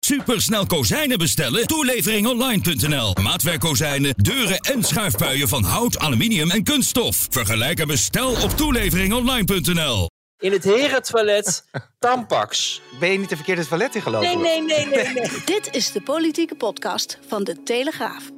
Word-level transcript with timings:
Supersnel 0.00 0.66
kozijnen 0.66 1.18
bestellen? 1.18 1.66
Toeleveringonline.nl. 1.66 3.14
Maatwerkkozijnen, 3.22 4.14
deuren 4.16 4.58
en 4.58 4.82
schuifpuien 4.82 5.48
van 5.48 5.64
hout, 5.64 5.98
aluminium 5.98 6.50
en 6.50 6.64
kunststof. 6.64 7.26
Vergelijk 7.30 7.80
en 7.80 7.86
bestel 7.86 8.30
op 8.30 8.50
toeleveringonline.nl. 8.50 10.08
In 10.38 10.52
het 10.52 10.64
herentoilet 10.64 11.64
Tampax. 11.98 12.80
Ben 13.00 13.12
je 13.12 13.18
niet 13.18 13.28
de 13.28 13.36
verkeerde 13.36 13.66
toilet 13.66 13.94
ingelopen? 13.94 14.28
Nee, 14.28 14.36
nee, 14.36 14.62
nee, 14.62 14.86
nee, 14.86 15.12
nee. 15.14 15.30
Dit 15.56 15.68
is 15.72 15.92
de 15.92 16.00
politieke 16.00 16.54
podcast 16.54 17.18
van 17.28 17.44
de 17.44 17.62
Telegraaf. 17.62 18.30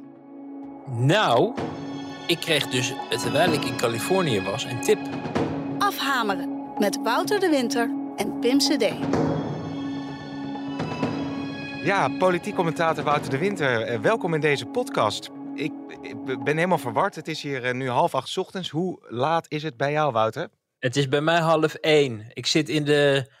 Nou, 0.97 1.53
ik 2.27 2.39
kreeg 2.39 2.67
dus, 2.67 2.93
terwijl 3.09 3.51
ik 3.51 3.65
in 3.65 3.75
Californië 3.75 4.41
was, 4.41 4.63
een 4.63 4.81
tip. 4.81 4.99
Afhameren 5.77 6.71
met 6.77 6.99
Wouter 7.03 7.39
de 7.39 7.49
Winter 7.49 7.89
en 8.15 8.39
Pim 8.39 8.57
CD. 8.57 8.85
Ja, 11.83 12.09
politiek 12.17 12.55
commentator 12.55 13.03
Wouter 13.03 13.29
de 13.29 13.37
Winter. 13.37 13.81
eh, 13.81 13.99
welkom 13.99 14.33
in 14.33 14.41
deze 14.41 14.65
podcast. 14.65 15.29
Ik, 15.55 15.71
ik 16.01 16.43
ben 16.43 16.55
helemaal 16.55 16.77
verward. 16.77 17.15
Het 17.15 17.27
is 17.27 17.41
hier 17.41 17.63
eh, 17.63 17.73
nu 17.73 17.89
half 17.89 18.15
acht 18.15 18.27
's 18.27 18.37
ochtends. 18.37 18.69
Hoe 18.69 19.05
laat 19.07 19.45
is 19.49 19.63
het 19.63 19.77
bij 19.77 19.91
jou, 19.91 20.11
Wouter? 20.11 20.49
Het 20.79 20.95
is 20.95 21.07
bij 21.07 21.21
mij 21.21 21.39
half 21.39 21.73
één. 21.73 22.25
Ik 22.33 22.45
zit 22.45 22.69
in 22.69 22.83
de 22.83 23.31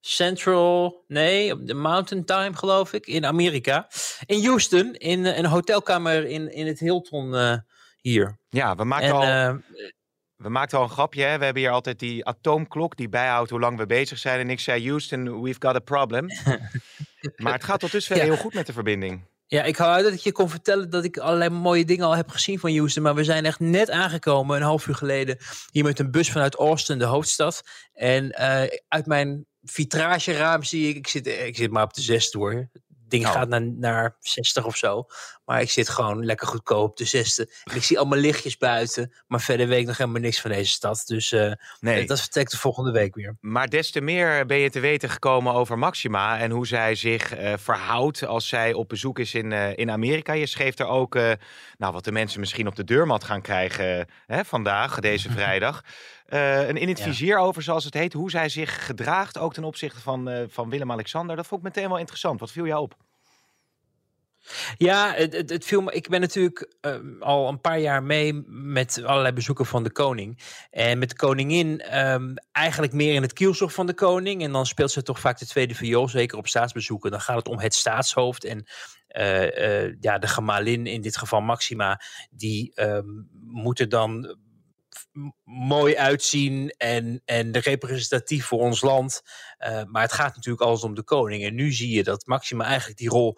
Central, 0.00 1.04
nee, 1.06 1.52
op 1.52 1.66
de 1.66 1.74
Mountain 1.74 2.24
Time 2.24 2.56
geloof 2.56 2.92
ik, 2.92 3.06
in 3.06 3.26
Amerika. 3.26 3.88
In 4.26 4.44
Houston, 4.44 4.94
in 4.94 5.26
eh, 5.26 5.38
een 5.38 5.46
hotelkamer 5.46 6.26
in, 6.26 6.52
in 6.52 6.66
het 6.66 6.78
Hilton 6.78 7.34
hier. 8.00 8.38
Ja, 8.48 8.74
we 8.74 8.84
maakten, 8.84 9.08
En 9.08 9.50
al, 9.50 9.60
we 10.36 10.48
maakten 10.48 10.78
al 10.78 10.84
een 10.84 10.90
grapje. 10.90 11.22
Hè? 11.22 11.38
We 11.38 11.44
hebben 11.44 11.62
hier 11.62 11.72
altijd 11.72 11.98
die 11.98 12.24
atoomklok 12.24 12.96
die 12.96 13.08
bijhoudt 13.08 13.50
hoe 13.50 13.60
lang 13.60 13.78
we 13.78 13.86
bezig 13.86 14.18
zijn. 14.18 14.40
En 14.40 14.50
ik 14.50 14.60
zei, 14.60 14.88
Houston, 14.88 15.42
we've 15.42 15.60
got 15.60 15.74
a 15.74 15.78
problem. 15.78 16.26
maar 17.36 17.52
het 17.52 17.64
gaat 17.64 17.80
tot 17.80 17.92
dusver 17.92 18.16
Ja. 18.16 18.22
heel 18.22 18.36
goed 18.36 18.54
met 18.54 18.66
de 18.66 18.72
verbinding. 18.72 19.26
Ja, 19.46 19.62
ik 19.62 19.76
hou 19.76 19.90
uit 19.92 20.04
dat 20.04 20.12
ik 20.12 20.18
je 20.18 20.32
kon 20.32 20.48
vertellen 20.48 20.90
dat 20.90 21.04
ik 21.04 21.18
allerlei 21.18 21.50
mooie 21.50 21.84
dingen 21.84 22.06
al 22.06 22.16
heb 22.16 22.28
gezien 22.28 22.58
van 22.58 22.76
Houston. 22.76 23.02
Maar 23.02 23.14
we 23.14 23.24
zijn 23.24 23.44
echt 23.44 23.60
net 23.60 23.90
aangekomen, 23.90 24.56
een 24.56 24.62
half 24.62 24.86
uur 24.86 24.94
geleden, 24.94 25.36
hier 25.70 25.84
met 25.84 25.98
een 25.98 26.10
bus 26.10 26.30
vanuit 26.30 26.54
Austin, 26.54 26.98
de 26.98 27.04
hoofdstad. 27.04 27.62
En 27.92 28.30
eh, 28.32 28.78
uit 28.88 29.06
mijn 29.06 29.46
vitrageraam 29.62 30.62
zie 30.62 30.88
ik, 30.88 30.96
ik 30.96 31.06
zit, 31.08 31.26
ik 31.26 31.56
zit 31.56 31.70
maar 31.70 31.82
op 31.82 31.94
de 31.94 32.00
zesde 32.02 32.38
hoor. 32.38 32.68
Ding 33.08 33.26
Oh. 33.26 33.32
gaat 33.32 33.48
naar, 33.48 33.62
naar 33.62 34.16
60 34.20 34.64
of 34.64 34.76
zo. 34.76 35.06
Maar 35.44 35.60
ik 35.60 35.70
zit 35.70 35.88
gewoon 35.88 36.24
lekker 36.24 36.46
goedkoop 36.46 36.90
op 36.90 36.96
de 36.96 37.04
zesde. 37.04 37.52
En 37.64 37.76
ik 37.76 37.82
zie 37.82 37.98
allemaal 37.98 38.18
lichtjes 38.18 38.56
buiten. 38.56 39.12
Maar 39.26 39.40
verder 39.40 39.66
weet 39.68 39.80
ik 39.80 39.86
nog 39.86 39.96
helemaal 39.96 40.20
niks 40.20 40.40
van 40.40 40.50
deze 40.50 40.70
stad. 40.70 41.02
Dus 41.06 41.32
eh, 41.32 41.52
Nee. 41.80 42.06
dat 42.06 42.20
vertel 42.20 42.42
ik 42.42 42.50
de 42.50 42.56
volgende 42.56 42.90
week 42.90 43.14
weer. 43.14 43.36
Maar 43.40 43.68
des 43.68 43.90
te 43.90 44.00
meer 44.00 44.46
ben 44.46 44.56
je 44.58 44.70
te 44.70 44.80
weten 44.80 45.08
gekomen 45.10 45.52
over 45.52 45.78
Maxima 45.78 46.38
en 46.38 46.50
hoe 46.50 46.66
zij 46.66 46.94
zich 46.94 47.34
eh, 47.34 47.52
verhoudt 47.56 48.26
als 48.26 48.48
zij 48.48 48.72
op 48.72 48.88
bezoek 48.88 49.18
is 49.18 49.34
in, 49.34 49.52
eh, 49.52 49.76
in 49.76 49.90
Amerika. 49.90 50.32
Je 50.32 50.46
schreef 50.46 50.78
er 50.78 50.86
ook 50.86 51.14
nou, 51.78 51.92
wat 51.92 52.04
de 52.04 52.12
mensen 52.12 52.40
misschien 52.40 52.66
op 52.66 52.76
de 52.76 52.84
deurmat 52.84 53.24
gaan 53.24 53.42
krijgen 53.42 54.06
hè, 54.26 54.44
vandaag, 54.44 54.98
deze 55.00 55.30
vrijdag. 55.38 55.82
Eh, 56.28 56.68
een 56.68 56.76
in 56.76 56.88
het 56.88 56.98
Ja. 56.98 57.04
vizier 57.04 57.38
over, 57.38 57.62
zoals 57.62 57.84
het 57.84 57.94
heet, 57.94 58.12
hoe 58.12 58.30
zij 58.30 58.48
zich 58.48 58.86
gedraagt, 58.86 59.38
ook 59.38 59.54
ten 59.54 59.64
opzichte 59.64 60.00
van, 60.00 60.28
eh, 60.28 60.44
van 60.48 60.70
Willem-Alexander. 60.70 61.36
Dat 61.36 61.46
vond 61.46 61.60
ik 61.60 61.66
meteen 61.66 61.88
wel 61.88 61.98
interessant. 61.98 62.40
Wat 62.40 62.52
viel 62.52 62.66
jou 62.66 62.82
op? 62.82 62.96
Ja, 64.76 65.12
het, 65.14 65.32
het, 65.32 65.50
het 65.50 65.64
viel 65.64 65.80
me. 65.80 65.92
Ik 65.92 66.08
ben 66.08 66.20
natuurlijk 66.20 66.74
ehm, 66.80 67.22
al 67.22 67.48
een 67.48 67.60
paar 67.60 67.78
jaar 67.78 68.02
mee 68.02 68.42
met 68.46 69.02
allerlei 69.04 69.34
bezoeken 69.34 69.66
van 69.66 69.82
de 69.82 69.92
koning. 69.92 70.38
En 70.70 70.98
met 70.98 71.08
de 71.08 71.16
koningin 71.16 71.80
ehm, 71.80 72.34
eigenlijk 72.52 72.92
meer 72.92 73.14
in 73.14 73.22
het 73.22 73.32
kielzog 73.32 73.72
van 73.72 73.86
de 73.86 73.94
koning. 73.94 74.42
En 74.42 74.52
dan 74.52 74.66
speelt 74.66 74.90
ze 74.90 75.02
toch 75.02 75.20
vaak 75.20 75.38
de 75.38 75.46
tweede 75.46 75.74
viool, 75.74 76.08
zeker 76.08 76.38
op 76.38 76.46
staatsbezoeken. 76.46 77.10
Dan 77.10 77.20
gaat 77.20 77.36
het 77.36 77.48
om 77.48 77.58
het 77.58 77.74
staatshoofd. 77.74 78.44
En 78.44 78.66
eh, 79.08 80.00
ja, 80.00 80.18
de 80.18 80.26
gemalin, 80.26 80.86
in 80.86 81.00
dit 81.00 81.16
geval 81.16 81.40
Maxima, 81.40 82.00
die 82.30 82.74
ehm, 82.74 83.06
moet 83.44 83.80
er 83.80 83.88
dan 83.88 84.36
mooi 85.44 85.96
uitzien 85.96 86.68
en, 86.76 87.22
en 87.24 87.58
representatief 87.58 88.46
voor 88.46 88.58
ons 88.58 88.80
land. 88.80 89.22
Eh, 89.56 89.82
maar 89.84 90.02
het 90.02 90.12
gaat 90.12 90.34
natuurlijk 90.34 90.64
alles 90.64 90.82
om 90.82 90.94
de 90.94 91.02
koning. 91.02 91.44
En 91.44 91.54
nu 91.54 91.72
zie 91.72 91.90
je 91.90 92.02
dat 92.02 92.26
Maxima 92.26 92.64
eigenlijk 92.64 92.98
die 92.98 93.08
rol 93.08 93.36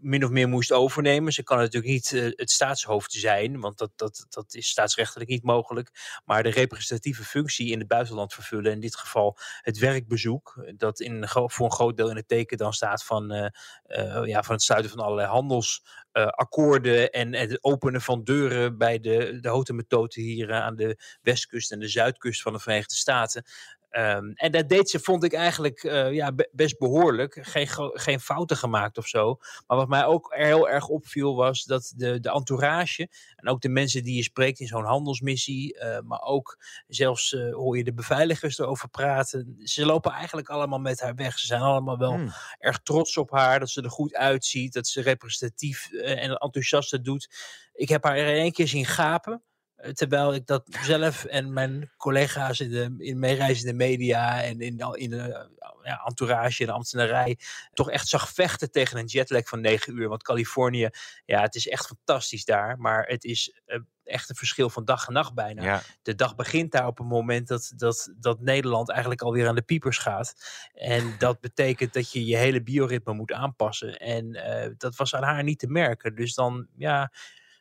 min 0.00 0.24
of 0.24 0.30
meer 0.30 0.48
moest 0.48 0.72
overnemen. 0.72 1.32
Ze 1.32 1.42
kan 1.42 1.58
natuurlijk 1.58 1.92
niet 1.92 2.12
eh, 2.12 2.22
het 2.36 2.50
staatshoofd 2.50 3.12
zijn, 3.12 3.60
want 3.60 3.78
dat, 3.78 3.90
dat, 3.96 4.26
dat 4.28 4.54
is 4.54 4.68
staatsrechtelijk 4.68 5.30
niet 5.30 5.42
mogelijk. 5.42 6.20
Maar 6.24 6.42
de 6.42 6.50
representatieve 6.50 7.24
functie 7.24 7.70
in 7.70 7.78
het 7.78 7.88
buitenland 7.88 8.34
vervullen, 8.34 8.72
in 8.72 8.80
dit 8.80 8.96
geval 8.96 9.38
het 9.60 9.78
werkbezoek, 9.78 10.70
dat 10.76 11.00
in, 11.00 11.28
voor 11.28 11.66
een 11.66 11.72
groot 11.72 11.96
deel 11.96 12.10
in 12.10 12.16
het 12.16 12.28
teken 12.28 12.56
dan 12.56 12.72
staat 12.72 13.04
van, 13.04 13.30
eh, 13.32 13.46
eh, 13.82 14.26
ja, 14.26 14.42
van 14.42 14.54
het 14.54 14.64
sluiten 14.64 14.90
van 14.90 15.00
allerlei 15.00 15.28
handelsakkoorden 15.28 17.10
en, 17.10 17.34
en 17.34 17.48
het 17.48 17.64
openen 17.64 18.00
van 18.00 18.24
deuren 18.24 18.78
bij 18.78 19.00
de, 19.00 19.38
de 19.40 19.48
houten 19.48 20.22
hier 20.22 20.52
aan 20.52 20.76
de 20.76 20.98
westkust 21.22 21.72
en 21.72 21.80
de 21.80 21.88
zuidkust 21.88 22.42
van 22.42 22.52
de 22.52 22.58
Verenigde 22.58 22.94
Staten. 22.94 23.44
Ehm, 23.90 24.30
en 24.34 24.52
dat 24.52 24.68
deed 24.68 24.90
ze, 24.90 25.00
vond 25.00 25.24
ik 25.24 25.32
eigenlijk 25.32 25.82
eh, 25.82 26.12
ja, 26.12 26.32
be- 26.32 26.48
best 26.52 26.78
behoorlijk. 26.78 27.38
Geen, 27.42 27.68
geen 27.92 28.20
fouten 28.20 28.56
gemaakt 28.56 28.98
of 28.98 29.06
zo. 29.06 29.38
Maar 29.66 29.76
wat 29.76 29.88
mij 29.88 30.04
ook 30.04 30.34
heel 30.34 30.68
erg 30.68 30.88
opviel 30.88 31.36
was 31.36 31.64
dat 31.64 31.92
de, 31.96 32.20
de 32.20 32.30
entourage 32.30 33.08
en 33.36 33.48
ook 33.48 33.60
de 33.60 33.68
mensen 33.68 34.02
die 34.02 34.16
je 34.16 34.22
spreekt 34.22 34.60
in 34.60 34.66
zo'n 34.66 34.84
handelsmissie, 34.84 35.78
eh, 35.78 36.00
maar 36.00 36.20
ook 36.22 36.58
zelfs 36.86 37.34
eh, 37.34 37.52
hoor 37.54 37.76
je 37.76 37.84
de 37.84 37.92
beveiligers 37.94 38.58
erover 38.58 38.88
praten. 38.88 39.56
Ze 39.62 39.86
lopen 39.86 40.12
eigenlijk 40.12 40.48
allemaal 40.48 40.78
met 40.78 41.00
haar 41.00 41.14
weg. 41.14 41.38
Ze 41.38 41.46
zijn 41.46 41.60
allemaal 41.60 41.98
wel 41.98 42.12
Hmm. 42.12 42.30
erg 42.58 42.78
trots 42.82 43.16
op 43.16 43.30
haar, 43.30 43.58
dat 43.58 43.70
ze 43.70 43.82
er 43.82 43.90
goed 43.90 44.14
uitziet, 44.14 44.72
dat 44.72 44.86
ze 44.86 45.02
representatief 45.02 45.92
en 45.92 46.30
enthousiast 46.36 47.04
doet. 47.04 47.28
Ik 47.72 47.88
heb 47.88 48.04
haar 48.04 48.16
er 48.16 48.36
één 48.38 48.52
keer 48.52 48.68
zien 48.68 48.86
gapen. 48.86 49.42
Terwijl 49.92 50.34
ik 50.34 50.46
dat 50.46 50.78
zelf 50.82 51.24
en 51.24 51.52
mijn 51.52 51.90
collega's 51.96 52.60
in 52.60 52.70
de 52.70 52.94
in 52.98 53.18
meereizende 53.18 53.74
media 53.74 54.42
en 54.42 54.60
in 54.60 54.76
de, 54.76 54.98
in 54.98 55.10
de 55.10 55.18
eh, 55.18 55.46
ja, 55.82 56.02
entourage 56.04 56.60
en 56.60 56.66
de 56.66 56.72
ambtenarij 56.72 57.38
toch 57.72 57.90
echt 57.90 58.08
zag 58.08 58.30
vechten 58.30 58.70
tegen 58.70 58.98
een 58.98 59.06
jetlag 59.06 59.48
van 59.48 59.60
negen 59.60 59.96
uur. 59.96 60.08
Want 60.08 60.22
Californië, 60.22 60.88
ja, 61.24 61.40
het 61.40 61.54
is 61.54 61.68
echt 61.68 61.86
fantastisch 61.86 62.44
daar. 62.44 62.78
Maar 62.78 63.06
het 63.06 63.24
is 63.24 63.60
eh, 63.66 63.78
echt 64.04 64.28
een 64.30 64.36
verschil 64.36 64.70
van 64.70 64.84
dag 64.84 65.06
en 65.06 65.12
nacht 65.12 65.34
bijna 65.34 65.62
Ja. 65.62 65.82
de 66.02 66.14
dag 66.14 66.34
begint 66.34 66.72
daar 66.72 66.86
op 66.86 66.98
het 66.98 67.06
moment 67.06 67.48
dat, 67.48 67.72
dat, 67.76 68.12
dat 68.16 68.40
Nederland 68.40 68.90
eigenlijk 68.90 69.22
alweer 69.22 69.48
aan 69.48 69.54
de 69.54 69.62
piepers 69.62 69.98
gaat. 69.98 70.34
En 70.72 71.14
dat 71.18 71.40
betekent 71.40 71.92
dat 71.92 72.12
je 72.12 72.24
je 72.26 72.36
hele 72.36 72.62
bioritme 72.62 73.12
moet 73.12 73.32
aanpassen. 73.32 73.96
En 73.98 74.34
eh, 74.34 74.70
dat 74.76 74.96
was 74.96 75.14
aan 75.14 75.22
haar 75.22 75.42
niet 75.42 75.58
te 75.58 75.68
merken. 75.68 76.14
Dus 76.14 76.34
dan 76.34 76.66
ja, 76.76 77.12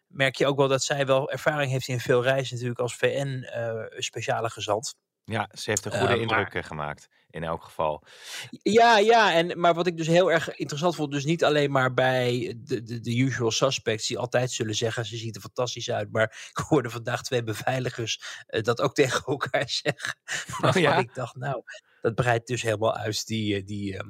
merk 0.10 0.36
je 0.36 0.46
ook 0.46 0.58
wel 0.58 0.68
dat 0.68 0.84
zij 0.84 1.06
wel 1.06 1.32
ervaring 1.32 1.72
heeft 1.72 1.88
in 1.88 2.00
veel 2.00 2.24
reizen 2.24 2.54
natuurlijk 2.54 2.80
als 2.80 2.96
VN-speciale 2.96 4.50
gezant. 4.50 4.96
ja, 5.24 5.50
ze 5.54 5.70
heeft 5.70 5.86
een 5.86 5.92
Eh, 5.92 6.00
goede 6.00 6.20
indruk 6.20 6.54
eh, 6.54 6.64
gemaakt, 6.64 7.08
in 7.30 7.44
elk 7.44 7.64
geval. 7.64 8.04
Ja, 8.50 8.98
ja, 8.98 9.34
en, 9.34 9.60
maar 9.60 9.74
wat 9.74 9.88
ik 9.88 9.98
dus 9.98 10.08
heel 10.08 10.32
erg 10.32 10.56
interessant 10.56 10.96
vond, 10.96 11.12
dus 11.12 11.26
niet 11.26 11.44
alleen 11.44 11.72
maar 11.72 11.94
bij 11.94 12.56
de, 12.58 12.84
de, 12.84 13.00
de 13.00 13.18
usual 13.18 13.52
suspects 13.52 14.08
die 14.08 14.18
altijd 14.18 14.52
zullen 14.52 14.76
zeggen, 14.76 15.06
ze 15.06 15.18
ziet 15.18 15.36
er 15.36 15.42
fantastisch 15.42 15.92
uit, 15.92 16.12
maar 16.12 16.24
ik 16.54 16.58
hoorde 16.68 16.90
vandaag 16.90 17.22
twee 17.22 17.44
beveiligers 17.44 18.44
eh, 18.48 18.62
dat 18.64 18.82
ook 18.82 18.94
tegen 19.02 19.26
elkaar 19.26 19.70
zeggen. 19.70 20.16
Waarvan 20.60 20.82
ja? 20.82 20.98
ik 20.98 21.14
dacht, 21.14 21.36
nou, 21.36 21.64
dat 22.02 22.16
breidt 22.16 22.48
dus 22.48 22.62
helemaal 22.62 22.96
uit 22.96 23.28
die, 23.28 23.56
eh, 23.56 23.66
die 23.66 23.98
ehm, 23.98 24.10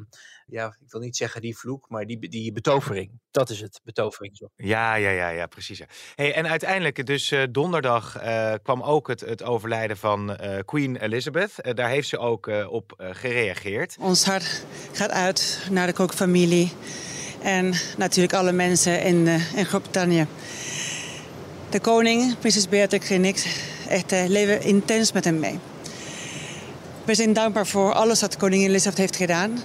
ja, 0.51 0.67
ik 0.67 0.91
wil 0.91 1.01
niet 1.01 1.17
zeggen 1.17 1.41
die 1.41 1.57
vloek, 1.57 1.89
maar 1.89 2.05
die, 2.05 2.29
die 2.29 2.51
betovering. 2.51 3.11
Dat 3.31 3.49
is 3.49 3.61
het, 3.61 3.81
betovering. 3.83 4.37
Zo. 4.37 4.49
Ja, 4.55 4.95
ja, 4.95 5.09
ja, 5.09 5.29
ja, 5.29 5.45
precies. 5.45 5.77
ja. 5.77 5.85
Hey, 6.15 6.33
en 6.33 6.47
uiteindelijk, 6.47 7.05
dus 7.05 7.31
eh, 7.31 7.43
donderdag 7.51 8.17
eh, 8.17 8.53
kwam 8.63 8.81
ook 8.81 9.07
het, 9.07 9.19
het 9.19 9.43
overlijden 9.43 9.97
van 9.97 10.35
eh, 10.35 10.59
Queen 10.65 10.95
Elizabeth. 10.95 11.75
Daar 11.75 11.89
heeft 11.89 12.07
ze 12.07 12.17
ook 12.17 12.47
eh, 12.47 12.71
op 12.71 12.93
eh, 12.97 13.09
gereageerd. 13.11 13.95
Ons 13.99 14.25
hart 14.25 14.65
gaat 14.91 15.11
uit 15.11 15.67
naar 15.71 15.87
de 15.87 15.93
kookfamilie 15.93 16.71
en 17.43 17.73
natuurlijk 17.97 18.33
alle 18.33 18.51
mensen 18.51 19.03
in, 19.03 19.27
eh, 19.27 19.57
in 19.57 19.65
Groot-Brittannië. 19.65 20.27
De 21.69 21.79
koning, 21.79 22.39
prinses 22.39 22.69
Beatrix 22.69 23.09
en 23.09 23.25
ik, 23.25 23.67
echt 23.89 24.11
leven 24.11 24.61
intens 24.61 25.11
met 25.11 25.23
hem 25.23 25.39
mee. 25.39 25.59
We 27.09 27.15
zijn 27.15 27.33
dankbaar 27.33 27.67
voor 27.67 27.93
alles 27.93 28.21
wat 28.21 28.37
koningin 28.37 28.69
Elizabeth 28.69 28.97
heeft 28.97 29.15
gedaan. 29.15 29.59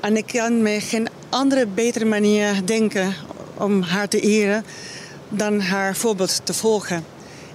En 0.00 0.16
ik 0.16 0.26
kan 0.26 0.62
me 0.62 0.80
geen 0.80 1.08
andere 1.28 1.66
betere 1.66 2.04
manier 2.04 2.66
denken 2.66 3.14
om 3.58 3.82
haar 3.82 4.08
te 4.08 4.20
eren 4.20 4.64
dan 5.28 5.60
haar 5.60 5.96
voorbeeld 5.96 6.46
te 6.46 6.54
volgen 6.54 7.04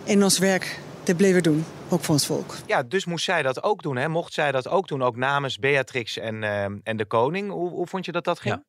in 0.04 0.24
ons 0.24 0.38
werk 0.38 0.80
te 1.04 1.16
blijven 1.16 1.44
doen, 1.44 1.66
ook 1.90 2.04
voor 2.04 2.14
ons 2.14 2.26
volk. 2.26 2.56
Ja, 2.66 2.84
dus 2.84 3.06
moest 3.06 3.26
zij 3.26 3.42
dat 3.42 3.64
ook 3.64 3.82
doen, 3.82 3.96
hè? 3.96 4.08
Mocht 4.08 4.34
zij 4.34 4.52
dat 4.52 4.68
ook 4.68 4.88
doen, 4.88 5.04
ook 5.04 5.16
namens 5.16 5.60
Beatrix 5.60 6.18
en, 6.18 6.36
uh, 6.36 6.64
en 6.64 6.98
de 6.98 7.06
koning. 7.06 7.52
Hoe, 7.52 7.70
hoe 7.70 7.88
vond 7.88 8.06
je 8.06 8.12
dat 8.12 8.24
dat 8.24 8.40
ging? 8.40 8.56
Ja. 8.56 8.64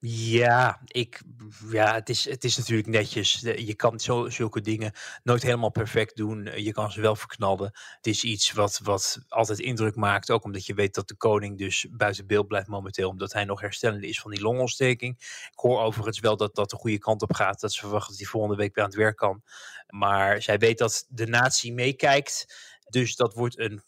Ja, 0.00 0.80
ik, 0.86 1.22
ja 1.70 1.94
het, 1.94 2.08
is, 2.08 2.24
het 2.24 2.44
is 2.44 2.56
natuurlijk 2.56 2.88
netjes. 2.88 3.40
Je 3.40 3.74
kan 3.74 4.00
zo, 4.00 4.28
zulke 4.28 4.60
dingen 4.60 4.92
nooit 5.22 5.42
helemaal 5.42 5.70
perfect 5.70 6.16
doen. 6.16 6.62
Je 6.62 6.72
kan 6.72 6.92
ze 6.92 7.00
wel 7.00 7.16
verknallen. 7.16 7.70
Het 7.96 8.06
is 8.06 8.24
iets 8.24 8.52
wat, 8.52 8.80
wat 8.82 9.18
altijd 9.28 9.58
indruk 9.58 9.94
maakt. 9.94 10.30
Ook 10.30 10.44
omdat 10.44 10.66
je 10.66 10.74
weet 10.74 10.94
dat 10.94 11.08
de 11.08 11.16
koning 11.16 11.58
dus 11.58 11.86
buiten 11.90 12.26
beeld 12.26 12.46
blijft 12.46 12.68
momenteel. 12.68 13.08
Omdat 13.08 13.32
hij 13.32 13.44
nog 13.44 13.60
herstellende 13.60 14.08
is 14.08 14.20
van 14.20 14.30
die 14.30 14.40
longontsteking. 14.40 15.16
Ik 15.52 15.58
hoor 15.58 15.80
overigens 15.80 16.20
wel 16.20 16.36
dat 16.36 16.54
dat 16.54 16.70
de 16.70 16.76
goede 16.76 16.98
kant 16.98 17.22
op 17.22 17.34
gaat. 17.34 17.60
Dat 17.60 17.72
ze 17.72 17.80
verwachten 17.80 18.10
dat 18.10 18.18
hij 18.18 18.28
volgende 18.30 18.56
week 18.56 18.74
weer 18.74 18.84
aan 18.84 18.90
het 18.90 18.98
werk 18.98 19.16
kan. 19.16 19.42
Maar 19.86 20.42
zij 20.42 20.58
weet 20.58 20.78
dat 20.78 21.06
de 21.08 21.26
natie 21.26 21.72
meekijkt. 21.72 22.54
Dus 22.88 23.16
dat 23.16 23.34
wordt 23.34 23.58
een 23.58 23.82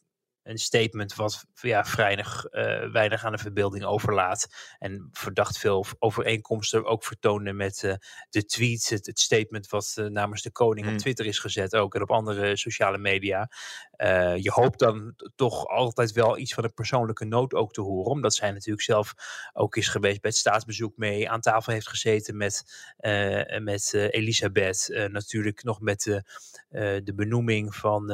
een 0.48 0.58
statement 0.58 1.14
wat 1.14 1.44
ja, 1.60 1.84
weinig, 1.96 2.46
uh, 2.50 2.92
weinig 2.92 3.24
aan 3.24 3.32
de 3.32 3.38
verbeelding 3.38 3.84
overlaat. 3.84 4.48
En 4.78 5.08
verdacht 5.12 5.58
veel 5.58 5.86
overeenkomsten 5.98 6.84
ook 6.84 7.04
vertoonde 7.04 7.52
met 7.52 7.82
uh, 7.82 7.94
de 8.30 8.44
tweets, 8.44 8.88
het, 8.88 9.06
het, 9.06 9.18
statement 9.18 9.68
wat 9.68 9.94
uh, 9.98 10.06
namens 10.06 10.42
de 10.42 10.50
koning 10.50 10.86
op 10.86 10.92
hmm. 10.92 11.00
Twitter 11.00 11.26
is 11.26 11.38
gezet, 11.38 11.74
ook 11.74 11.94
en 11.94 12.02
op 12.02 12.10
andere 12.10 12.56
sociale 12.56 12.98
media. 12.98 13.50
je 14.36 14.50
hoopt 14.52 14.78
dan 14.78 15.14
toch 15.36 15.66
altijd 15.66 16.12
wel 16.12 16.38
iets 16.38 16.54
van 16.54 16.64
een 16.64 16.74
persoonlijke 16.74 17.24
noot 17.24 17.54
ook 17.54 17.72
te 17.72 17.80
horen, 17.80 18.10
omdat 18.10 18.34
zij 18.34 18.50
natuurlijk 18.50 18.82
zelf 18.82 19.14
ook 19.52 19.76
is 19.76 19.88
geweest 19.88 20.20
bij 20.20 20.30
het 20.30 20.38
staatsbezoek 20.38 20.96
mee, 20.96 21.30
aan 21.30 21.40
tafel 21.40 21.72
heeft 21.72 21.88
gezeten 21.88 22.36
met, 22.36 22.64
met 23.60 23.92
Elisabeth, 23.92 25.08
natuurlijk 25.10 25.62
nog 25.62 25.80
met 25.80 26.02
de, 26.02 26.22
de 27.04 27.12
benoeming 27.14 27.74
van 27.74 28.06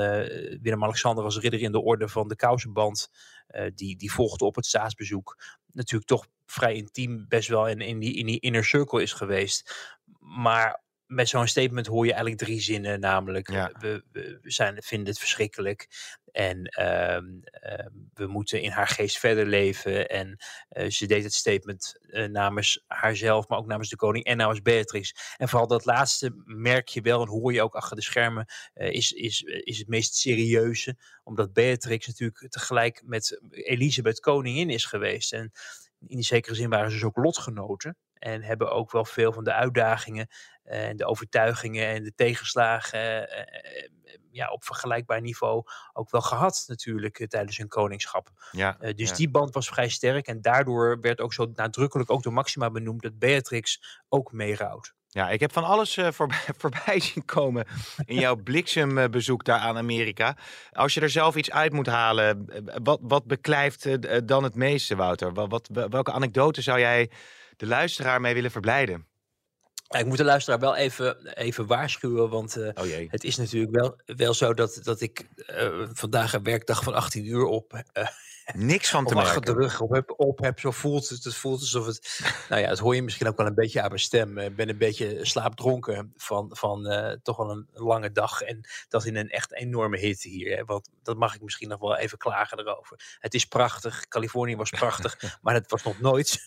Willem-Alexander 0.63 1.25
als 1.25 1.39
ridder 1.39 1.61
in 1.61 1.73
de 1.73 1.83
orde 1.83 2.09
van 2.09 2.24
de 2.29 2.37
kousenband, 2.37 3.09
uh, 3.49 3.71
die, 3.75 3.97
die 3.97 4.13
volgde 4.13 4.45
op 4.45 4.55
het 4.55 4.67
staatsbezoek, 4.67 5.39
natuurlijk 5.67 6.11
toch 6.11 6.27
vrij 6.47 6.75
intiem 6.75 7.25
best 7.29 7.49
wel 7.49 7.69
in, 7.69 7.81
in, 7.81 7.99
die, 7.99 8.15
in 8.15 8.27
die 8.27 8.41
inner 8.41 8.65
circle 8.65 9.03
is 9.03 9.13
geweest. 9.13 9.93
Maar 10.19 10.84
met 11.15 11.29
zo'n 11.29 11.47
statement 11.47 11.87
hoor 11.87 12.05
je 12.05 12.13
eigenlijk 12.13 12.43
drie 12.43 12.61
zinnen, 12.61 13.01
namelijk 13.01 13.49
we, 13.49 14.03
we, 14.13 14.41
zijn, 14.43 14.83
vinden 14.83 15.09
het 15.09 15.19
verschrikkelijk 15.19 15.89
en 16.33 16.65
ehm, 16.65 17.25
ehm, 17.43 17.91
we 18.15 18.27
moeten 18.27 18.63
in 18.63 18.71
haar 18.71 18.89
geest 18.89 19.19
verder 19.19 19.47
leven. 19.47 20.09
En 20.09 20.37
uh, 20.73 20.91
ze 20.91 21.07
deed 21.07 21.25
het 21.25 21.35
statement 21.35 21.99
uh, 22.03 22.29
namens 22.29 22.85
haarzelf, 22.87 23.49
maar 23.49 23.59
ook 23.59 23.67
namens 23.67 23.89
de 23.89 23.97
koning 23.97 24.25
en 24.25 24.37
namens 24.37 24.63
Beatrix. 24.63 25.35
En 25.37 25.49
vooral 25.49 25.67
dat 25.67 25.85
laatste 25.85 26.33
merk 26.45 26.89
je 26.89 27.01
wel 27.01 27.23
en 27.23 27.29
hoor 27.29 27.53
je 27.53 27.63
ook 27.63 27.75
achter 27.75 27.97
de 27.97 28.03
schermen, 28.03 28.47
uh, 28.75 28.91
is, 28.91 29.13
is, 29.13 29.43
is 29.43 29.79
het 29.79 29.89
meest 29.89 30.15
serieuze, 30.15 30.97
omdat 31.25 31.53
Beatrix 31.53 32.07
natuurlijk 32.07 32.47
tegelijk 32.49 33.03
met 33.05 33.41
Elisabeth 33.51 34.21
koningin 34.21 34.71
is 34.71 34.85
geweest. 34.85 35.33
En 35.33 35.53
in 36.07 36.17
die 36.17 36.25
zekere 36.25 36.55
zin 36.55 36.71
waren 36.71 36.91
ze 36.91 36.97
dus 36.97 37.07
ook 37.07 37.17
lotgenoten 37.17 37.97
en 38.15 38.43
hebben 38.43 38.71
ook 38.71 38.93
wel 38.93 39.05
veel 39.05 39.33
van 39.33 39.45
de 39.45 39.53
uitdagingen 39.53 40.29
en 40.65 40.97
de 40.97 41.07
overtuigingen 41.07 41.87
en 41.87 42.03
de 42.03 42.15
tegenslagen 42.15 43.29
ja, 44.31 44.49
op 44.51 44.65
vergelijkbaar 44.65 45.21
niveau 45.21 45.63
ook 45.93 46.11
wel 46.11 46.21
gehad 46.21 46.65
natuurlijk 46.67 47.27
tijdens 47.29 47.57
hun 47.57 47.69
koningschap. 47.69 48.31
Ja, 48.51 48.77
dus 48.97 49.13
die 49.13 49.31
band 49.31 49.55
was 49.55 49.69
vrij 49.69 49.89
sterk 49.89 50.27
en 50.27 50.41
daardoor 50.41 51.01
werd 51.01 51.21
ook 51.21 51.33
zo 51.33 51.51
nadrukkelijk 51.55 52.11
ook 52.11 52.23
door 52.23 52.33
Maxima 52.33 52.71
benoemd 52.71 53.03
dat 53.03 53.19
Beatrix 53.19 54.01
ook 54.09 54.33
meerouwt. 54.33 54.95
Ja, 55.09 55.31
ik 55.31 55.41
heb 55.41 55.53
van 55.53 55.65
alles 55.65 55.97
uh, 55.97 56.09
voorbij, 56.11 56.39
voorbij, 56.59 57.01
zien 57.01 57.25
komen 57.25 57.67
in 58.05 58.19
jouw 58.19 58.37
bliksembezoek 58.37 59.45
daar 59.45 59.59
aan 59.59 59.77
Amerika. 59.77 60.37
Als 60.73 60.95
je 60.95 61.01
er 61.01 61.11
zelf 61.11 61.37
iets 61.37 61.51
uit 61.51 61.73
moet 61.73 61.87
halen, 61.87 62.47
wat, 62.83 62.99
wat 63.03 63.27
beklijft 63.27 63.87
uh, 63.87 64.19
dan 64.25 64.45
het 64.45 64.55
meeste, 64.55 64.97
Wouter? 64.97 65.33
Wat, 65.33 65.49
wat, 65.49 65.89
welke 65.91 66.13
anekdote 66.13 66.63
zou 66.63 66.79
jij 66.79 67.11
de 67.57 67.67
luisteraar 67.67 68.21
mee 68.21 68.35
willen 68.35 68.51
verblijden? 68.51 69.07
Ik 69.89 70.07
moet 70.07 70.17
de 70.17 70.25
luisteraar 70.25 70.61
wel 70.61 70.77
even, 70.77 71.27
even 71.35 71.67
waarschuwen, 71.67 72.31
want 72.31 72.57
uh, 72.57 72.69
oh 72.75 73.11
het 73.11 73.25
is 73.25 73.37
natuurlijk 73.37 73.75
wel, 73.75 73.97
wel 74.07 74.35
zo 74.35 74.55
dat, 74.55 74.81
dat 74.83 75.01
ik 75.01 75.29
uh, 75.37 75.89
vandaag 75.93 76.33
een 76.33 76.43
werkdag 76.43 76.83
van 76.83 76.95
18 76.95 77.27
uur 77.27 77.45
op 77.45 77.73
uh, 77.73 78.07
Niks 78.53 78.91
van 78.91 79.05
te 79.05 79.15
merken. 79.15 79.43
de 79.43 79.53
rug 79.53 79.81
op 79.81 79.91
heb, 79.91 80.15
op 80.17 80.39
heb. 80.39 80.61
Zo 80.61 80.71
voelt 80.71 81.09
het. 81.09 81.25
Het 81.25 81.35
voelt 81.35 81.61
alsof 81.61 81.87
het. 81.87 82.21
Nou 82.49 82.63
ja, 82.63 82.69
het 82.69 82.79
hoor 82.79 82.95
je 82.95 83.03
misschien 83.03 83.29
ook 83.29 83.37
wel 83.37 83.47
een 83.47 83.55
beetje 83.55 83.83
aan 83.83 83.89
mijn 83.89 84.01
stem. 84.01 84.39
Ik 84.39 84.57
ben 84.57 84.69
een 84.69 84.79
beetje 84.79 85.25
slaapdronken 85.25 86.13
van, 86.17 86.51
van 86.57 86.93
uh, 86.93 87.13
toch 87.23 87.37
wel 87.37 87.51
een 87.51 87.69
lange 87.73 88.13
dag. 88.13 88.41
En 88.41 88.69
dat 88.89 89.05
in 89.05 89.17
een 89.17 89.31
echt 89.31 89.53
enorme 89.53 89.99
hitte 89.99 90.29
hier. 90.29 90.57
Hè. 90.57 90.65
Want 90.65 90.89
dat 91.03 91.17
mag 91.17 91.35
ik 91.35 91.43
misschien 91.43 91.69
nog 91.69 91.81
wel 91.81 91.97
even 91.97 92.19
klagen 92.19 92.59
erover. 92.59 93.17
Het 93.19 93.35
is 93.35 93.45
prachtig. 93.45 94.09
Californië 94.09 94.57
was 94.57 94.71
prachtig. 94.71 95.17
maar 95.43 95.55
het 95.55 95.71
was 95.71 95.83
nog 95.83 96.01
nooit. 96.01 96.39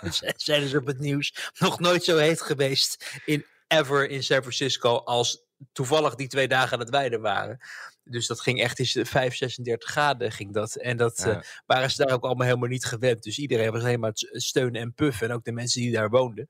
zeiden 0.36 0.68
ze 0.68 0.78
op 0.78 0.86
het 0.86 0.98
nieuws. 0.98 1.52
Nog 1.58 1.80
nooit 1.80 2.04
zo 2.04 2.16
heet 2.16 2.42
geweest 2.42 3.20
in 3.24 3.46
ever 3.68 4.08
in 4.08 4.22
San 4.22 4.40
Francisco 4.40 4.96
als 4.96 5.43
toevallig 5.72 6.14
die 6.14 6.28
twee 6.28 6.48
dagen 6.48 6.78
dat 6.78 6.90
wij 6.90 7.10
er 7.10 7.20
waren. 7.20 7.58
Dus 8.04 8.26
dat 8.26 8.40
ging 8.40 8.60
echt 8.60 8.78
eens 8.78 8.98
5, 9.02 9.36
36 9.36 9.90
graden 9.90 10.32
ging 10.32 10.52
dat. 10.52 10.74
En 10.74 10.96
dat 10.96 11.22
ja. 11.24 11.36
uh, 11.36 11.40
waren 11.66 11.90
ze 11.90 12.04
daar 12.04 12.14
ook 12.14 12.24
allemaal 12.24 12.46
helemaal 12.46 12.68
niet 12.68 12.84
gewend. 12.84 13.22
Dus 13.22 13.38
iedereen 13.38 13.72
was 13.72 13.82
helemaal 13.82 14.10
steunen 14.14 14.80
en 14.80 14.94
puffen. 14.94 15.28
En 15.28 15.34
ook 15.34 15.44
de 15.44 15.52
mensen 15.52 15.80
die 15.80 15.92
daar 15.92 16.10
woonden. 16.10 16.48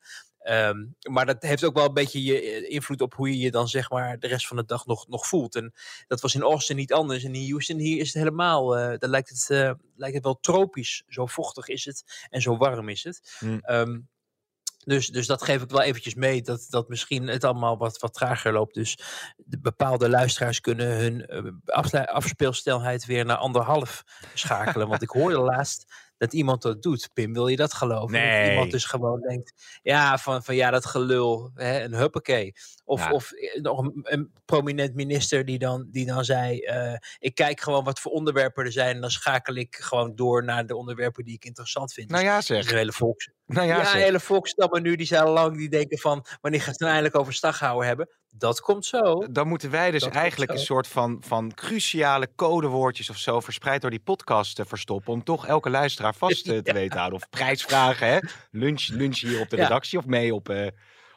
Um, 0.51 0.97
maar 1.11 1.27
dat 1.27 1.43
heeft 1.43 1.65
ook 1.65 1.75
wel 1.75 1.87
een 1.87 1.95
beetje 1.95 2.23
je 2.23 2.41
eh, 2.41 2.71
invloed 2.75 3.01
op 3.01 3.15
hoe 3.15 3.29
je 3.29 3.39
je 3.39 3.51
dan 3.51 3.69
zeg 3.69 3.91
maar 3.91 4.19
de 4.19 4.27
rest 4.27 4.47
van 4.47 4.57
de 4.57 4.65
dag 4.65 4.87
nog, 4.87 5.09
nog 5.09 5.27
voelt. 5.27 5.55
En 5.55 5.73
dat 6.07 6.21
was 6.21 6.35
in 6.35 6.43
Austin 6.43 6.77
niet 6.77 6.93
anders. 6.93 7.25
En 7.25 7.35
in 7.35 7.51
Houston 7.51 7.79
hier 7.79 8.01
is 8.01 8.07
het 8.07 8.23
helemaal, 8.23 8.79
uh, 8.79 8.99
daar 8.99 9.11
lijkt 9.11 9.29
het, 9.29 9.49
uh, 9.51 9.73
lijkt 9.97 10.15
het 10.15 10.25
wel 10.25 10.39
tropisch. 10.41 11.03
Zo 11.09 11.27
vochtig 11.27 11.69
is 11.69 11.85
het 11.85 12.27
en 12.31 12.43
zo 12.43 12.57
warm 12.57 12.89
is 12.89 13.05
het. 13.05 13.37
Mm. 13.41 13.61
Um, 13.67 14.09
dus, 14.85 15.09
dus 15.09 15.27
dat 15.27 15.43
geef 15.43 15.63
ik 15.63 15.71
wel 15.71 15.83
eventjes 15.83 16.15
mee, 16.15 16.43
dat, 16.43 16.67
dat 16.69 16.89
misschien 16.89 17.29
het 17.29 17.45
allemaal 17.45 17.79
wat, 17.79 17.99
wat 17.99 18.15
trager 18.15 18.53
loopt. 18.53 18.75
Dus 18.75 18.99
de 19.37 19.59
bepaalde 19.59 20.09
luisteraars 20.09 20.61
kunnen 20.61 20.97
hun 20.97 21.27
afspeelstelheid 22.07 23.05
weer 23.05 23.25
naar 23.25 23.37
anderhalf 23.37 24.05
schakelen. 24.35 24.89
Want 24.89 25.03
ik 25.03 25.11
hoorde 25.11 25.39
laatst 25.55 25.93
dat 26.17 26.33
iemand 26.33 26.63
dat 26.63 26.83
doet. 26.83 27.11
Pim, 27.13 27.33
wil 27.33 27.49
je 27.49 27.57
dat 27.57 27.75
geloven? 27.75 28.13
Nee. 28.13 28.41
Dat 28.43 28.51
iemand 28.51 28.71
dus 28.71 28.85
gewoon 28.85 29.21
denkt, 29.21 29.53
ja, 29.83 30.19
van, 30.19 30.45
van 30.45 30.55
ja, 30.55 30.71
dat 30.71 30.87
gelul, 30.87 31.51
hè, 31.55 31.83
een 31.83 31.95
huppakee. 31.95 32.53
Of, 32.85 33.01
ja. 33.01 33.13
of 33.13 33.33
eh, 33.33 33.61
nog 33.61 33.79
een, 33.79 34.01
een, 34.03 34.33
prominent 34.45 34.95
minister 34.95 35.45
die 35.45 35.59
dan, 35.59 35.89
die 35.91 36.07
dan 36.07 36.25
zei, 36.25 36.61
uh, 36.61 36.97
ik 37.19 37.35
kijk 37.35 37.61
gewoon 37.61 37.85
wat 37.85 38.01
voor 38.01 38.13
onderwerpen 38.13 38.65
er 38.65 38.73
zijn 38.73 38.95
en 38.95 39.01
dan 39.01 39.11
schakel 39.11 39.55
ik 39.55 39.77
gewoon 39.77 40.15
door 40.15 40.45
naar 40.45 40.67
de 40.67 40.77
onderwerpen 40.77 41.25
die 41.25 41.35
ik 41.35 41.45
interessant 41.45 41.93
vind. 41.93 42.11
Nou 42.11 42.25
ja, 42.25 42.41
zeg. 42.41 42.63
Dus 42.63 42.73
hele 42.73 42.93
volks... 42.93 43.31
Nou 43.47 43.67
ja, 43.67 43.81
ja 43.81 43.93
hele 43.93 44.21
volkstammen 44.21 44.83
nu, 44.83 44.97
die 44.97 45.07
zijn 45.07 45.29
lang, 45.29 45.57
die 45.57 45.69
denken 45.69 45.99
van, 45.99 46.25
wanneer 46.41 46.61
gaat 46.61 46.71
het 46.71 46.79
nou 46.79 46.93
eindelijk 46.93 47.21
over 47.21 47.33
staghouden 47.33 47.87
hebben? 47.87 48.09
Dat 48.37 48.61
komt 48.61 48.87
zo. 48.87 49.27
Dan 49.31 49.49
moeten 49.49 49.71
wij 49.71 49.91
dus 49.91 50.03
dat 50.03 50.15
eigenlijk 50.15 50.51
een 50.51 50.59
soort 50.59 50.87
van, 50.87 51.23
van 51.27 51.55
cruciale 51.55 52.29
codewoordjes 52.37 53.11
of 53.11 53.17
zo 53.17 53.41
verspreid 53.41 53.81
door 53.81 53.91
die 53.91 54.01
podcast 54.01 54.57
te 54.57 54.65
verstoppen. 54.65 55.13
Om 55.13 55.25
toch 55.25 55.47
elke 55.47 55.71
luisteraar 55.71 56.15
vast 56.15 56.45
te 56.45 56.61
ja. 56.63 56.73
weten 56.73 56.99
houden. 56.99 57.19
Of 57.19 57.31
prijsvragen, 57.31 58.07
hè? 58.07 58.19
Lunch, 58.51 58.89
lunch 58.89 59.21
hier 59.21 59.41
op 59.41 59.51
de 59.51 59.57
redactie 59.57 59.99
ja. 59.99 60.05
of 60.05 60.11
mee 60.11 60.35
op 60.35 60.49
uh, 60.49 60.67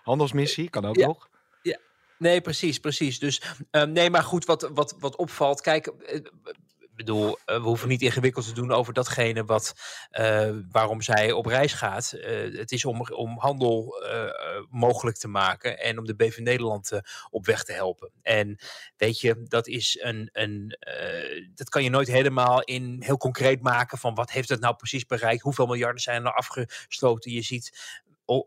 handelsmissie. 0.03 0.69
Kan 0.69 0.85
ook 0.85 0.97
nog. 0.97 1.29
Ja. 1.61 1.79
Nee, 2.17 2.41
precies, 2.41 2.79
precies. 2.79 3.19
Dus 3.19 3.41
um, 3.71 3.91
nee, 3.91 4.09
maar 4.09 4.23
goed, 4.23 4.45
wat, 4.45 4.69
wat, 4.73 4.95
wat 4.99 5.15
opvalt. 5.15 5.61
Kijk, 5.61 5.93
bedoel, 6.97 7.37
we 7.45 7.59
hoeven 7.59 7.87
niet 7.87 8.01
ingewikkeld 8.01 8.47
te 8.47 8.53
doen 8.53 8.71
over 8.71 8.93
datgene 8.93 9.45
wat, 9.45 9.73
uh, 10.19 10.49
waarom 10.71 11.01
zij 11.01 11.31
op 11.31 11.45
reis 11.45 11.73
gaat. 11.73 12.13
Uh, 12.15 12.57
het 12.57 12.71
is 12.71 12.85
om, 12.85 13.01
om 13.01 13.39
handel 13.39 13.95
mogelijk 14.69 15.17
te 15.17 15.27
maken 15.27 15.79
en 15.79 15.97
om 15.97 16.05
de 16.05 16.15
BV 16.15 16.37
Nederland 16.37 16.99
op 17.29 17.45
weg 17.45 17.63
te 17.63 17.73
helpen. 17.73 18.11
En 18.21 18.57
weet 18.97 19.19
je, 19.19 19.43
dat 19.43 19.67
is 19.67 19.97
een, 20.01 20.29
een 20.31 20.77
dat 21.55 21.69
kan 21.69 21.83
je 21.83 21.89
nooit 21.89 22.07
helemaal 22.07 22.61
in 22.61 22.97
heel 22.99 23.17
concreet 23.17 23.61
maken 23.61 23.97
van 23.97 24.15
wat 24.15 24.31
heeft 24.31 24.49
het 24.49 24.59
nou 24.59 24.75
precies 24.75 25.05
bereikt, 25.05 25.41
hoeveel 25.41 25.65
miljarden 25.65 26.01
zijn 26.01 26.25
er 26.25 26.33
afgesloten. 26.33 27.31
Je 27.31 27.41
ziet 27.41 27.95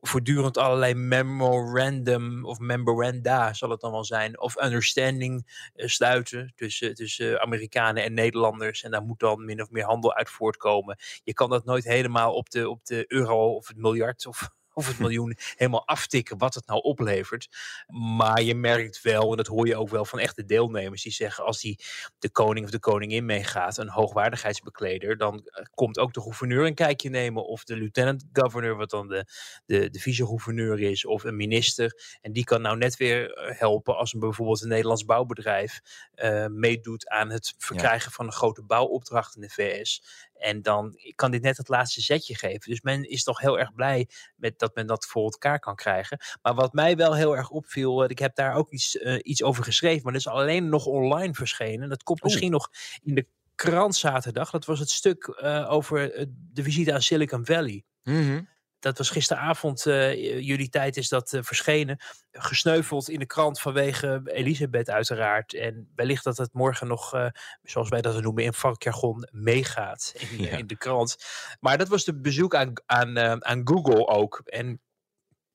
voortdurend 0.00 0.58
allerlei 0.58 0.94
memorandum 0.94 2.44
of 2.44 2.58
memoranda 2.58 3.52
zal 3.52 3.70
het 3.70 3.80
dan 3.80 3.92
wel 3.92 4.04
zijn, 4.04 4.40
of 4.40 4.62
understanding 4.62 5.46
uh, 5.74 5.86
sluiten 5.86 6.52
tussen, 6.56 6.94
tussen 6.94 7.40
Amerikanen 7.40 8.02
en 8.02 8.14
Nederlanders. 8.14 8.82
En 8.82 8.90
daar 8.90 9.02
moet 9.02 9.18
dan 9.18 9.44
min 9.44 9.62
of 9.62 9.70
meer 9.70 9.84
handel 9.84 10.14
uit 10.14 10.30
voortkomen. 10.30 10.96
Je 11.24 11.32
kan 11.32 11.50
dat 11.50 11.64
nooit 11.64 11.84
helemaal 11.84 12.34
op 12.34 12.50
de, 12.50 12.68
op 12.68 12.84
de 12.84 13.04
euro 13.08 13.54
of 13.54 13.68
het 13.68 13.76
miljard 13.76 14.26
of 14.26 14.50
of 14.74 14.86
het 14.86 14.98
miljoen 14.98 15.36
helemaal 15.56 15.86
aftikken 15.86 16.38
wat 16.38 16.54
het 16.54 16.66
nou 16.66 16.80
oplevert. 16.80 17.48
Maar 17.86 18.42
je 18.42 18.54
merkt 18.54 19.02
wel, 19.02 19.30
en 19.30 19.36
dat 19.36 19.46
hoor 19.46 19.66
je 19.66 19.76
ook 19.76 19.88
wel 19.88 20.04
van 20.04 20.18
echte 20.18 20.44
deelnemers, 20.44 21.02
die 21.02 21.12
zeggen 21.12 21.44
als 21.44 21.60
die 21.60 21.78
de 22.18 22.30
koning 22.30 22.64
of 22.64 22.70
de 22.70 22.78
koningin 22.78 23.24
meegaat, 23.24 23.78
een 23.78 23.88
hoogwaardigheidsbekleder, 23.88 25.16
dan 25.16 25.42
eh, 25.44 25.64
komt 25.74 25.98
ook 25.98 26.12
de 26.12 26.20
gouverneur 26.20 26.66
een 26.66 26.74
kijkje 26.74 27.10
nemen 27.10 27.46
of 27.46 27.64
de 27.64 27.76
lieutenant 27.76 28.24
governor, 28.32 28.76
wat 28.76 28.90
dan 28.90 29.08
de, 29.08 29.24
de, 29.66 29.90
de 29.90 29.98
vice-gouverneur 29.98 30.80
is, 30.80 31.04
of 31.04 31.24
een 31.24 31.36
minister. 31.36 32.18
En 32.20 32.32
die 32.32 32.44
kan 32.44 32.62
nou 32.62 32.76
net 32.76 32.96
weer 32.96 33.32
eh, 33.32 33.58
helpen 33.58 33.96
als 33.96 34.14
een, 34.14 34.20
bijvoorbeeld 34.20 34.62
een 34.62 34.68
Nederlands 34.68 35.04
bouwbedrijf 35.04 35.80
uh, 36.14 36.46
meedoet 36.46 37.08
aan 37.08 37.30
het 37.30 37.54
verkrijgen 37.58 38.12
van 38.12 38.26
een 38.26 38.32
grote 38.32 38.62
bouwopdracht 38.62 39.34
in 39.34 39.40
de 39.40 39.50
VS. 39.50 40.02
En 40.40 40.62
dan 40.62 40.98
kan 41.14 41.30
dit 41.30 41.42
net 41.42 41.56
het 41.56 41.68
laatste 41.68 42.00
zetje 42.00 42.36
geven. 42.36 42.70
Dus 42.70 42.80
men 42.80 43.08
is 43.08 43.22
toch 43.22 43.40
heel 43.40 43.58
erg 43.58 43.74
blij 43.74 44.08
met 44.36 44.58
dat 44.58 44.74
men 44.74 44.86
dat 44.86 45.06
voor 45.06 45.24
elkaar 45.24 45.58
kan 45.58 45.74
krijgen. 45.74 46.18
Maar 46.42 46.54
wat 46.54 46.72
mij 46.72 46.96
wel 46.96 47.14
heel 47.14 47.36
erg 47.36 47.50
opviel, 47.50 48.04
ik 48.04 48.18
heb 48.18 48.34
daar 48.34 48.54
ook 48.54 48.70
iets, 48.70 48.94
uh, 48.94 49.18
iets 49.22 49.42
over 49.42 49.64
geschreven, 49.64 50.02
maar 50.02 50.12
dat 50.12 50.20
is 50.20 50.28
alleen 50.28 50.68
nog 50.68 50.86
online 50.86 51.34
verschenen. 51.34 51.88
Dat 51.88 52.02
komt 52.02 52.22
misschien 52.22 52.50
nog 52.50 52.70
in 53.02 53.14
de 53.14 53.26
krant 53.54 53.96
zaterdag. 53.96 54.50
Dat 54.50 54.64
was 54.64 54.78
het 54.78 54.90
stuk 54.90 55.38
uh, 55.42 55.66
over 55.72 56.26
de 56.52 56.62
visite 56.62 56.92
aan 56.92 57.02
Silicon 57.02 57.46
Valley. 57.46 57.84
Mm 58.02 58.14
-hmm 58.14 58.48
dat 58.80 58.98
was 58.98 59.10
gisteravond, 59.10 59.86
uh, 59.86 60.14
jullie 60.40 60.68
tijd 60.68 60.96
is 60.96 61.08
dat 61.08 61.32
uh, 61.32 61.42
verschenen. 61.42 61.98
Gesneuveld 62.32 63.08
in 63.08 63.18
de 63.18 63.26
krant 63.26 63.60
vanwege 63.60 64.20
Elisabeth 64.24 64.90
uiteraard. 64.90 65.54
En 65.54 65.90
wellicht 65.94 66.24
dat 66.24 66.36
het 66.36 66.52
morgen 66.52 66.86
nog, 66.86 67.14
uh, 67.14 67.26
zoals 67.62 67.88
wij 67.88 68.00
dat 68.00 68.22
noemen 68.22 68.44
in 68.44 68.52
vakjargon, 68.52 69.28
meegaat 69.30 70.14
in, 70.18 70.42
ja. 70.42 70.56
in, 70.56 70.66
de 70.66 70.76
krant. 70.76 71.16
Maar 71.60 71.78
dat 71.78 71.88
was 71.88 72.04
de 72.04 72.20
bezoek 72.20 72.54
aan, 72.54 72.72
aan, 72.86 73.44
aan 73.44 73.68
Google 73.68 74.06
ook. 74.06 74.42
En 74.44 74.80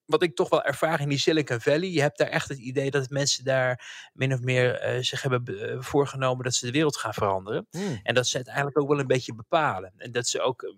wat 0.05 0.23
ik 0.23 0.35
toch 0.35 0.49
wel 0.49 0.63
ervaar 0.63 1.01
in 1.01 1.09
die 1.09 1.17
Silicon 1.17 1.61
Valley. 1.61 1.89
Je 1.89 2.01
hebt 2.01 2.17
daar 2.17 2.27
echt 2.27 2.49
het 2.49 2.57
idee 2.57 2.91
dat 2.91 3.09
mensen 3.09 3.43
daar 3.43 4.09
min 4.13 4.33
of 4.33 4.41
meer 4.41 4.97
zich 5.01 5.21
hebben 5.21 5.83
voorgenomen 5.83 6.43
dat 6.43 6.53
ze 6.53 6.65
de 6.65 6.71
wereld 6.71 6.97
gaan 6.97 7.13
veranderen. 7.13 7.67
Mm. 7.71 7.99
En 8.03 8.13
dat 8.13 8.27
ze 8.27 8.37
het 8.37 8.47
eigenlijk 8.47 8.79
ook 8.79 8.87
wel 8.87 8.99
een 8.99 9.07
beetje 9.07 9.35
bepalen. 9.35 9.93
En 9.97 10.11
dat 10.11 10.27
ze 10.27 10.41
ook 10.41 10.75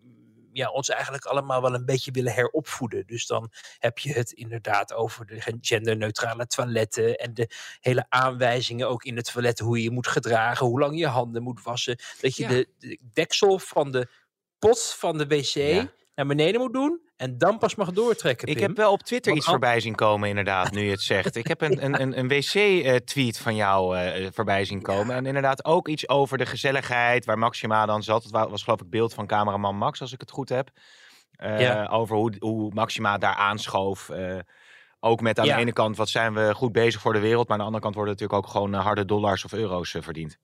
ja, 0.57 0.69
ons 0.69 0.89
eigenlijk 0.89 1.25
allemaal 1.25 1.61
wel 1.61 1.73
een 1.73 1.85
beetje 1.85 2.11
willen 2.11 2.33
heropvoeden. 2.33 3.07
Dus 3.07 3.25
dan 3.25 3.51
heb 3.77 3.97
je 3.97 4.13
het 4.13 4.31
inderdaad 4.31 4.93
over 4.93 5.25
de 5.25 5.57
genderneutrale 5.61 6.47
toiletten 6.47 7.17
en 7.17 7.33
de 7.33 7.49
hele 7.79 8.05
aanwijzingen 8.09 8.89
ook 8.89 9.03
in 9.03 9.15
het 9.15 9.31
toilet 9.33 9.59
hoe 9.59 9.77
je 9.77 9.83
je 9.83 9.91
moet 9.91 10.07
gedragen, 10.07 10.65
hoe 10.65 10.79
lang 10.79 10.99
je 10.99 11.07
handen 11.07 11.43
moet 11.43 11.63
wassen. 11.63 11.99
Dat 12.21 12.35
je 12.35 12.43
Ja. 12.43 12.49
de, 12.49 12.69
de 12.77 12.99
deksel 13.13 13.59
van 13.59 13.91
de 13.91 14.07
pot 14.59 14.93
van 14.97 15.17
de 15.17 15.27
wc 15.27 15.53
Ja. 15.53 15.91
Naar 16.17 16.25
beneden 16.25 16.61
moet 16.61 16.73
doen 16.73 17.01
en 17.15 17.37
dan 17.37 17.57
pas 17.57 17.75
mag 17.75 17.91
doortrekken. 17.91 18.47
Ik 18.47 18.59
heb 18.59 18.75
wel 18.77 18.91
op 18.91 19.03
Twitter 19.03 19.31
Want 19.31 19.37
iets 19.43 19.51
voorbij 19.51 19.79
zien 19.79 19.95
komen, 19.95 20.29
inderdaad, 20.29 20.71
nu 20.71 20.81
je 20.81 20.91
het 20.91 21.01
zegt. 21.01 21.35
Ik 21.35 21.47
heb 21.47 21.61
een, 21.61 21.83
een, 21.85 22.01
een, 22.01 22.19
een 22.19 22.27
wc-tweet 22.27 23.37
van 23.39 23.55
jou 23.55 23.97
eh, 23.97 24.27
voorbij 24.33 24.65
zien 24.65 24.81
komen. 24.81 25.15
En 25.15 25.25
inderdaad 25.25 25.65
ook 25.65 25.87
iets 25.87 26.09
over 26.09 26.37
de 26.37 26.45
gezelligheid, 26.45 27.25
waar 27.25 27.37
Maxima 27.37 27.85
dan 27.85 28.03
zat. 28.03 28.23
Het 28.23 28.31
wa- 28.31 28.49
was 28.49 28.63
geloof 28.63 28.81
ik 28.81 28.89
beeld 28.89 29.13
van 29.13 29.27
cameraman 29.27 29.75
Max, 29.77 30.01
als 30.01 30.13
ik 30.13 30.19
het 30.21 30.31
goed 30.31 30.49
heb. 30.49 30.69
Eh, 31.31 31.59
Ja. 31.59 31.85
Over 31.85 32.15
hoe, 32.15 32.35
hoe 32.39 32.71
Maxima 32.73 33.17
daar 33.17 33.35
aanschoof. 33.35 34.09
eh, 34.09 34.37
ook 34.99 35.21
met 35.21 35.39
aan 35.39 35.45
de 35.45 35.53
ene 35.61 35.73
kant, 35.73 35.97
wat 35.97 36.09
zijn 36.09 36.33
we 36.33 36.53
goed 36.55 36.71
bezig 36.71 37.01
voor 37.01 37.13
de 37.13 37.19
wereld. 37.19 37.43
Maar 37.47 37.51
aan 37.57 37.59
de 37.59 37.65
andere 37.65 37.83
kant 37.83 37.95
worden 37.95 38.13
natuurlijk 38.13 38.39
ook 38.45 38.51
gewoon 38.51 38.73
harde 38.73 39.05
dollars 39.05 39.45
of 39.45 39.53
euro's 39.53 39.95
verdiend. 39.99 40.37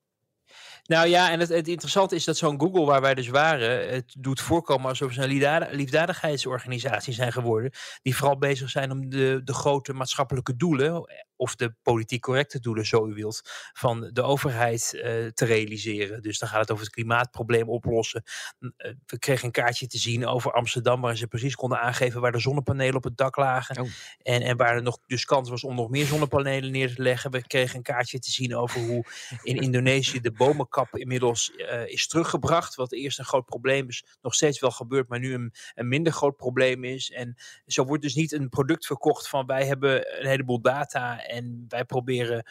Nou 0.84 1.08
ja, 1.08 1.32
en 1.32 1.40
het, 1.40 1.50
het 1.50 1.68
interessante 1.68 2.16
is 2.16 2.24
dat 2.24 2.38
zo'n 2.38 2.60
Google 2.60 2.86
waar 2.86 3.02
wij 3.02 3.14
dus 3.14 3.28
waren, 3.28 3.94
het 3.94 4.16
doet 4.18 4.42
voorkomen 4.42 4.90
alsof 4.90 5.14
ze 5.14 5.22
een 5.22 5.28
liefdad- 5.28 5.72
liefdadigheidsorganisatie 5.72 7.14
zijn 7.14 7.32
geworden, 7.32 7.72
die 8.02 8.16
vooral 8.16 8.38
bezig 8.38 8.70
zijn 8.70 8.92
om 8.92 9.10
de, 9.10 9.42
de 9.44 9.54
grote 9.54 9.94
maatschappelijke 9.94 10.56
doelen, 10.56 11.08
of 11.36 11.56
de 11.56 11.76
politiek 11.82 12.22
correcte 12.22 12.60
doelen, 12.60 12.86
zo 12.86 13.08
u 13.08 13.14
wilt, 13.14 13.42
van 13.74 14.10
de 14.14 14.22
overheid 14.22 14.94
eh, 14.94 15.28
te 15.28 15.46
realiseren. 15.46 16.22
Dus 16.22 16.40
dan 16.40 16.50
gaat 16.50 16.60
het 16.60 16.72
over 16.72 16.84
het 16.84 16.94
klimaatprobleem 16.94 17.70
oplossen. 17.70 18.24
Eh, 18.60 18.92
We 19.06 19.20
kregen 19.20 19.46
een 19.46 19.52
kaartje 19.52 19.88
te 19.88 19.98
zien 19.98 20.28
over 20.28 20.54
Amsterdam, 20.54 21.02
waar 21.02 21.18
ze 21.18 21.28
precies 21.28 21.56
konden 21.56 21.80
aangeven 21.80 22.22
waar 22.22 22.32
de 22.32 22.40
zonnepanelen 22.40 22.96
op 22.96 23.04
het 23.04 23.18
dak 23.18 23.36
lagen. 23.36 23.82
Oh. 23.82 23.88
En, 24.22 24.42
en 24.42 24.58
waar 24.58 24.76
er 24.76 24.84
nog 24.84 25.00
dus 25.08 25.26
kans 25.26 25.50
was 25.50 25.64
om 25.64 25.76
nog 25.76 25.90
meer 25.90 26.06
zonnepanelen 26.06 26.72
neer 26.72 26.96
te 26.96 27.02
leggen. 27.02 27.32
We 27.32 27.48
kregen 27.48 27.76
een 27.76 27.84
kaartje 27.84 28.20
te 28.20 28.32
zien 28.32 28.56
over 28.56 28.80
hoe 28.82 29.06
in 29.44 29.56
Indonesië 29.58 30.22
de 30.22 30.32
bomenkap 30.74 31.00
inmiddels 31.00 31.56
eh, 31.56 31.88
is 31.88 32.08
teruggebracht. 32.08 32.76
Wat 32.76 32.92
eerst 32.92 33.20
een 33.20 33.26
groot 33.26 33.46
probleem 33.46 33.88
is, 33.88 34.06
nog 34.22 34.34
steeds 34.34 34.60
wel 34.60 34.72
gebeurt, 34.72 35.08
maar 35.08 35.20
nu 35.20 35.34
een, 35.34 35.54
een 35.76 35.88
minder 35.88 36.14
groot 36.14 36.38
probleem 36.38 36.84
is. 36.84 37.12
En 37.12 37.36
zo 37.66 37.86
wordt 37.86 38.04
dus 38.04 38.16
niet 38.16 38.32
een 38.32 38.50
product 38.50 38.86
verkocht 38.86 39.28
van 39.28 39.46
wij 39.46 39.66
hebben 39.66 40.20
een 40.22 40.28
heleboel 40.28 40.62
data 40.62 41.24
en 41.26 41.66
wij 41.68 41.86
proberen. 41.86 42.44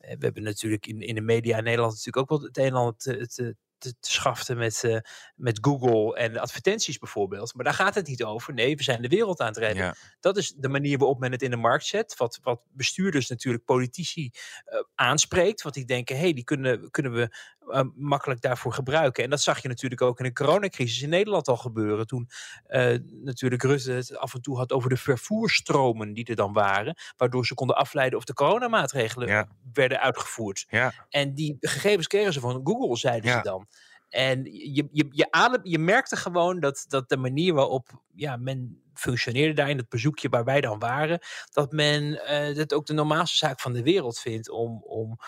eh, 0.00 0.16
We 0.18 0.24
hebben 0.24 0.42
natuurlijk 0.42 0.86
in, 0.86 1.00
in 1.00 1.14
de 1.14 1.20
media 1.20 1.56
in 1.58 1.64
Nederland 1.64 1.92
natuurlijk 1.92 2.16
ook 2.30 2.38
wel 2.38 2.48
het 2.48 2.58
een 2.58 2.64
en 2.64 2.72
ander 2.72 2.96
te, 2.96 3.26
te, 3.26 3.56
te, 3.78 3.94
te 4.00 4.10
schaften 4.10 4.56
met, 4.56 4.84
eh, 4.84 4.98
met 5.36 5.58
Google 5.60 6.16
en 6.16 6.38
advertenties 6.38 6.98
bijvoorbeeld. 6.98 7.54
Maar 7.54 7.64
daar 7.64 7.74
gaat 7.74 7.94
het 7.94 8.06
niet 8.06 8.24
over. 8.24 8.54
Nee, 8.54 8.76
we 8.76 8.82
zijn 8.82 9.02
de 9.02 9.08
wereld 9.08 9.40
aan 9.40 9.46
het 9.46 9.56
redden. 9.56 9.84
Ja. 9.84 9.94
Dat 10.20 10.36
is 10.36 10.52
de 10.56 10.68
manier 10.68 10.98
waarop 10.98 11.18
men 11.18 11.32
het 11.32 11.42
in 11.42 11.50
de 11.50 11.56
markt 11.56 11.86
zet. 11.86 12.16
Wat, 12.16 12.38
wat 12.42 12.62
bestuurders 12.72 13.28
natuurlijk 13.28 13.64
politici 13.64 14.30
aanspreekt. 14.94 15.62
Want 15.62 15.74
die 15.74 15.84
denken, 15.84 16.16
hé, 16.16 16.22
hey, 16.22 16.32
die 16.32 16.44
kunnen, 16.44 16.90
kunnen 16.90 17.12
we 17.12 17.36
eh, 17.72 17.82
makkelijk 17.94 18.40
daarvoor 18.40 18.72
gebruiken. 18.72 19.24
En 19.24 19.30
dat 19.30 19.40
zag 19.42 19.62
je 19.62 19.68
natuurlijk 19.68 20.02
ook 20.02 20.18
in 20.18 20.24
de 20.24 20.32
coronacrisis 20.32 21.02
in 21.02 21.08
Nederland 21.08 21.48
al 21.48 21.56
gebeuren. 21.56 22.06
Toen 22.06 22.28
eh, 22.66 22.96
natuurlijk 23.10 23.62
Rutte 23.62 23.92
het 23.92 24.16
af 24.16 24.34
en 24.34 24.42
toe 24.42 24.56
had 24.56 24.72
over 24.72 24.88
de 24.90 24.96
vervoerstromen 24.96 26.12
die 26.12 26.24
er 26.24 26.36
dan 26.36 26.52
waren. 26.52 26.94
Waardoor 27.16 27.46
ze 27.46 27.54
konden 27.54 27.76
afleiden 27.76 28.18
of 28.18 28.24
de 28.24 28.34
coronamaatregelen 28.34 29.28
Ja. 29.28 29.48
werden 29.72 30.00
uitgevoerd. 30.00 30.64
Ja. 30.68 30.92
En 31.08 31.34
die 31.34 31.56
gegevens 31.60 32.06
kregen 32.06 32.32
ze 32.32 32.40
van 32.40 32.60
Google, 32.64 32.96
zeiden 32.96 33.30
Ja. 33.30 33.36
ze 33.36 33.42
dan. 33.42 33.66
En 34.08 34.44
je, 34.44 34.88
je, 34.92 35.06
je, 35.10 35.30
adem, 35.30 35.60
je 35.62 35.78
merkte 35.78 36.16
gewoon 36.16 36.60
dat, 36.60 36.84
dat 36.88 37.08
de 37.08 37.16
manier 37.16 37.54
waarop 37.54 38.02
ja, 38.14 38.36
men 38.36 38.82
functioneerde 38.94 39.52
daar 39.54 39.70
in 39.70 39.76
het 39.76 39.88
bezoekje 39.88 40.28
waar 40.28 40.44
wij 40.44 40.60
dan 40.60 40.78
waren, 40.78 41.18
dat 41.52 41.72
men 41.72 42.24
eh 42.26 42.56
het 42.56 42.74
ook 42.74 42.86
de 42.86 42.92
normaalste 42.92 43.36
zaak 43.36 43.60
van 43.60 43.72
de 43.72 43.82
wereld 43.82 44.18
vindt 44.18 44.50
om, 44.50 44.82
om 44.82 45.18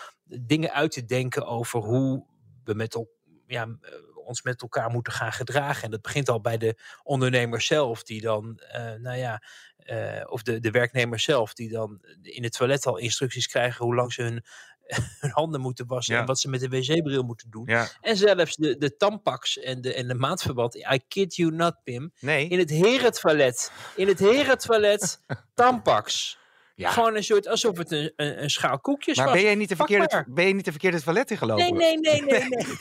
dingen 0.41 0.71
uit 0.71 0.91
te 0.91 1.05
denken 1.05 1.45
over 1.45 1.79
hoe 1.79 2.25
we 2.63 2.73
met 2.73 3.05
ja, 3.47 3.63
eh, 3.81 3.91
ons 4.27 4.41
met 4.41 4.61
elkaar 4.61 4.89
moeten 4.89 5.13
gaan 5.13 5.31
gedragen. 5.33 5.83
En 5.83 5.91
dat 5.91 6.01
begint 6.01 6.29
al 6.29 6.41
bij 6.41 6.57
de 6.57 6.77
ondernemer 7.03 7.61
zelf, 7.61 8.03
die 8.03 8.21
dan, 8.21 8.59
eh, 8.59 8.93
nou 8.93 9.17
ja, 9.17 9.43
eh, 9.77 10.21
of 10.25 10.41
de, 10.43 10.59
de 10.59 10.71
werknemer 10.71 11.19
zelf, 11.19 11.53
die 11.53 11.69
dan 11.69 12.01
in 12.21 12.43
het 12.43 12.53
toilet 12.57 12.85
al 12.85 12.97
instructies 12.97 13.47
krijgen 13.47 13.85
hoe 13.85 13.95
lang 13.95 14.13
ze 14.13 14.21
hun, 14.21 14.43
hun 15.19 15.31
handen 15.31 15.61
moeten 15.61 15.87
wassen 15.87 16.13
Ja. 16.13 16.19
en 16.21 16.25
wat 16.27 16.39
ze 16.39 16.49
met 16.49 16.59
de 16.59 16.69
wc-bril 16.69 17.23
moeten 17.23 17.49
doen. 17.49 17.65
ja. 17.65 17.87
En 18.01 18.17
zelfs 18.17 18.55
de, 18.55 18.77
de 18.77 18.95
tampax 18.95 19.59
en 19.59 19.81
de, 19.81 19.93
en 19.93 20.07
de 20.07 20.13
maandverband. 20.13 20.75
I 20.75 20.99
kid 21.07 21.35
you 21.35 21.51
not, 21.51 21.75
Pim. 21.83 22.13
Nee. 22.19 22.47
In 22.47 22.59
het 22.59 22.69
herentoilet. 22.69 23.71
In 23.95 24.07
het 24.07 24.19
herentoilet. 24.19 25.19
Tampax. 25.53 26.37
Ja. 26.75 26.89
Gewoon 26.91 27.15
een 27.15 27.23
soort, 27.23 27.47
alsof 27.47 27.77
het 27.77 27.91
een, 27.91 28.13
een, 28.15 28.43
een 28.43 28.49
schaal 28.49 28.79
koekjes 28.79 29.17
Maar 29.17 29.25
was. 29.25 29.35
ben 29.35 29.43
jij 29.43 29.55
niet 29.55 29.69
de 29.69 29.75
verkeerde, 29.75 30.07
maar. 30.11 30.25
ben 30.29 30.47
je 30.47 30.53
niet 30.53 30.65
de 30.65 30.71
verkeerde 30.71 31.01
toilet 31.01 31.31
ingelopen? 31.31 31.75
Nee, 31.75 31.97
nee, 31.97 32.21
nee, 32.21 32.21
nee, 32.21 32.49
nee. 32.49 32.65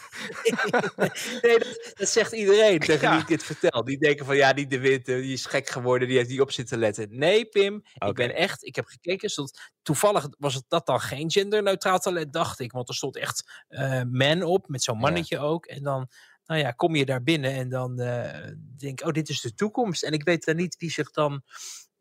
nee 1.43 1.59
dat, 1.59 1.93
dat 1.95 2.09
zegt 2.09 2.33
iedereen 2.33 2.79
tegen 2.89 3.01
Ja. 3.09 3.11
wie 3.13 3.21
ik 3.21 3.27
dit 3.29 3.43
vertel. 3.43 3.85
Die 3.85 3.99
denken 3.99 4.27
van, 4.27 4.37
ja, 4.37 4.53
die 4.53 4.67
de 4.67 4.79
Witte, 4.81 5.21
die 5.21 5.33
is 5.33 5.47
gek 5.47 5.69
geworden, 5.69 6.09
die 6.09 6.17
heeft 6.17 6.29
niet 6.29 6.41
op 6.41 6.51
zitten 6.53 6.79
letten. 6.79 7.07
Nee, 7.11 7.45
Pim, 7.45 7.83
ik 8.07 8.15
ben 8.15 8.35
echt, 8.35 8.65
ik 8.65 8.77
heb 8.77 8.87
gekeken, 8.87 9.31
stond, 9.31 9.73
toevallig 9.83 10.29
was 10.39 10.55
het 10.55 10.65
dat 10.69 10.87
dan 10.87 11.01
geen 11.01 11.31
genderneutraal 11.31 11.99
toilet, 11.99 12.33
dacht 12.33 12.61
ik. 12.61 12.73
Want 12.73 12.89
er 12.89 12.95
stond 12.95 13.17
echt 13.17 13.65
eh 13.69 14.03
man 14.11 14.43
op, 14.43 14.69
met 14.69 14.83
zo'n 14.83 14.95
Ja. 14.95 15.01
mannetje 15.01 15.39
ook. 15.39 15.67
En 15.67 15.83
dan, 15.83 16.09
nou 16.47 16.61
ja, 16.61 16.71
kom 16.71 16.97
je 16.97 17.05
daar 17.05 17.23
binnen 17.23 17.53
en 17.53 17.69
dan 17.69 18.01
eh, 18.01 18.49
denk 18.77 19.01
ik, 19.01 19.07
oh, 19.07 19.13
dit 19.13 19.29
is 19.29 19.41
de 19.41 19.55
toekomst. 19.55 20.03
En 20.03 20.13
ik 20.13 20.25
weet 20.25 20.45
dan 20.45 20.57
niet 20.57 20.77
wie 20.79 20.91
zich 20.91 21.11
dan 21.11 21.43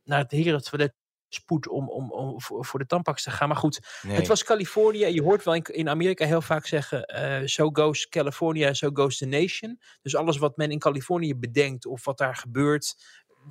naar 0.03 0.19
het 0.19 0.31
herentoilet 0.31 0.93
spoedt 1.33 1.67
om, 1.67 1.89
om, 1.89 2.11
om 2.11 2.41
voor, 2.41 2.65
voor 2.65 2.79
de 2.79 2.85
tampax 2.85 3.23
te 3.23 3.31
gaan. 3.31 3.47
Maar 3.47 3.57
goed, 3.57 3.79
Nee. 4.01 4.15
het 4.15 4.27
was 4.27 4.43
Californië. 4.43 5.05
Je 5.05 5.21
hoort 5.21 5.43
wel 5.43 5.55
in, 5.55 5.63
in 5.63 5.89
Amerika 5.89 6.25
heel 6.25 6.41
vaak 6.41 6.65
zeggen: 6.67 7.05
eh 7.05 7.41
so 7.45 7.69
goes 7.73 8.09
California, 8.09 8.73
so 8.73 8.89
goes 8.93 9.17
the 9.17 9.25
nation. 9.25 9.79
Dus 10.01 10.15
alles 10.15 10.37
wat 10.37 10.57
men 10.57 10.71
in 10.71 10.79
Californië 10.79 11.35
bedenkt 11.35 11.85
of 11.85 12.05
wat 12.05 12.17
daar 12.17 12.35
gebeurt, 12.35 12.95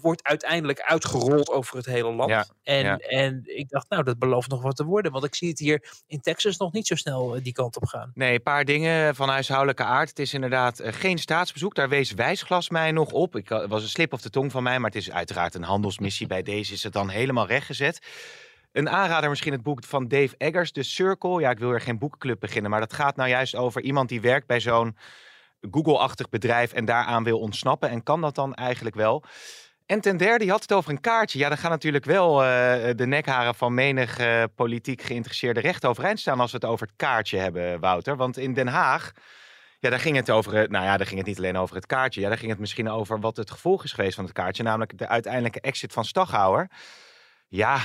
wordt 0.01 0.23
uiteindelijk 0.23 0.81
uitgerold 0.81 1.51
over 1.51 1.77
het 1.77 1.87
hele 1.87 2.13
land. 2.13 2.31
Ja, 2.31 2.47
en, 2.63 2.85
ja. 2.85 2.97
en 2.97 3.43
ik 3.45 3.69
dacht, 3.69 3.89
nou, 3.89 4.03
dat 4.03 4.19
belooft 4.19 4.49
nog 4.49 4.63
wat 4.63 4.77
te 4.77 4.85
worden. 4.85 5.13
Want 5.13 5.25
ik 5.25 5.35
zie 5.35 5.49
het 5.49 5.59
hier 5.59 6.03
in 6.07 6.21
Texas 6.21 6.57
nog 6.57 6.73
niet 6.73 6.87
zo 6.87 6.95
snel 6.95 7.37
eh, 7.37 7.43
die 7.43 7.53
kant 7.53 7.77
op 7.77 7.85
gaan. 7.85 8.11
Nee, 8.15 8.35
een 8.35 8.43
paar 8.43 8.65
dingen 8.65 9.15
van 9.15 9.29
huishoudelijke 9.29 9.85
aard. 9.85 10.09
Het 10.09 10.19
is 10.19 10.35
inderdaad 10.35 10.79
eh, 10.79 10.93
geen 10.93 11.19
staatsbezoek. 11.19 11.75
Daar 11.75 11.89
wees 11.89 12.13
Wijsglas 12.13 12.71
mij 12.71 12.93
nog 12.93 13.13
op. 13.13 13.37
Ik, 13.37 13.51
eh, 13.51 13.67
was 13.67 13.83
een 13.83 13.89
slip 13.89 14.13
of 14.13 14.21
de 14.21 14.31
tong 14.31 14.51
van 14.51 14.63
mij, 14.63 14.79
maar 14.79 14.91
het 14.91 15.01
is 15.01 15.11
uiteraard 15.11 15.55
een 15.55 15.63
handelsmissie. 15.63 16.27
Bij 16.27 16.43
deze 16.43 16.73
is 16.73 16.83
het 16.83 16.93
dan 16.93 17.09
helemaal 17.09 17.47
rechtgezet. 17.47 18.07
Een 18.73 18.89
aanrader 18.89 19.31
misschien 19.31 19.53
het 19.53 19.63
boek 19.63 19.85
van 19.85 20.09
Dave 20.09 20.35
Eggers, 20.37 20.73
The 20.73 20.83
Circle. 20.83 21.41
Ja, 21.41 21.51
ik 21.51 21.59
wil 21.59 21.71
er 21.71 21.81
geen 21.81 21.99
boekenclub 21.99 22.41
beginnen, 22.41 22.71
maar 22.71 22.81
dat 22.81 22.93
gaat 22.93 23.17
nou 23.17 23.29
juist 23.29 23.55
over 23.57 23.83
iemand 23.83 24.09
die 24.09 24.21
werkt 24.21 24.47
bij 24.47 24.61
zo'n 24.61 24.97
Google-achtig 25.71 26.29
bedrijf 26.29 26.73
en 26.73 26.85
daaraan 26.85 27.25
wil 27.25 27.39
ontsnappen. 27.39 27.91
En 27.91 28.03
kan 28.03 28.21
dat 28.21 28.35
dan 28.35 28.55
eigenlijk 28.55 28.97
wel? 28.97 29.25
En 29.91 30.01
ten 30.01 30.17
derde, 30.17 30.45
je 30.45 30.51
had 30.51 30.63
het 30.63 30.73
over 30.73 30.91
een 30.91 31.01
kaartje. 31.01 31.39
Ja, 31.39 31.49
dan 31.49 31.59
gaan 31.59 31.71
natuurlijk 31.71 32.05
wel 32.05 32.43
uh, 32.43 32.47
de 32.97 33.07
nekharen 33.07 33.55
van 33.55 33.75
menig 33.75 34.19
uh, 34.19 34.45
politiek 34.55 35.03
geïnteresseerde 35.03 35.61
recht 35.61 35.85
overeind 35.85 36.21
staan 36.21 36.41
als 36.41 36.51
we 36.51 36.57
het 36.57 36.67
over 36.67 36.87
het 36.87 36.97
kaartje 36.97 37.39
hebben, 37.39 37.81
Wouter. 37.81 38.17
Want 38.17 38.37
in 38.37 38.55
Den 38.55 38.67
Haag, 38.67 39.13
ja, 39.79 39.91
daar 39.91 40.01
ging 40.01 40.17
het 40.17 40.31
over, 40.31 40.53
nou 40.53 40.85
ja, 40.85 40.97
daar 40.97 41.07
ging 41.07 41.19
het 41.19 41.29
niet 41.29 41.39
alleen 41.39 41.57
over 41.57 41.77
het 41.77 41.87
kaartje. 41.87 42.21
Ja, 42.21 42.29
daar 42.29 42.39
ging 42.39 42.51
het 42.51 42.61
misschien 42.61 42.91
over 42.91 43.21
wat 43.21 43.37
het 43.37 43.51
gevolg 43.51 43.85
is 43.85 43.93
geweest 43.93 44.15
van 44.15 44.25
het 44.25 44.33
kaartje, 44.33 44.63
namelijk 44.63 44.99
de 44.99 45.09
uiteindelijke 45.09 45.61
exit 45.61 45.93
van 45.93 46.05
Staghouwer. 46.05 46.71
Ja, 47.49 47.81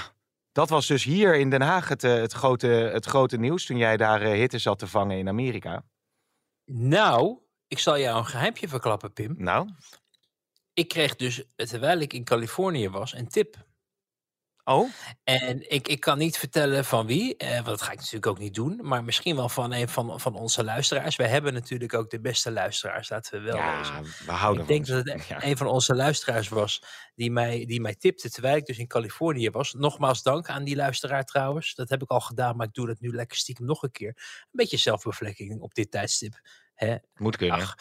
dat 0.51 0.69
was 0.69 0.87
dus 0.87 1.03
hier 1.03 1.35
in 1.35 1.49
Den 1.49 1.61
Haag 1.61 1.87
het, 1.87 2.01
het, 2.01 2.33
grote, 2.33 2.67
het 2.67 3.05
grote 3.05 3.37
nieuws 3.37 3.65
toen 3.65 3.77
jij 3.77 3.97
daar 3.97 4.21
hitte 4.21 4.57
zat 4.57 4.79
te 4.79 4.87
vangen 4.87 5.17
in 5.17 5.27
Amerika. 5.27 5.83
Nou, 6.65 7.37
ik 7.67 7.79
zal 7.79 7.99
jou 7.99 8.17
een 8.17 8.25
geheimje 8.25 8.67
verklappen, 8.67 9.13
Pim. 9.13 9.35
Nou? 9.37 9.69
Ik 10.75 10.87
kreeg 10.87 11.15
dus, 11.15 11.43
terwijl 11.55 11.99
ik 11.99 12.13
in 12.13 12.23
Californië 12.23 12.89
was, 12.89 13.13
een 13.13 13.27
tip. 13.27 13.65
Oh? 14.63 14.89
En 15.23 15.71
ik, 15.71 15.87
ik 15.87 15.99
kan 15.99 16.17
niet 16.17 16.37
vertellen 16.37 16.85
van 16.85 17.05
wie, 17.05 17.37
eh, 17.37 17.53
want 17.53 17.65
dat 17.65 17.81
ga 17.81 17.91
ik 17.91 17.97
natuurlijk 17.97 18.27
ook 18.27 18.39
niet 18.39 18.53
doen. 18.53 18.79
Maar 18.81 19.03
misschien 19.03 19.35
wel 19.35 19.49
van 19.49 19.73
een 19.73 19.89
van, 19.89 20.19
van 20.19 20.35
onze 20.35 20.63
luisteraars. 20.63 21.15
Wij 21.15 21.27
hebben 21.27 21.53
natuurlijk 21.53 21.93
ook 21.93 22.09
de 22.09 22.19
beste 22.19 22.51
luisteraars, 22.51 23.09
laten 23.09 23.39
we 23.39 23.45
wel 23.45 23.55
ja, 23.55 24.01
we 24.25 24.31
houden 24.31 24.61
Ik 24.61 24.67
denk 24.67 24.85
dat 24.85 25.05
het 25.05 25.43
een 25.43 25.57
van 25.57 25.67
onze 25.67 25.95
luisteraars 25.95 26.49
was 26.49 26.83
die 27.15 27.31
mij, 27.31 27.65
die 27.65 27.81
mij 27.81 27.95
tipte 27.95 28.29
terwijl 28.29 28.55
ik 28.55 28.65
dus 28.65 28.77
in 28.77 28.87
Californië 28.87 29.49
was. 29.49 29.73
Nogmaals 29.73 30.23
dank 30.23 30.49
aan 30.49 30.63
die 30.63 30.75
luisteraar 30.75 31.23
trouwens. 31.23 31.75
Dat 31.75 31.89
heb 31.89 32.01
ik 32.01 32.09
al 32.09 32.21
gedaan, 32.21 32.55
maar 32.55 32.67
ik 32.67 32.73
doe 32.73 32.87
dat 32.87 32.99
nu 32.99 33.15
lekker 33.15 33.37
stiekem 33.37 33.65
nog 33.65 33.83
een 33.83 33.91
keer. 33.91 34.13
Een 34.41 34.49
beetje 34.51 34.77
zelfbevlekking 34.77 35.61
op 35.61 35.73
dit 35.73 35.91
tijdstip. 35.91 36.39
Hè? 36.73 36.95
Moet 37.15 37.37
kunnen. 37.37 37.57
Ach, 37.57 37.75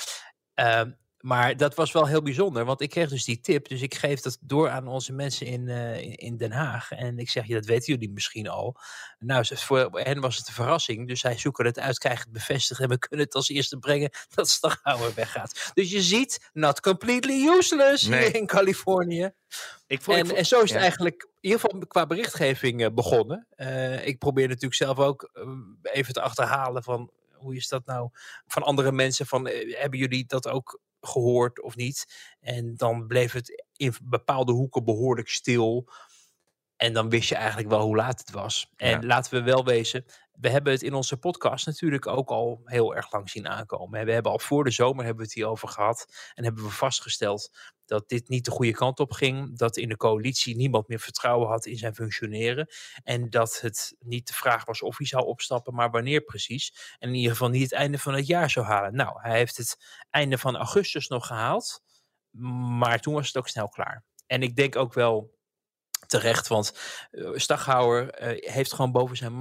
uh, 0.54 0.92
maar 1.24 1.56
dat 1.56 1.74
was 1.74 1.92
wel 1.92 2.06
heel 2.06 2.22
bijzonder, 2.22 2.64
want 2.64 2.80
ik 2.80 2.90
kreeg 2.90 3.08
dus 3.08 3.24
die 3.24 3.40
tip. 3.40 3.68
Dus 3.68 3.82
ik 3.82 3.94
geef 3.94 4.20
dat 4.20 4.38
door 4.40 4.68
aan 4.68 4.88
onze 4.88 5.12
mensen 5.12 5.46
in, 5.46 5.68
uh, 5.68 6.12
in 6.16 6.36
Den 6.36 6.52
Haag. 6.52 6.90
En 6.90 7.18
ik 7.18 7.30
zeg, 7.30 7.46
je, 7.46 7.54
dat 7.54 7.64
weten 7.64 7.92
jullie 7.92 8.10
misschien 8.10 8.48
al. 8.48 8.76
Nou, 9.18 9.44
voor 9.48 9.90
hen 9.92 10.20
was 10.20 10.36
het 10.36 10.48
een 10.48 10.54
verrassing. 10.54 11.08
Dus 11.08 11.20
zij 11.20 11.38
zoeken 11.38 11.64
het 11.64 11.78
uit, 11.78 11.98
krijgen 11.98 12.22
het 12.22 12.32
bevestigd. 12.32 12.80
En 12.80 12.88
we 12.88 12.98
kunnen 12.98 13.26
het 13.26 13.34
als 13.34 13.48
eerste 13.48 13.78
brengen 13.78 14.10
dat 14.34 14.48
Staghouwer 14.48 15.14
weggaat. 15.14 15.70
Dus 15.74 15.90
je 15.90 16.02
ziet, 16.02 16.50
not 16.52 16.80
completely 16.80 17.46
useless 17.46 18.06
nee. 18.06 18.24
hier 18.24 18.34
in 18.34 18.46
Californië. 18.46 19.30
Ik 19.86 20.02
voel, 20.02 20.14
en, 20.14 20.20
ik 20.20 20.26
voel, 20.26 20.36
en 20.36 20.46
zo 20.46 20.60
is 20.60 20.70
het 20.70 20.80
eigenlijk 20.80 21.22
in 21.22 21.50
ieder 21.50 21.60
geval 21.60 21.86
qua 21.86 22.06
berichtgeving 22.06 22.80
uh, 22.80 22.88
begonnen. 22.94 23.46
Uh, 23.56 24.06
ik 24.06 24.18
probeer 24.18 24.48
natuurlijk 24.48 24.74
zelf 24.74 24.98
ook 24.98 25.30
even 25.82 26.12
te 26.12 26.20
achterhalen 26.20 26.82
van 26.82 27.10
hoe 27.32 27.56
is 27.56 27.68
dat 27.68 27.86
nou 27.86 28.08
van 28.46 28.62
andere 28.62 28.92
mensen? 28.92 29.26
Van, 29.26 29.48
hebben 29.70 29.98
jullie 29.98 30.24
dat 30.26 30.48
ook 30.48 30.80
gehoord 31.06 31.62
of 31.62 31.76
niet. 31.76 32.06
En 32.40 32.76
dan 32.76 33.06
bleef 33.06 33.32
het 33.32 33.64
in 33.76 33.94
bepaalde 34.02 34.52
hoeken 34.52 34.84
behoorlijk 34.84 35.28
stil. 35.28 35.88
En 36.76 36.92
dan 36.92 37.08
wist 37.08 37.28
je 37.28 37.34
eigenlijk 37.34 37.68
wel 37.68 37.80
hoe 37.80 37.96
laat 37.96 38.18
het 38.18 38.30
was. 38.30 38.70
En 38.76 39.06
laten 39.06 39.34
we 39.34 39.42
wel 39.42 39.64
wezen, 39.64 40.04
we 40.32 40.48
hebben 40.48 40.72
het 40.72 40.82
in 40.82 40.94
onze 40.94 41.16
podcast 41.16 41.66
natuurlijk 41.66 42.06
ook 42.06 42.30
al 42.30 42.60
heel 42.64 42.94
erg 42.94 43.12
lang 43.12 43.30
zien 43.30 43.48
aankomen. 43.48 44.04
We 44.04 44.12
hebben 44.12 44.32
al 44.32 44.38
voor 44.38 44.64
de 44.64 44.70
zomer 44.70 45.04
hebben 45.04 45.22
we 45.22 45.28
het 45.28 45.34
hierover 45.34 45.68
gehad. 45.68 46.12
En 46.34 46.44
hebben 46.44 46.64
we 46.64 46.70
vastgesteld 46.70 47.56
dat 47.86 48.08
dit 48.08 48.28
niet 48.28 48.44
de 48.44 48.50
goede 48.50 48.72
kant 48.72 49.00
op 49.00 49.12
ging. 49.12 49.58
Dat 49.58 49.76
in 49.76 49.88
de 49.88 49.96
coalitie 49.96 50.56
niemand 50.56 50.88
meer 50.88 51.00
vertrouwen 51.00 51.48
had 51.48 51.66
in 51.66 51.76
zijn 51.76 51.94
functioneren. 51.94 52.68
En 53.02 53.30
dat 53.30 53.60
het 53.60 53.96
niet 53.98 54.26
de 54.26 54.34
vraag 54.34 54.64
was 54.64 54.82
of 54.82 54.98
hij 54.98 55.06
zou 55.06 55.24
opstappen, 55.24 55.74
maar 55.74 55.90
wanneer 55.90 56.20
precies. 56.20 56.96
En 56.98 57.08
in 57.08 57.14
ieder 57.14 57.30
geval 57.30 57.48
niet 57.48 57.62
het 57.62 57.72
einde 57.72 57.98
van 57.98 58.14
het 58.14 58.26
jaar 58.26 58.50
zou 58.50 58.66
halen. 58.66 58.94
Nou, 58.94 59.20
hij 59.20 59.36
heeft 59.36 59.56
het 59.56 59.76
einde 60.10 60.38
van 60.38 60.56
augustus 60.56 61.08
nog 61.08 61.26
gehaald. 61.26 61.82
Maar 62.78 63.00
toen 63.00 63.14
was 63.14 63.26
het 63.26 63.36
ook 63.36 63.48
snel 63.48 63.68
klaar. 63.68 64.04
En 64.26 64.42
ik 64.42 64.56
denk 64.56 64.76
ook 64.76 64.94
wel 64.94 65.34
terecht, 66.06 66.48
want 66.48 66.78
uh, 67.12 67.30
Staghouwer 67.34 68.22
uh, 68.22 68.52
heeft 68.52 68.72
gewoon 68.72 68.92
boven 68.92 69.16
zijn, 69.16 69.38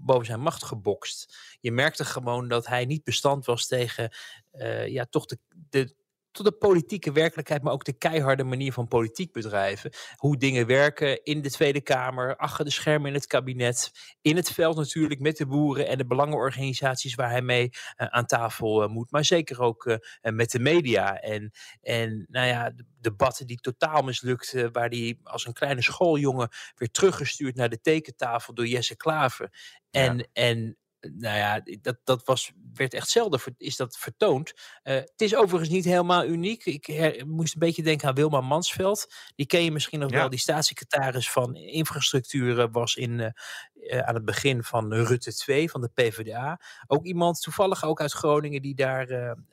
boven 0.00 0.26
zijn 0.26 0.40
macht 0.40 0.64
gebokst. 0.64 1.36
Je 1.60 1.72
merkte 1.72 2.04
gewoon 2.04 2.48
dat 2.48 2.66
hij 2.66 2.84
niet 2.84 3.04
bestand 3.04 3.46
was 3.46 3.66
tegen 3.66 4.16
uh, 4.52 4.86
ja, 4.86 5.04
toch 5.04 5.24
de, 5.24 5.38
de, 5.48 5.94
tot 6.42 6.46
de 6.46 6.66
politieke 6.68 7.12
werkelijkheid, 7.12 7.62
maar 7.62 7.72
ook 7.72 7.84
de 7.84 7.98
keiharde 7.98 8.44
manier 8.44 8.72
van 8.72 8.88
politiek 8.88 9.32
bedrijven. 9.32 9.92
Hoe 10.16 10.36
dingen 10.36 10.66
werken 10.66 11.24
in 11.24 11.42
de 11.42 11.50
Tweede 11.50 11.80
Kamer, 11.80 12.36
achter 12.36 12.64
de 12.64 12.70
schermen 12.70 13.08
in 13.08 13.14
het 13.14 13.26
kabinet, 13.26 13.90
in 14.22 14.36
het 14.36 14.50
veld 14.50 14.76
natuurlijk 14.76 15.20
met 15.20 15.36
de 15.36 15.46
boeren 15.46 15.88
en 15.88 15.98
de 15.98 16.06
belangenorganisaties 16.06 17.14
waar 17.14 17.30
hij 17.30 17.42
mee 17.42 17.70
uh, 17.70 18.06
aan 18.06 18.26
tafel 18.26 18.82
uh, 18.82 18.88
moet, 18.88 19.10
maar 19.10 19.24
zeker 19.24 19.60
ook 19.60 19.84
uh, 19.84 19.96
met 20.20 20.50
de 20.50 20.58
media. 20.58 21.20
En, 21.20 21.50
en 21.82 22.26
nou 22.28 22.46
ja, 22.46 22.72
debatten 23.00 23.46
die 23.46 23.60
totaal 23.60 24.02
mislukten, 24.02 24.72
waar 24.72 24.88
hij 24.88 25.18
als 25.22 25.46
een 25.46 25.52
kleine 25.52 25.82
schooljongen 25.82 26.48
werd 26.74 26.94
teruggestuurd 26.94 27.54
naar 27.54 27.68
de 27.68 27.80
tekentafel 27.80 28.54
door 28.54 28.66
Jesse 28.66 28.96
Klaver. 28.96 29.52
En, 29.90 30.18
ja. 30.18 30.24
en 30.32 30.76
nou 31.00 31.36
ja, 31.36 31.62
dat, 31.80 31.96
dat 32.04 32.24
was, 32.24 32.52
werd 32.74 32.94
echt 32.94 33.08
zelden 33.08 33.40
is 33.56 33.76
dat 33.76 33.96
vertoond. 33.96 34.52
Uh, 34.84 34.94
het 34.94 35.20
is 35.20 35.36
overigens 35.36 35.70
niet 35.70 35.84
helemaal 35.84 36.24
uniek. 36.24 36.64
Ik 36.64 36.86
her, 36.86 37.26
moest 37.26 37.54
een 37.54 37.60
beetje 37.60 37.82
denken 37.82 38.08
aan 38.08 38.14
Wilma 38.14 38.40
Mansveld. 38.40 39.14
Die 39.36 39.46
ken 39.46 39.64
je 39.64 39.72
misschien 39.72 40.00
nog 40.00 40.10
ja. 40.10 40.16
wel. 40.16 40.28
Die 40.28 40.38
staatssecretaris 40.38 41.30
van 41.30 41.56
infrastructuur 41.56 42.70
was 42.70 42.96
in, 42.96 43.18
uh, 43.18 43.28
uh, 43.74 43.98
aan 43.98 44.14
het 44.14 44.24
begin 44.24 44.62
van 44.62 44.94
Rutte 44.94 45.34
2 45.34 45.70
van 45.70 45.80
de 45.80 45.90
PvdA. 45.94 46.60
Ook 46.86 47.04
iemand, 47.04 47.40
toevallig 47.42 47.84
ook 47.84 48.00
uit 48.00 48.12
Groningen, 48.12 48.62
die 48.62 48.74
daar 48.74 49.10
een, 49.10 49.46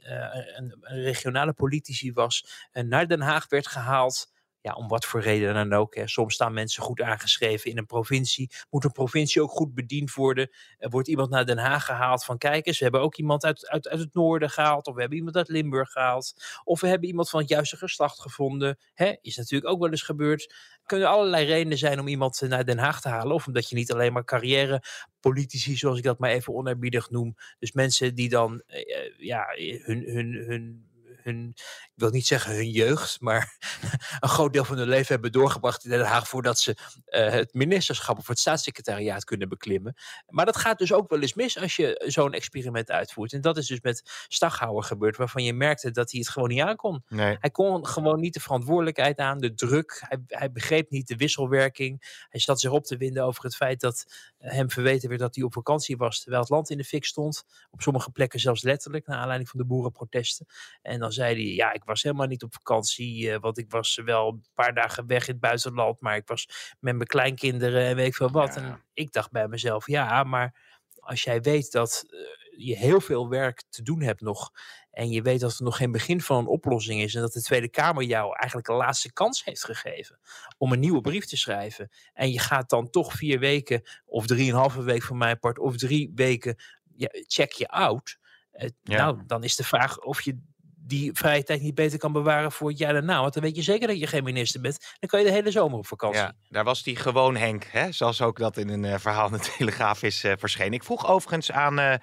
een, 0.56 0.76
regionale 0.82 1.54
politici 1.54 2.14
was. 2.14 2.68
naar 2.72 3.08
Den 3.08 3.22
Haag 3.22 3.50
werd 3.50 3.68
gehaald 3.68 4.34
ja, 4.66 4.74
om 4.74 4.88
wat 4.88 5.06
voor 5.06 5.22
reden 5.22 5.54
dan 5.54 5.74
ook. 5.74 5.96
Hè. 5.96 6.08
Soms 6.08 6.34
staan 6.34 6.54
mensen 6.54 6.84
goed 6.84 7.02
aangeschreven 7.02 7.72
in 7.72 7.78
een 7.78 7.86
provincie. 7.86 8.50
Moet 8.70 8.84
een 8.84 8.92
provincie 8.92 9.42
ook 9.42 9.50
goed 9.50 9.74
bediend 9.74 10.14
worden? 10.14 10.50
Er 10.78 10.90
wordt 10.90 11.08
iemand 11.08 11.30
naar 11.30 11.46
Den 11.46 11.58
Haag 11.58 11.86
gehaald 11.86 12.26
van 12.26 12.38
kijk 12.38 12.66
eens, 12.68 12.78
we 12.78 12.84
hebben 12.84 13.02
ook 13.02 13.16
iemand 13.16 13.44
uit, 13.44 13.68
uit, 13.68 13.88
uit 13.88 14.00
het 14.00 14.14
noorden 14.14 14.50
gehaald. 14.50 14.88
Of 14.88 14.94
we 14.94 15.00
hebben 15.00 15.18
iemand 15.18 15.36
uit 15.36 15.50
Limburg 15.50 15.92
gehaald. 15.92 16.34
Of 16.64 16.82
we 16.82 16.88
hebben 16.88 17.08
iemand 17.08 17.30
van 17.30 17.40
het 17.40 17.50
juiste 17.50 17.78
geslacht 17.78 18.20
gevonden. 18.20 18.78
Hè, 18.94 19.14
is 19.22 19.36
natuurlijk 19.36 19.72
ook 19.72 19.80
wel 19.80 19.92
eens 19.92 20.02
gebeurd. 20.02 20.52
Er 20.52 20.86
kunnen 20.86 21.08
allerlei 21.08 21.46
redenen 21.46 21.78
zijn 21.78 22.00
om 22.00 22.08
iemand 22.08 22.42
naar 22.42 22.66
Den 22.66 22.80
Haag 22.80 23.02
te 23.02 23.10
halen. 23.10 23.36
Of 23.36 23.48
omdat 23.48 23.70
je 23.70 23.76
niet 23.76 23.92
alleen 23.92 24.14
maar 24.14 24.26
carrière 24.26 24.84
politici, 25.20 25.78
zoals 25.78 25.98
ik 25.98 26.04
dat 26.04 26.20
maar 26.20 26.32
even 26.32 26.54
oneerbiedig 26.54 27.10
noem. 27.10 27.36
Dus 27.60 27.72
mensen 27.72 28.16
die 28.16 28.30
dan 28.30 28.64
uh, 28.68 29.18
ja, 29.18 29.46
hun, 29.84 30.04
hun, 30.06 30.34
hun 30.48 30.94
hun, 31.26 31.52
ik 31.56 31.92
wil 31.96 32.10
niet 32.10 32.28
zeggen 32.28 32.56
hun 32.56 32.70
jeugd, 32.70 33.22
maar 33.22 33.58
een 34.20 34.30
groot 34.30 34.54
deel 34.54 34.66
van 34.66 34.78
hun 34.78 34.88
leven 34.88 35.14
hebben 35.14 35.32
doorgebracht 35.32 35.84
in 35.84 35.90
Den 35.90 36.06
Haag 36.06 36.28
voordat 36.28 36.60
ze 36.60 36.76
uh, 37.08 37.30
het 37.30 37.54
ministerschap 37.54 38.18
of 38.18 38.28
het 38.28 38.40
staatssecretariaat 38.40 39.24
kunnen 39.24 39.50
beklimmen. 39.50 39.96
Maar 40.28 40.46
dat 40.46 40.58
gaat 40.58 40.80
dus 40.80 40.94
ook 40.94 41.10
wel 41.10 41.20
eens 41.20 41.34
mis 41.34 41.60
als 41.60 41.76
je 41.76 42.04
zo'n 42.08 42.34
experiment 42.34 42.92
uitvoert. 42.92 43.34
En 43.34 43.42
dat 43.42 43.58
is 43.58 43.68
dus 43.68 43.82
met 43.82 44.26
Staghouwer 44.28 44.84
gebeurd, 44.84 45.18
waarvan 45.18 45.44
je 45.44 45.54
merkte 45.54 45.92
dat 45.92 46.12
hij 46.12 46.20
het 46.20 46.30
gewoon 46.30 46.50
niet 46.50 46.62
aankon. 46.62 47.04
Nee. 47.08 47.38
Hij 47.40 47.50
kon 47.50 47.88
gewoon 47.88 48.20
niet 48.20 48.34
de 48.34 48.40
verantwoordelijkheid 48.40 49.18
aan, 49.18 49.40
de 49.40 49.54
druk. 49.54 50.04
Hij, 50.08 50.20
hij 50.28 50.52
begreep 50.52 50.90
niet 50.90 51.08
de 51.08 51.16
wisselwerking. 51.16 52.26
Hij 52.30 52.40
zat 52.40 52.60
zich 52.60 52.72
op 52.72 52.86
te 52.86 52.98
winden 52.98 53.24
over 53.24 53.44
het 53.44 53.56
feit 53.56 53.80
dat 53.80 54.06
hem 54.46 54.70
verweten 54.70 55.10
werd 55.10 55.22
dat 55.22 55.36
hij 55.36 55.44
op 55.44 55.54
vakantie 55.54 55.98
was 55.98 56.20
terwijl 56.22 56.42
het 56.42 56.52
land 56.52 56.70
in 56.70 56.78
de 56.78 56.84
fik 56.84 57.06
stond. 57.06 57.44
Op 57.72 57.82
sommige 57.82 58.12
plekken 58.12 58.40
zelfs 58.40 58.64
letterlijk, 58.64 59.08
naar 59.08 59.18
aanleiding 59.18 59.50
van 59.50 59.60
de 59.60 59.66
boerenprotesten. 59.66 60.46
En 60.82 61.00
dan 61.00 61.12
zei 61.12 61.34
hij, 61.36 61.54
ja, 61.54 61.74
ik 61.74 61.84
was 61.84 62.04
helemaal 62.04 62.28
niet 62.28 62.44
op 62.44 62.54
vakantie, 62.54 63.26
uh, 63.26 63.38
want 63.40 63.58
ik 63.58 63.72
was 63.72 64.02
wel 64.06 64.28
een 64.28 64.46
paar 64.54 64.74
dagen 64.74 65.08
weg 65.08 65.28
in 65.28 65.32
het 65.32 65.42
buitenland, 65.42 66.02
maar 66.02 66.16
ik 66.16 66.28
was 66.28 66.76
met 66.80 66.96
mijn 66.96 67.08
kleinkinderen 67.08 67.86
en 67.86 67.96
weet 67.96 68.08
ik 68.08 68.16
veel 68.16 68.32
wat. 68.32 68.54
Ja. 68.54 68.62
En 68.62 68.84
ik 68.94 69.12
dacht 69.12 69.32
bij 69.32 69.48
mezelf, 69.48 69.88
ja, 69.88 70.24
maar 70.24 70.56
als 71.00 71.24
jij 71.24 71.42
weet 71.42 71.72
dat 71.72 72.06
uh, 72.08 72.20
je 72.58 72.78
heel 72.78 73.02
veel 73.02 73.30
werk 73.30 73.64
te 73.70 73.82
doen 73.82 74.02
hebt 74.02 74.22
nog 74.22 74.52
en 74.92 75.10
je 75.10 75.22
weet 75.22 75.40
dat 75.40 75.58
er 75.58 75.64
nog 75.64 75.78
geen 75.78 75.92
begin 75.92 76.22
van 76.22 76.38
een 76.38 76.48
oplossing 76.48 77.02
is 77.02 77.16
en 77.16 77.22
dat 77.22 77.34
de 77.34 77.42
Tweede 77.42 77.70
Kamer 77.70 78.04
jou 78.04 78.36
eigenlijk 78.38 78.68
een 78.68 78.76
laatste 78.76 79.14
kans 79.14 79.44
heeft 79.44 79.66
gegeven 79.66 80.20
om 80.58 80.72
een 80.72 80.80
nieuwe 80.80 81.02
brief 81.02 81.26
te 81.26 81.38
schrijven 81.38 81.92
en 82.14 82.32
je 82.32 82.40
gaat 82.40 82.70
dan 82.70 82.90
toch 82.90 83.14
vier 83.14 83.40
weken 83.40 83.82
of 84.06 84.28
drieënhalve 84.28 84.84
week 84.84 85.04
van 85.04 85.18
mijn 85.18 85.40
part 85.40 85.60
of 85.60 85.78
drie 85.78 86.12
weken 86.16 86.56
ja, 86.96 87.10
check 87.12 87.52
je 87.52 87.68
out. 87.68 88.18
Uh, 88.54 88.70
ja. 88.84 88.98
Nou, 88.98 89.26
dan 89.26 89.44
is 89.44 89.56
de 89.56 89.64
vraag 89.64 90.00
of 90.00 90.22
je 90.22 90.40
die 90.88 91.14
vrije 91.14 91.44
tijd 91.44 91.62
niet 91.62 91.76
beter 91.76 92.00
kan 92.00 92.12
bewaren 92.12 92.52
voor 92.52 92.70
het 92.70 92.78
jaar 92.78 92.94
daarna. 92.94 93.22
Want 93.22 93.34
dan 93.34 93.44
weet 93.44 93.56
je 93.56 93.62
zeker 93.62 93.88
dat 93.88 94.00
je 94.00 94.08
geen 94.08 94.24
minister 94.24 94.62
bent. 94.62 94.96
Dan 95.00 95.10
kan 95.10 95.20
je 95.20 95.26
de 95.26 95.32
hele 95.32 95.52
zomer 95.52 95.78
op 95.78 95.88
vakantie. 95.88 96.22
Ja, 96.22 96.34
daar 96.50 96.64
was 96.64 96.84
die 96.84 96.96
gewoon 96.96 97.36
Henk, 97.36 97.64
hè? 97.64 97.92
zoals 97.92 98.22
ook 98.22 98.38
dat 98.38 98.58
in 98.58 98.70
een 98.70 98.84
uh, 98.84 98.96
verhaal 98.98 99.28
in 99.28 99.34
de 99.34 99.52
Telegraaf 99.58 100.04
is 100.04 100.24
uh, 100.24 100.32
verschenen. 100.38 100.74
Ik 100.74 100.84
vroeg 100.84 101.08
overigens 101.08 101.52
aan 101.52 101.80
uh, 101.80 101.94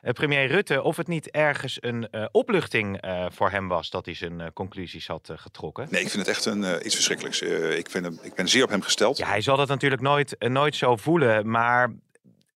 premier 0.00 0.46
Rutte 0.46 0.82
of 0.82 0.96
het 0.96 1.06
niet 1.06 1.30
ergens 1.30 1.76
een 1.80 2.08
opluchting 2.32 3.00
voor 3.28 3.50
hem 3.50 3.68
was 3.68 3.90
dat 3.90 4.04
hij 4.04 4.14
zijn 4.14 4.52
conclusies 4.52 5.06
had 5.06 5.30
getrokken. 5.34 5.86
Nee, 5.90 6.02
ik 6.02 6.10
vind 6.10 6.26
het 6.26 6.36
echt 6.36 6.44
een, 6.44 6.86
iets 6.86 6.94
verschrikkelijks. 6.94 7.40
ik, 7.42 7.90
vind 7.90 8.04
hem, 8.04 8.18
ik 8.22 8.34
ben 8.34 8.48
zeer 8.48 8.64
op 8.64 8.70
hem 8.70 8.82
gesteld. 8.82 9.16
Ja, 9.16 9.26
hij 9.26 9.40
zal 9.40 9.56
dat 9.56 9.68
natuurlijk 9.68 10.02
nooit, 10.02 10.36
nooit 10.38 10.76
zo 10.76 10.96
voelen, 10.96 11.50
maar 11.50 11.92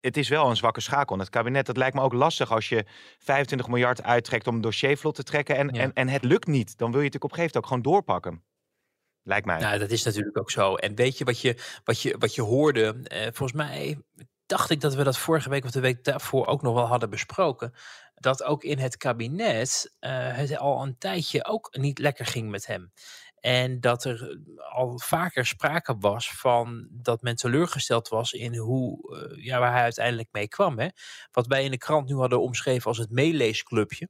het 0.07 0.17
is 0.17 0.29
wel 0.29 0.49
een 0.49 0.57
zwakke 0.57 0.81
schakel. 0.81 1.15
En 1.15 1.21
het 1.21 1.31
kabinet, 1.31 1.67
dat 1.67 1.77
lijkt 1.77 1.95
me 1.95 2.01
ook 2.01 2.13
lastig 2.13 2.53
als 2.53 2.69
je 2.69 2.85
25 3.19 3.69
miljard 3.69 4.03
uittrekt 4.03 4.47
om 4.47 4.55
een 4.55 4.61
dossier 4.61 4.97
vlot 4.97 5.15
te 5.15 5.23
trekken 5.23 5.57
en, 5.57 5.75
ja. 5.75 5.81
en, 5.81 5.93
en 5.93 6.09
het 6.09 6.25
lukt 6.25 6.47
niet. 6.47 6.79
Dan 6.79 6.91
wil 6.91 7.01
je 7.01 7.07
natuurlijk 7.07 7.25
op 7.25 7.31
een 7.31 7.37
gegeven 7.37 7.61
moment 7.61 7.83
ook 7.83 7.85
gewoon 7.85 7.95
doorpakken. 7.95 8.45
Lijkt 9.23 9.47
mij. 9.47 9.61
Nou, 9.61 9.79
dat 9.79 9.91
is 9.91 10.03
natuurlijk 10.03 10.39
ook 10.39 10.51
zo. 10.51 10.75
En 10.75 10.95
weet 10.95 11.19
je 11.19 11.25
wat 11.25 11.41
je, 11.41 11.57
wat 11.85 12.01
je, 12.01 12.17
wat 12.19 12.35
je 12.35 12.43
hoorde? 12.43 12.97
Eh, 13.03 13.23
volgens 13.23 13.53
mij 13.53 13.99
dacht 14.47 14.71
ik 14.71 14.81
dat 14.81 14.95
we 14.95 15.03
dat 15.03 15.19
vorige 15.19 15.49
week 15.49 15.65
of 15.65 15.71
de 15.71 15.81
week 15.81 16.05
daarvoor 16.05 16.47
ook 16.47 16.63
nog 16.63 16.75
wel 16.75 16.87
hadden 16.87 17.11
besproken. 17.11 17.75
Dat 18.15 18.43
ook 18.43 18.65
in 18.65 18.79
het 18.79 18.97
kabinet 18.97 19.97
uh, 20.01 20.11
het 20.37 20.57
al 20.57 20.83
een 20.83 20.99
tijdje 20.99 21.45
ook 21.45 21.77
niet 21.77 21.99
lekker 21.99 22.27
ging 22.27 22.51
met 22.51 22.67
hem. 22.67 22.93
En 23.47 23.81
dat 23.81 24.05
er 24.05 24.39
al 24.73 24.99
vaker 24.99 25.47
sprake 25.47 25.97
was 25.99 26.31
van 26.31 26.89
dat 26.91 27.23
men 27.23 27.37
teleurgesteld 27.37 28.09
was 28.09 28.33
in 28.33 28.57
hoe, 28.57 29.17
uh, 29.35 29.45
ja, 29.45 29.59
waar 29.59 29.73
hij 29.73 29.83
uiteindelijk 29.83 30.29
mee 30.33 30.49
kwam. 30.49 30.79
Hè? 30.79 30.89
Wat 31.31 31.47
wij 31.47 31.65
in 31.65 31.71
de 31.71 31.79
krant 31.79 32.09
nu 32.09 32.15
hadden 32.15 32.41
omschreven 32.41 32.87
als 32.87 32.99
het 32.99 33.11
meeleesclubje. 33.11 34.09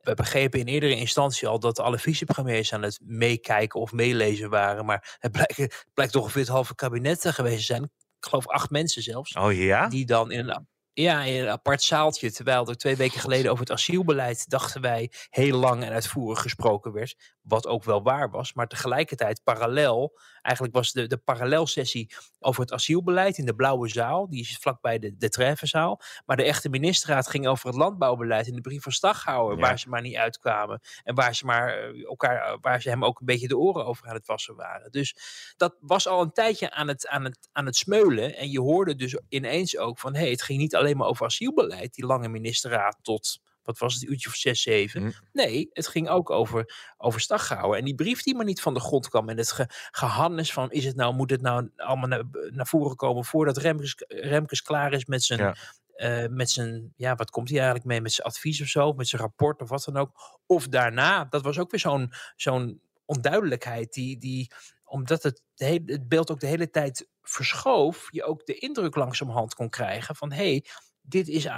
We 0.00 0.14
begrepen 0.14 0.60
in 0.60 0.66
eerdere 0.66 0.96
instantie 0.96 1.48
al 1.48 1.58
dat 1.58 1.78
alle 1.78 1.98
vicepremiers 1.98 2.72
aan 2.72 2.82
het 2.82 3.00
meekijken 3.02 3.80
of 3.80 3.92
meelezen 3.92 4.50
waren. 4.50 4.84
Maar 4.84 5.16
het 5.18 5.32
blijkt, 5.32 5.56
het 5.56 5.86
blijkt 5.94 6.12
toch 6.12 6.22
ongeveer 6.22 6.40
het 6.40 6.50
halve 6.50 6.74
kabinet 6.74 7.28
geweest 7.28 7.56
te 7.56 7.62
zijn. 7.62 7.82
Ik 7.82 8.26
geloof 8.28 8.46
acht 8.48 8.70
mensen 8.70 9.02
zelfs. 9.02 9.32
Oh 9.32 9.52
ja? 9.52 9.88
Die 9.88 10.06
dan 10.06 10.30
in 10.30 10.38
een 10.38 10.66
ja, 11.02 11.22
in 11.22 11.42
een 11.42 11.48
apart 11.48 11.82
zaaltje. 11.82 12.32
Terwijl 12.32 12.66
er 12.66 12.76
twee 12.76 12.96
weken 12.96 13.20
geleden 13.20 13.50
over 13.50 13.64
het 13.64 13.72
asielbeleid, 13.72 14.50
dachten 14.50 14.80
wij, 14.80 15.10
heel 15.30 15.58
lang 15.58 15.84
en 15.84 15.92
uitvoerig 15.92 16.40
gesproken 16.40 16.92
werd. 16.92 17.34
Wat 17.42 17.66
ook 17.66 17.84
wel 17.84 18.02
waar 18.02 18.30
was. 18.30 18.52
Maar 18.52 18.66
tegelijkertijd 18.66 19.40
parallel, 19.44 20.18
eigenlijk 20.46 20.74
was 20.74 20.92
de, 20.92 21.06
de 21.06 21.16
parallelsessie 21.16 22.14
over 22.38 22.60
het 22.60 22.72
asielbeleid 22.72 23.38
in 23.38 23.44
de 23.44 23.54
Blauwe 23.54 23.88
Zaal. 23.88 24.28
Die 24.28 24.40
is 24.40 24.58
vlakbij 24.60 24.98
de, 24.98 25.16
de 25.16 25.28
Treffenzaal. 25.28 26.00
Maar 26.26 26.36
de 26.36 26.42
echte 26.42 26.68
ministerraad 26.68 27.28
ging 27.28 27.46
over 27.46 27.66
het 27.66 27.76
landbouwbeleid 27.76 28.46
in 28.46 28.54
de 28.54 28.60
brief 28.60 28.82
van 28.82 28.92
Staghouwer. 28.92 29.54
Ja. 29.54 29.60
Waar 29.60 29.78
ze 29.78 29.88
maar 29.88 30.00
niet 30.00 30.16
uitkwamen. 30.16 30.80
En 31.04 31.14
waar 31.14 31.34
ze, 31.34 31.44
maar 31.44 31.68
eh, 31.68 32.04
elkaar, 32.04 32.58
waar 32.60 32.82
ze 32.82 32.88
hem 32.88 33.04
ook 33.04 33.20
een 33.20 33.26
beetje 33.26 33.48
de 33.48 33.58
oren 33.58 33.86
over 33.86 34.08
aan 34.08 34.14
het 34.14 34.26
wassen 34.26 34.56
waren. 34.56 34.90
Dus 34.90 35.16
dat 35.56 35.76
was 35.80 36.08
al 36.08 36.22
een 36.22 36.32
tijdje 36.32 36.70
aan 36.70 36.88
het, 36.88 37.08
aan 37.08 37.24
het, 37.24 37.48
aan 37.52 37.66
het 37.66 37.76
smeulen. 37.76 38.36
En 38.36 38.50
je 38.50 38.60
hoorde 38.60 38.94
dus 38.94 39.18
ineens 39.28 39.76
ook 39.76 39.98
van, 39.98 40.14
hé, 40.14 40.20
hey, 40.20 40.30
het 40.30 40.42
ging 40.42 40.58
niet 40.58 40.74
alleen 40.74 40.96
maar 40.96 41.08
over 41.08 41.26
asielbeleid. 41.26 41.94
Die 41.94 42.06
lange 42.06 42.28
ministerraad 42.28 42.98
tot 43.02 43.40
wat 43.66 43.78
was 43.78 43.94
het, 43.94 44.02
uurtje 44.02 44.28
of 44.28 44.34
zes, 44.34 44.62
zeven. 44.62 45.02
Mm. 45.02 45.12
Nee, 45.32 45.68
het 45.72 45.88
ging 45.88 46.08
ook 46.08 46.30
over, 46.30 46.94
over. 46.98 47.76
En 47.76 47.84
die 47.84 47.94
brief 47.94 48.22
die 48.22 48.34
maar 48.34 48.44
niet 48.44 48.60
van 48.60 48.74
de 48.74 48.80
grond 48.80 49.08
kwam. 49.08 49.28
En 49.28 49.36
het 49.36 49.52
ge, 49.52 49.66
gehannes 49.90 50.52
van, 50.52 50.70
is 50.70 50.84
het 50.84 50.96
nou, 50.96 51.14
moet 51.14 51.30
het 51.30 51.42
nou 51.42 51.70
allemaal 51.76 52.08
naar, 52.08 52.24
naar 52.50 52.66
voren 52.66 52.96
komen 52.96 53.24
voordat 53.24 53.56
Remkes, 53.56 53.94
Remkes 54.08 54.62
klaar 54.62 54.92
is 54.92 55.04
met 55.04 55.22
zijn... 55.22 55.40
Ja. 55.40 55.56
Uh, 55.96 56.26
met 56.28 56.50
zijn, 56.50 56.92
ja, 56.96 57.14
wat 57.14 57.30
komt 57.30 57.48
hij 57.48 57.56
eigenlijk 57.58 57.88
mee? 57.88 58.00
Met 58.00 58.12
zijn 58.12 58.26
advies 58.26 58.60
of 58.60 58.66
zo, 58.66 58.92
met 58.92 59.08
zijn 59.08 59.22
rapport 59.22 59.62
of 59.62 59.68
wat 59.68 59.84
dan 59.84 59.96
ook. 59.96 60.40
Of 60.46 60.68
daarna, 60.68 61.24
dat 61.24 61.42
was 61.42 61.58
ook 61.58 61.70
weer 61.70 61.80
zo'n 61.80 62.12
zo'n 62.36 62.80
onduidelijkheid 63.04 63.92
die, 63.92 64.18
die 64.18 64.50
omdat 64.84 65.22
het, 65.22 65.42
het 65.54 66.08
beeld 66.08 66.30
ook 66.30 66.40
de 66.40 66.46
hele 66.46 66.70
tijd 66.70 67.08
verschoof, 67.22 68.08
je 68.10 68.24
ook 68.24 68.46
de 68.46 68.54
indruk 68.54 68.94
langzamerhand 68.94 69.54
kon 69.54 69.68
krijgen 69.68 70.16
van 70.16 70.32
hé, 70.32 70.50
hey, 70.50 70.64
dit 71.08 71.28
is 71.28 71.48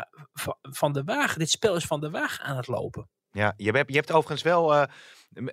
van 0.63 0.93
de 0.93 1.05
wagen, 1.05 1.39
dit 1.39 1.51
spel 1.51 1.77
is 1.77 1.85
van 1.85 2.01
de 2.01 2.11
wagen 2.11 2.45
aan 2.45 2.57
het 2.57 2.67
lopen. 2.67 3.09
Ja, 3.31 3.55
je 3.57 3.71
hebt, 3.71 3.91
je 3.91 3.97
hebt 3.97 4.13
overigens 4.13 4.43
wel 4.43 4.75
uh, 4.75 4.85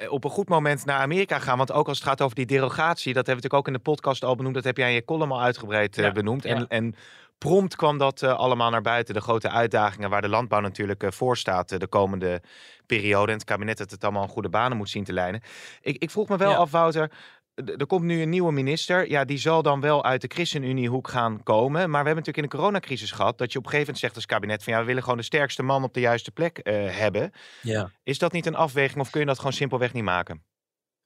op 0.10 0.24
een 0.24 0.30
goed 0.30 0.50
moment 0.50 0.86
naar 0.86 1.00
Amerika 1.00 1.40
gaan. 1.40 1.58
Want 1.58 1.72
ook 1.72 1.88
als 1.88 1.98
het 1.98 2.08
gaat 2.08 2.22
over 2.22 2.36
die 2.36 2.46
derogatie, 2.46 3.14
dat 3.14 3.26
hebben 3.26 3.44
we 3.44 3.50
natuurlijk 3.50 3.54
ook 3.54 3.68
in 3.68 3.74
de 3.74 3.80
podcast 3.80 4.24
al 4.24 4.36
benoemd. 4.36 4.56
Dat 4.56 4.64
heb 4.64 4.78
jij 4.78 4.88
in 4.88 4.94
je 4.94 5.06
column 5.06 5.32
al 5.32 5.42
uitgebreid 5.42 5.98
uh, 5.98 6.06
ja, 6.06 6.12
benoemd. 6.12 6.44
Ja. 6.44 6.56
En, 6.56 6.68
en 6.68 6.96
prompt 7.38 7.76
kwam 7.76 7.98
dat 7.98 8.22
uh, 8.22 8.34
allemaal 8.34 8.70
naar 8.70 8.82
buiten. 8.82 9.14
De 9.14 9.22
grote 9.22 9.50
uitdagingen 9.50 10.10
waar 10.10 10.22
de 10.22 10.30
landbouw 10.30 10.60
natuurlijk 10.60 11.06
voor 11.08 11.38
staat 11.38 11.80
de 11.80 11.88
komende 11.88 12.42
periode. 12.86 13.32
En 13.32 13.38
het 13.38 13.48
kabinet 13.48 13.78
dat 13.78 13.92
het 13.92 14.04
allemaal 14.04 14.24
in 14.24 14.30
goede 14.30 14.50
banen 14.50 14.78
moet 14.78 14.90
zien 14.90 15.04
te 15.04 15.14
leiden. 15.14 15.42
Ik, 15.82 15.98
ik 15.98 16.12
vroeg 16.12 16.28
me 16.28 16.38
wel 16.38 16.52
ja. 16.52 16.58
af, 16.58 16.72
Wouter 16.72 17.12
er 17.56 17.86
komt 17.86 18.04
nu 18.04 18.22
een 18.22 18.30
nieuwe 18.30 18.52
minister. 18.52 19.10
Ja, 19.10 19.26
die 19.26 19.38
zal 19.38 19.62
dan 19.62 19.82
wel 19.82 20.04
uit 20.04 20.22
de 20.22 20.32
ChristenUnie-hoek 20.34 21.08
gaan 21.08 21.44
komen. 21.44 21.90
Maar 21.90 22.02
we 22.02 22.08
hebben 22.08 22.16
natuurlijk 22.16 22.38
in 22.38 22.44
de 22.44 22.56
coronacrisis 22.58 23.12
gehad 23.12 23.38
dat 23.38 23.52
je 23.52 23.58
op 23.58 23.64
een 23.64 23.70
gegeven 23.72 23.94
moment 23.94 24.04
zegt 24.04 24.16
als 24.16 24.26
kabinet 24.26 24.64
van 24.64 24.74
ja, 24.74 24.80
we 24.80 24.86
willen 24.86 25.04
gewoon 25.04 25.18
de 25.18 25.24
sterkste 25.24 25.64
man 25.64 25.84
op 25.84 25.94
de 25.94 26.00
juiste 26.00 26.32
plek 26.32 26.60
uh, 26.64 26.98
hebben. 26.98 27.32
Ja. 27.62 27.92
Is 28.04 28.20
dat 28.20 28.32
niet 28.32 28.46
een 28.46 28.56
afweging 28.56 29.00
of 29.00 29.10
kun 29.10 29.20
je 29.20 29.26
dat 29.26 29.38
gewoon 29.38 29.54
simpelweg 29.54 29.94
niet 29.94 30.04
maken? 30.04 30.44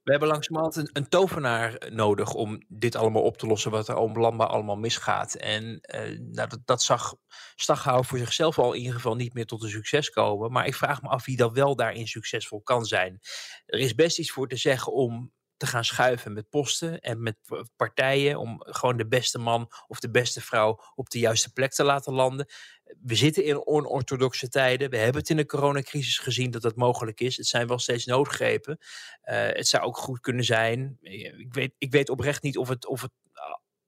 We 0.04 0.12
hebben 0.12 0.30
langzamerhand 0.30 0.76
een, 0.76 0.90
een 0.94 1.10
tovenaar 1.10 1.88
nodig 1.90 2.34
om 2.34 2.64
dit 2.68 2.96
allemaal 2.96 3.22
op 3.22 3.38
te 3.38 3.48
lossen 3.48 3.72
wat 3.72 3.88
er 3.88 3.96
om 3.96 4.20
landbouw 4.20 4.48
allemaal 4.48 4.76
misgaat. 4.76 5.36
En 5.36 5.64
uh, 5.64 6.00
nou, 6.20 6.50
dat, 6.50 6.60
dat 6.66 6.84
zag 6.84 7.16
Staghouwer 7.56 8.06
voor 8.06 8.18
zichzelf 8.18 8.60
al 8.60 8.74
in 8.74 8.80
ieder 8.80 8.96
geval 8.96 9.16
niet 9.16 9.34
meer 9.34 9.46
tot 9.46 9.64
een 9.64 9.70
succes 9.70 10.10
komen. 10.10 10.52
Maar 10.52 10.66
ik 10.66 10.76
vraag 10.76 11.02
me 11.02 11.10
af 11.10 11.26
wie 11.26 11.38
dat 11.38 11.54
wel 11.54 11.76
daarin 11.76 12.08
succesvol 12.08 12.62
kan 12.62 12.86
zijn. 12.86 13.20
Er 13.66 13.80
is 13.80 13.96
best 13.96 14.20
iets 14.20 14.32
voor 14.32 14.48
te 14.48 14.56
zeggen 14.56 14.94
om 14.94 15.32
te 15.60 15.68
gaan 15.68 15.86
schuiven 15.86 16.34
met 16.34 16.50
posten 16.50 17.00
en 17.00 17.22
met 17.22 17.36
partijen 17.76 18.40
om 18.40 18.58
gewoon 18.60 18.98
de 18.98 19.08
beste 19.08 19.40
man 19.40 19.72
of 19.88 20.00
de 20.00 20.10
beste 20.10 20.42
vrouw 20.42 20.80
op 20.96 21.10
de 21.10 21.20
juiste 21.20 21.54
plek 21.54 21.74
te 21.74 21.84
laten 21.84 22.14
landen. 22.14 22.48
We 23.02 23.16
zitten 23.16 23.44
in 23.44 23.68
onorthodoxe 23.68 24.50
tijden. 24.50 24.90
We 24.90 24.98
hebben 24.98 25.22
het 25.22 25.30
in 25.30 25.38
de 25.38 25.46
coronacrisis 25.46 26.18
gezien 26.18 26.52
dat 26.52 26.62
dat 26.62 26.76
mogelijk 26.76 27.20
is. 27.20 27.38
Het 27.38 27.48
zijn 27.48 27.68
wel 27.68 27.80
steeds 27.80 28.06
noodgrepen. 28.06 28.78
Uh, 28.80 29.36
het 29.48 29.68
zou 29.68 29.84
ook 29.84 29.98
goed 29.98 30.20
kunnen 30.20 30.44
zijn. 30.44 30.98
Ik 31.02 31.54
weet, 31.54 31.74
ik 31.78 31.92
weet 31.92 32.10
oprecht 32.10 32.44
niet 32.44 32.58
of 32.58 32.68
het, 32.68 32.88
of 32.88 33.02
het 33.02 33.12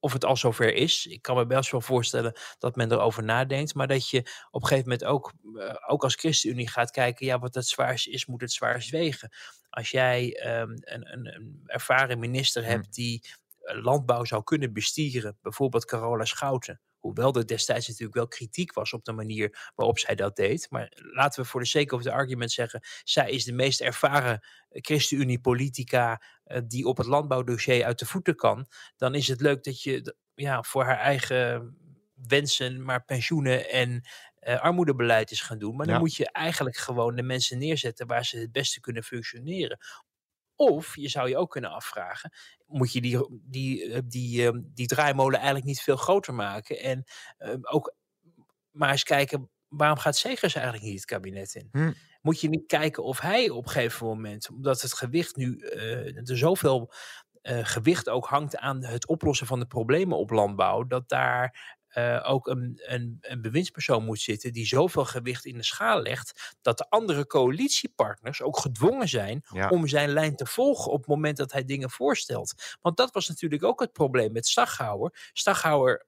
of 0.02 0.12
het 0.12 0.24
al 0.24 0.36
zover 0.36 0.74
is. 0.74 1.06
Ik 1.06 1.22
kan 1.22 1.36
me 1.36 1.46
best 1.46 1.70
wel 1.70 1.80
voorstellen 1.80 2.32
dat 2.58 2.76
men 2.76 2.92
erover 2.92 3.22
nadenkt. 3.22 3.74
Maar 3.74 3.86
dat 3.86 4.08
je 4.08 4.18
op 4.50 4.62
een 4.62 4.68
gegeven 4.68 4.90
moment 4.90 5.04
ook, 5.08 5.32
ook 5.86 6.04
als 6.04 6.14
ChristenUnie 6.14 6.68
gaat 6.68 6.90
kijken. 6.90 7.26
Ja, 7.26 7.38
wat 7.38 7.54
het 7.54 7.66
zwaarst 7.66 8.08
is, 8.08 8.26
moet 8.26 8.40
het 8.40 8.52
zwaarst 8.52 8.90
wegen. 8.90 9.32
Als 9.72 9.90
jij 9.90 10.46
um, 10.60 10.70
een, 10.70 11.12
een, 11.12 11.34
een, 11.34 11.62
ervaren 11.66 12.18
minister 12.18 12.64
hebt 12.64 12.94
die 12.94 13.24
landbouw 13.62 14.24
zou 14.24 14.42
kunnen 14.42 14.72
bestieren. 14.72 15.38
Bijvoorbeeld 15.42 15.84
Carola 15.84 16.24
Schouten. 16.24 16.80
Hoewel 16.98 17.34
er 17.34 17.46
destijds 17.46 17.88
natuurlijk 17.88 18.16
wel 18.16 18.28
kritiek 18.28 18.72
was 18.72 18.92
op 18.92 19.04
de 19.04 19.12
manier 19.12 19.70
waarop 19.74 19.98
zij 19.98 20.14
dat 20.14 20.36
deed. 20.36 20.66
Maar 20.70 20.92
laten 21.12 21.42
we 21.42 21.48
voor 21.48 21.60
de 21.60 21.66
sake 21.66 21.94
of 21.94 22.02
the 22.02 22.12
argument 22.12 22.52
zeggen. 22.52 22.80
Zij 23.02 23.30
is 23.30 23.44
de 23.44 23.52
meest 23.52 23.80
ervaren 23.80 24.46
ChristenUnie-politica 24.70 26.22
uh, 26.46 26.58
die 26.66 26.84
op 26.84 26.96
het 26.96 27.06
landbouwdossier 27.06 27.84
uit 27.84 27.98
de 27.98 28.06
voeten 28.06 28.36
kan. 28.36 28.66
Dan 28.96 29.14
is 29.14 29.28
het 29.28 29.40
leuk 29.40 29.64
dat 29.64 29.82
je 29.82 30.16
ja, 30.34 30.62
voor 30.62 30.84
haar 30.84 30.98
eigen 30.98 31.76
wensen 32.14 32.84
maar 32.84 33.04
pensioenen 33.04 33.70
en 33.70 34.08
uh, 34.48 34.60
armoedebeleid 34.60 35.30
is 35.30 35.40
gaan 35.40 35.58
doen. 35.58 35.76
Maar 35.76 35.86
dan 35.86 35.94
ja. 35.94 36.00
moet 36.00 36.14
je 36.14 36.32
eigenlijk 36.32 36.76
gewoon 36.76 37.16
de 37.16 37.22
mensen 37.22 37.58
neerzetten 37.58 38.06
waar 38.06 38.24
ze 38.24 38.38
het 38.38 38.52
beste 38.52 38.80
kunnen 38.80 39.02
functioneren. 39.02 39.78
Of 40.56 40.96
je 40.96 41.08
zou 41.08 41.28
je 41.28 41.36
ook 41.36 41.50
kunnen 41.50 41.70
afvragen: 41.70 42.32
moet 42.66 42.92
je 42.92 43.00
die, 43.00 43.40
die, 43.42 44.06
die, 44.06 44.52
uh, 44.52 44.58
die 44.64 44.86
draaimolen 44.86 45.36
eigenlijk 45.36 45.66
niet 45.66 45.80
veel 45.80 45.96
groter 45.96 46.34
maken? 46.34 46.78
En 46.78 47.04
uh, 47.38 47.54
ook 47.60 47.94
maar 48.70 48.90
eens 48.90 49.02
kijken: 49.02 49.50
waarom 49.68 49.98
gaat 49.98 50.16
Segers 50.16 50.54
eigenlijk 50.54 50.84
niet 50.84 50.94
het 50.94 51.04
kabinet 51.04 51.54
in? 51.54 51.68
Hm. 51.72 51.92
Moet 52.20 52.40
je 52.40 52.48
niet 52.48 52.66
kijken 52.66 53.04
of 53.04 53.20
hij 53.20 53.50
op 53.50 53.64
een 53.64 53.70
gegeven 53.70 54.06
moment, 54.06 54.50
omdat 54.50 54.80
het 54.80 54.94
gewicht 54.94 55.36
nu 55.36 55.56
uh, 55.58 56.28
er 56.28 56.38
zoveel 56.38 56.92
gewicht 57.44 58.08
ook 58.08 58.26
hangt 58.26 58.56
aan 58.56 58.84
het 58.84 59.06
oplossen 59.06 59.46
van 59.46 59.58
de 59.58 59.66
problemen 59.66 60.18
op 60.18 60.30
landbouw, 60.30 60.84
dat 60.84 61.08
daar 61.08 61.76
uh, 61.94 62.20
ook 62.30 62.46
een, 62.46 62.80
een, 62.82 63.18
een 63.20 63.40
bewindspersoon 63.40 64.04
moet 64.04 64.20
zitten 64.20 64.52
die 64.52 64.66
zoveel 64.66 65.04
gewicht 65.04 65.44
in 65.44 65.56
de 65.56 65.62
schaal 65.62 66.02
legt, 66.02 66.54
dat 66.62 66.78
de 66.78 66.86
andere 66.88 67.26
coalitiepartners 67.26 68.42
ook 68.42 68.58
gedwongen 68.58 69.08
zijn 69.08 69.44
ja. 69.52 69.68
om 69.68 69.86
zijn 69.86 70.08
lijn 70.08 70.36
te 70.36 70.46
volgen 70.46 70.92
op 70.92 70.98
het 70.98 71.08
moment 71.08 71.36
dat 71.36 71.52
hij 71.52 71.64
dingen 71.64 71.90
voorstelt. 71.90 72.76
Want 72.80 72.96
dat 72.96 73.12
was 73.12 73.28
natuurlijk 73.28 73.64
ook 73.64 73.80
het 73.80 73.92
probleem 73.92 74.32
met 74.32 74.46
Staghouwer. 74.46 75.30
Staghouwer 75.32 76.06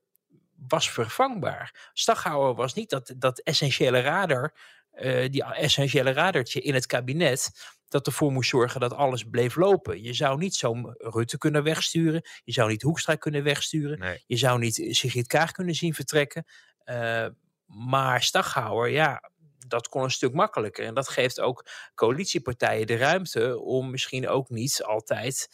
was 0.68 0.90
vervangbaar. 0.90 1.90
Staghouwer 1.92 2.54
was 2.54 2.74
niet 2.74 2.90
dat, 2.90 3.14
dat 3.16 3.38
essentiële 3.38 4.00
radar, 4.00 4.54
uh, 4.94 5.30
die 5.30 5.44
essentiële 5.44 6.12
radertje 6.12 6.60
in 6.60 6.74
het 6.74 6.86
kabinet, 6.86 7.50
dat 7.88 8.06
ervoor 8.06 8.32
moest 8.32 8.50
zorgen 8.50 8.80
dat 8.80 8.92
alles 8.92 9.24
bleef 9.24 9.56
lopen. 9.56 10.02
Je 10.02 10.12
zou 10.12 10.38
niet 10.38 10.54
zo 10.54 10.94
Rutte 10.98 11.38
kunnen 11.38 11.62
wegsturen. 11.62 12.22
Je 12.44 12.52
zou 12.52 12.70
niet 12.70 12.82
Hoekstra 12.82 13.14
kunnen 13.14 13.42
wegsturen. 13.42 13.98
Nee. 13.98 14.22
Je 14.26 14.36
zou 14.36 14.58
niet 14.58 14.86
Sigrid 14.90 15.26
Kaag 15.26 15.52
kunnen 15.52 15.74
zien 15.74 15.94
vertrekken. 15.94 16.44
Uh, 16.84 17.26
maar 17.66 18.22
Staghouwer, 18.22 18.90
ja, 18.90 19.30
dat 19.66 19.88
kon 19.88 20.02
een 20.02 20.10
stuk 20.10 20.32
makkelijker. 20.32 20.84
En 20.84 20.94
dat 20.94 21.08
geeft 21.08 21.40
ook 21.40 21.66
coalitiepartijen 21.94 22.86
de 22.86 22.96
ruimte 22.96 23.60
om 23.60 23.90
misschien 23.90 24.28
ook 24.28 24.48
niet 24.50 24.82
altijd 24.82 25.48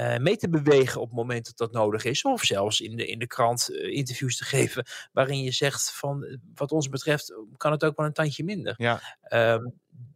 uh, 0.00 0.16
mee 0.16 0.36
te 0.36 0.48
bewegen 0.48 1.00
op 1.00 1.06
het 1.06 1.16
moment 1.16 1.44
dat 1.44 1.56
dat 1.56 1.72
nodig 1.72 2.04
is. 2.04 2.22
Of 2.22 2.42
zelfs 2.42 2.80
in 2.80 2.96
de, 2.96 3.06
in 3.06 3.18
de 3.18 3.26
krant 3.26 3.70
uh, 3.70 3.96
interviews 3.96 4.36
te 4.36 4.44
geven 4.44 4.86
waarin 5.12 5.42
je 5.42 5.52
zegt 5.52 5.92
van 5.92 6.38
wat 6.54 6.72
ons 6.72 6.88
betreft 6.88 7.34
kan 7.56 7.72
het 7.72 7.84
ook 7.84 7.96
wel 7.96 8.06
een 8.06 8.12
tandje 8.12 8.44
minder. 8.44 8.74
Ja. 8.76 9.00
Uh, 9.28 9.66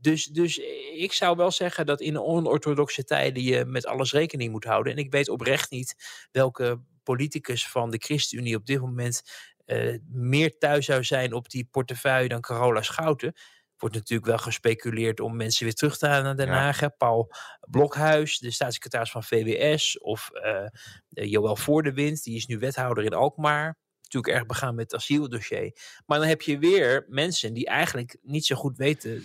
dus, 0.00 0.26
dus 0.26 0.58
ik 0.94 1.12
zou 1.12 1.36
wel 1.36 1.50
zeggen 1.50 1.86
dat 1.86 2.00
in 2.00 2.20
onorthodoxe 2.20 3.04
tijden 3.04 3.42
je 3.42 3.64
met 3.64 3.86
alles 3.86 4.12
rekening 4.12 4.52
moet 4.52 4.64
houden. 4.64 4.92
En 4.92 4.98
ik 4.98 5.10
weet 5.10 5.28
oprecht 5.28 5.70
niet 5.70 5.94
welke 6.32 6.80
politicus 7.02 7.68
van 7.68 7.90
de 7.90 7.98
ChristenUnie 7.98 8.56
op 8.56 8.66
dit 8.66 8.80
moment 8.80 9.22
uh, 9.66 9.98
meer 10.08 10.58
thuis 10.58 10.86
zou 10.86 11.04
zijn 11.04 11.32
op 11.32 11.50
die 11.50 11.68
portefeuille 11.70 12.28
dan 12.28 12.40
Carola 12.40 12.82
Schouten. 12.82 13.34
wordt 13.76 13.94
natuurlijk 13.94 14.28
wel 14.28 14.38
gespeculeerd 14.38 15.20
om 15.20 15.36
mensen 15.36 15.64
weer 15.64 15.74
terug 15.74 15.98
te 15.98 16.06
halen 16.06 16.24
naar 16.24 16.36
Den 16.36 16.48
Haag. 16.48 16.96
Paul 16.96 17.32
Blokhuis, 17.60 18.38
de 18.38 18.50
staatssecretaris 18.50 19.10
van 19.10 19.24
VWS, 19.24 19.98
of 19.98 20.30
uh, 20.32 20.66
Joël 21.08 21.56
Voordewind, 21.56 22.22
die 22.22 22.36
is 22.36 22.46
nu 22.46 22.58
wethouder 22.58 23.04
in 23.04 23.14
Alkmaar. 23.14 23.78
Natuurlijk 24.02 24.34
erg 24.34 24.46
begaan 24.46 24.74
met 24.74 24.90
het 24.90 25.00
asieldossier. 25.00 25.76
Maar 26.06 26.18
dan 26.18 26.28
heb 26.28 26.42
je 26.42 26.58
weer 26.58 27.04
mensen 27.08 27.52
die 27.52 27.66
eigenlijk 27.66 28.16
niet 28.22 28.46
zo 28.46 28.56
goed 28.56 28.76
weten 28.76 29.24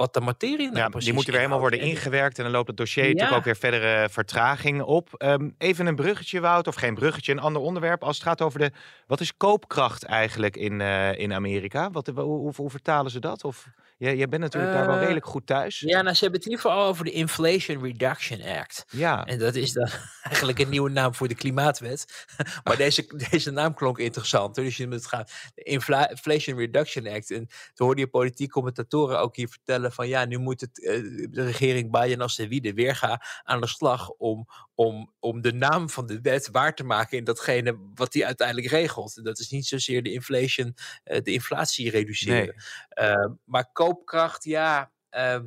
wat 0.00 0.14
de 0.14 0.20
materie 0.20 0.70
nou 0.70 0.92
ja, 0.92 0.98
Die 0.98 1.12
moeten 1.12 1.32
weer 1.32 1.40
helemaal 1.40 1.60
worden 1.60 1.80
ingewerkt 1.80 2.38
en 2.38 2.44
dan 2.44 2.52
loopt 2.52 2.68
het 2.68 2.76
dossier 2.76 3.04
natuurlijk 3.04 3.36
ook 3.36 3.44
weer 3.44 3.56
verdere 3.56 4.08
vertraging 4.10 4.82
op. 4.82 5.08
Ehm, 5.16 5.50
even 5.58 5.86
een 5.86 5.94
bruggetje, 5.94 6.40
Wout, 6.40 6.66
of 6.66 6.74
geen 6.74 6.94
bruggetje, 6.94 7.32
een 7.32 7.38
ander 7.38 7.62
onderwerp. 7.62 8.02
Als 8.02 8.16
het 8.16 8.26
gaat 8.26 8.42
over 8.42 8.58
de, 8.58 8.70
wat 9.06 9.20
is 9.20 9.36
koopkracht 9.36 10.04
eigenlijk 10.04 10.56
in, 10.56 10.80
uh, 10.80 11.18
in 11.18 11.32
Amerika? 11.32 11.90
Wat, 11.90 12.06
hoe, 12.06 12.22
hoe, 12.22 12.52
hoe, 12.56 12.70
vertalen 12.70 13.10
ze 13.10 13.18
dat? 13.18 13.44
Of... 13.44 13.68
Jij, 14.00 14.16
jij 14.16 14.28
bent 14.28 14.42
natuurlijk 14.42 14.72
daar 14.72 14.86
wel 14.86 14.94
eh, 14.94 15.00
redelijk 15.00 15.26
goed 15.26 15.46
thuis. 15.46 15.80
Ja, 15.80 16.02
nou, 16.02 16.14
ze 16.14 16.20
hebben 16.22 16.40
het 16.40 16.48
in 16.48 16.56
ieder 16.56 16.70
geval 16.70 16.86
over 16.86 17.04
de 17.04 17.10
Inflation 17.10 17.82
Reduction 17.82 18.42
Act. 18.42 18.84
Ja. 18.90 19.24
En 19.24 19.38
dat 19.38 19.54
is 19.54 19.72
dan 19.72 19.88
eigenlijk 20.22 20.58
een 20.58 20.68
nieuwe 20.68 20.90
naam 20.90 21.14
voor 21.14 21.28
de 21.28 21.34
klimaatwet. 21.34 22.26
maar 22.64 22.76
deze, 22.76 23.06
deze 23.30 23.50
naam 23.50 23.74
klonk 23.74 23.98
interessant. 23.98 24.54
Dus 24.54 24.76
je 24.76 24.88
het 24.88 25.06
gaat 25.06 25.32
de 25.54 25.62
Inflation 25.62 26.58
Reduction 26.58 27.06
Act. 27.06 27.30
En 27.30 27.46
toen 27.74 27.86
hoorde 27.86 28.00
je 28.00 28.08
politiek 28.08 28.50
commentatoren 28.50 29.20
ook 29.20 29.36
hier 29.36 29.48
vertellen 29.48 29.92
van 29.92 30.08
ja, 30.08 30.24
nu 30.24 30.38
moet 30.38 30.60
het, 30.60 30.84
eh, 30.84 31.02
de 31.30 31.44
regering 31.44 31.90
Biden 31.90 32.20
als 32.20 32.36
de 32.36 32.48
Wiede 32.48 32.74
weer 32.74 32.96
gaan 32.96 33.18
aan 33.42 33.60
de 33.60 33.66
slag 33.66 34.10
om, 34.10 34.46
om, 34.80 35.12
om 35.18 35.40
de 35.40 35.52
naam 35.52 35.90
van 35.90 36.06
de 36.06 36.20
wet 36.20 36.48
waar 36.50 36.74
te 36.74 36.84
maken 36.84 37.18
in 37.18 37.24
datgene 37.24 37.78
wat 37.94 38.12
die 38.12 38.26
uiteindelijk 38.26 38.66
regelt. 38.66 39.24
Dat 39.24 39.38
is 39.38 39.50
niet 39.50 39.66
zozeer 39.66 40.02
de 40.02 40.12
inflation, 40.12 40.74
uh, 41.04 41.20
de 41.22 41.32
inflatie 41.32 41.90
reduceren. 41.90 42.54
Nee. 42.94 43.08
Uh, 43.08 43.26
maar 43.44 43.72
koopkracht, 43.72 44.44
ja. 44.44 44.90
Uh, 45.10 45.38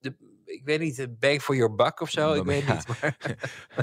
de, 0.00 0.14
ik 0.44 0.60
weet 0.64 0.80
niet, 0.80 1.06
bang 1.18 1.42
for 1.42 1.56
your 1.56 1.74
buck 1.74 2.00
of 2.00 2.10
zo. 2.10 2.32
Ik 2.32 2.44
weet 2.44 2.66
ja. 2.66 2.74
niet. 2.74 2.86
Maar... 3.00 3.16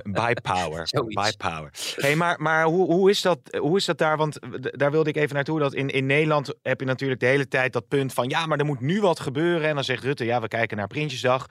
Buy 0.03 0.33
power. 0.33 0.89
Buy 1.21 1.33
power. 1.37 1.71
Hey, 1.95 2.15
maar 2.15 2.41
maar 2.41 2.65
hoe, 2.65 2.93
hoe, 2.93 3.09
is 3.09 3.21
dat, 3.21 3.39
hoe 3.59 3.77
is 3.77 3.85
dat 3.85 3.97
daar? 3.97 4.17
Want 4.17 4.39
daar 4.61 4.91
wilde 4.91 5.09
ik 5.09 5.15
even 5.15 5.35
naartoe. 5.35 5.59
Dat 5.59 5.73
in, 5.73 5.89
in 5.89 6.05
Nederland 6.05 6.53
heb 6.61 6.79
je 6.79 6.85
natuurlijk 6.85 7.19
de 7.19 7.25
hele 7.25 7.47
tijd 7.47 7.73
dat 7.73 7.87
punt 7.87 8.13
van... 8.13 8.29
ja, 8.29 8.45
maar 8.45 8.57
er 8.57 8.65
moet 8.65 8.79
nu 8.79 9.01
wat 9.01 9.19
gebeuren. 9.19 9.67
En 9.67 9.75
dan 9.75 9.83
zegt 9.83 10.03
Rutte, 10.03 10.25
ja, 10.25 10.41
we 10.41 10.47
kijken 10.47 10.77
naar 10.77 10.87
Prinsjesdag. 10.87 11.47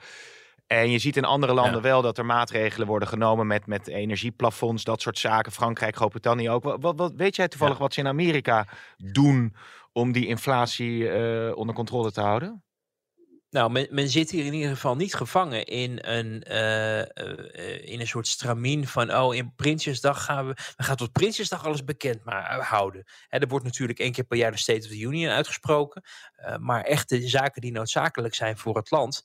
En 0.67 0.91
je 0.91 0.99
ziet 0.99 1.17
in 1.17 1.25
andere 1.25 1.53
landen 1.53 1.75
ja. 1.75 1.81
wel 1.81 2.01
dat 2.01 2.17
er 2.17 2.25
maatregelen 2.25 2.87
worden 2.87 3.07
genomen 3.07 3.47
met, 3.47 3.65
met 3.65 3.87
energieplafonds, 3.87 4.83
dat 4.83 5.01
soort 5.01 5.17
zaken. 5.17 5.51
Frankrijk, 5.51 5.95
Groot-Brittannië 5.95 6.49
ook. 6.49 6.63
Wat, 6.63 6.77
wat, 6.81 6.97
wat, 6.97 7.13
weet 7.15 7.35
jij 7.35 7.47
toevallig 7.47 7.75
ja. 7.75 7.81
wat 7.81 7.93
ze 7.93 7.99
in 7.99 8.07
Amerika 8.07 8.67
doen 8.97 9.55
om 9.93 10.11
die 10.11 10.27
inflatie 10.27 10.97
uh, 10.97 11.57
onder 11.57 11.75
controle 11.75 12.11
te 12.11 12.21
houden? 12.21 12.63
Nou, 13.49 13.71
men, 13.71 13.87
men, 13.89 14.09
zit 14.09 14.31
hier 14.31 14.45
in 14.45 14.53
ieder 14.53 14.69
geval 14.69 14.95
niet 14.95 15.13
gevangen 15.13 15.65
in 15.65 15.99
een, 16.01 16.43
uh, 16.47 16.99
uh, 16.99 17.05
in 17.81 17.99
een 17.99 18.07
soort 18.07 18.27
stramien 18.27 18.87
van, 18.87 19.15
oh, 19.15 19.35
in 19.35 19.53
Prinsjesdag 19.55 20.23
gaan 20.23 20.47
we, 20.47 20.53
we 20.75 20.83
gaan 20.83 20.95
tot 20.95 21.11
Prinsjesdag 21.11 21.65
alles 21.65 21.83
bekend 21.83 22.23
maar, 22.23 22.61
houden. 22.61 23.03
Hè, 23.27 23.39
er 23.39 23.47
wordt 23.47 23.65
natuurlijk 23.65 23.99
één 23.99 24.11
keer 24.11 24.23
per 24.23 24.37
jaar 24.37 24.51
de 24.51 24.57
State 24.57 24.79
of 24.79 24.87
the 24.87 24.99
Union 24.99 25.31
uitgesproken, 25.31 26.03
uh, 26.39 26.57
maar 26.57 26.83
echte 26.83 27.27
zaken 27.27 27.61
die 27.61 27.71
noodzakelijk 27.71 28.35
zijn 28.35 28.57
voor 28.57 28.75
het 28.75 28.91
land, 28.91 29.23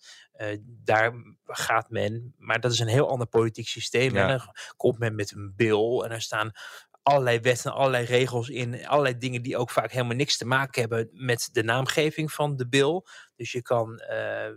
daar 0.65 1.13
gaat 1.47 1.91
men, 1.91 2.35
maar 2.39 2.61
dat 2.61 2.73
is 2.73 2.79
een 2.79 2.87
heel 2.87 3.09
ander 3.09 3.27
politiek 3.27 3.69
systeem. 3.69 4.15
Ja. 4.15 4.23
En 4.23 4.29
dan 4.29 4.55
komt 4.77 4.99
men 4.99 5.15
met 5.15 5.33
een 5.33 5.53
bill 5.57 6.01
en 6.01 6.11
er 6.11 6.23
staan 6.23 6.53
allerlei 7.03 7.41
wetten, 7.41 7.73
allerlei 7.73 8.05
regels 8.05 8.49
in, 8.49 8.87
allerlei 8.87 9.19
dingen 9.19 9.43
die 9.43 9.57
ook 9.57 9.71
vaak 9.71 9.91
helemaal 9.91 10.17
niks 10.17 10.37
te 10.37 10.47
maken 10.47 10.81
hebben 10.81 11.09
met 11.13 11.49
de 11.53 11.63
naamgeving 11.63 12.33
van 12.33 12.57
de 12.57 12.69
bill. 12.69 13.03
Dus 13.37 13.53
je 13.53 13.63
kan 13.63 14.03
uh, 14.11 14.49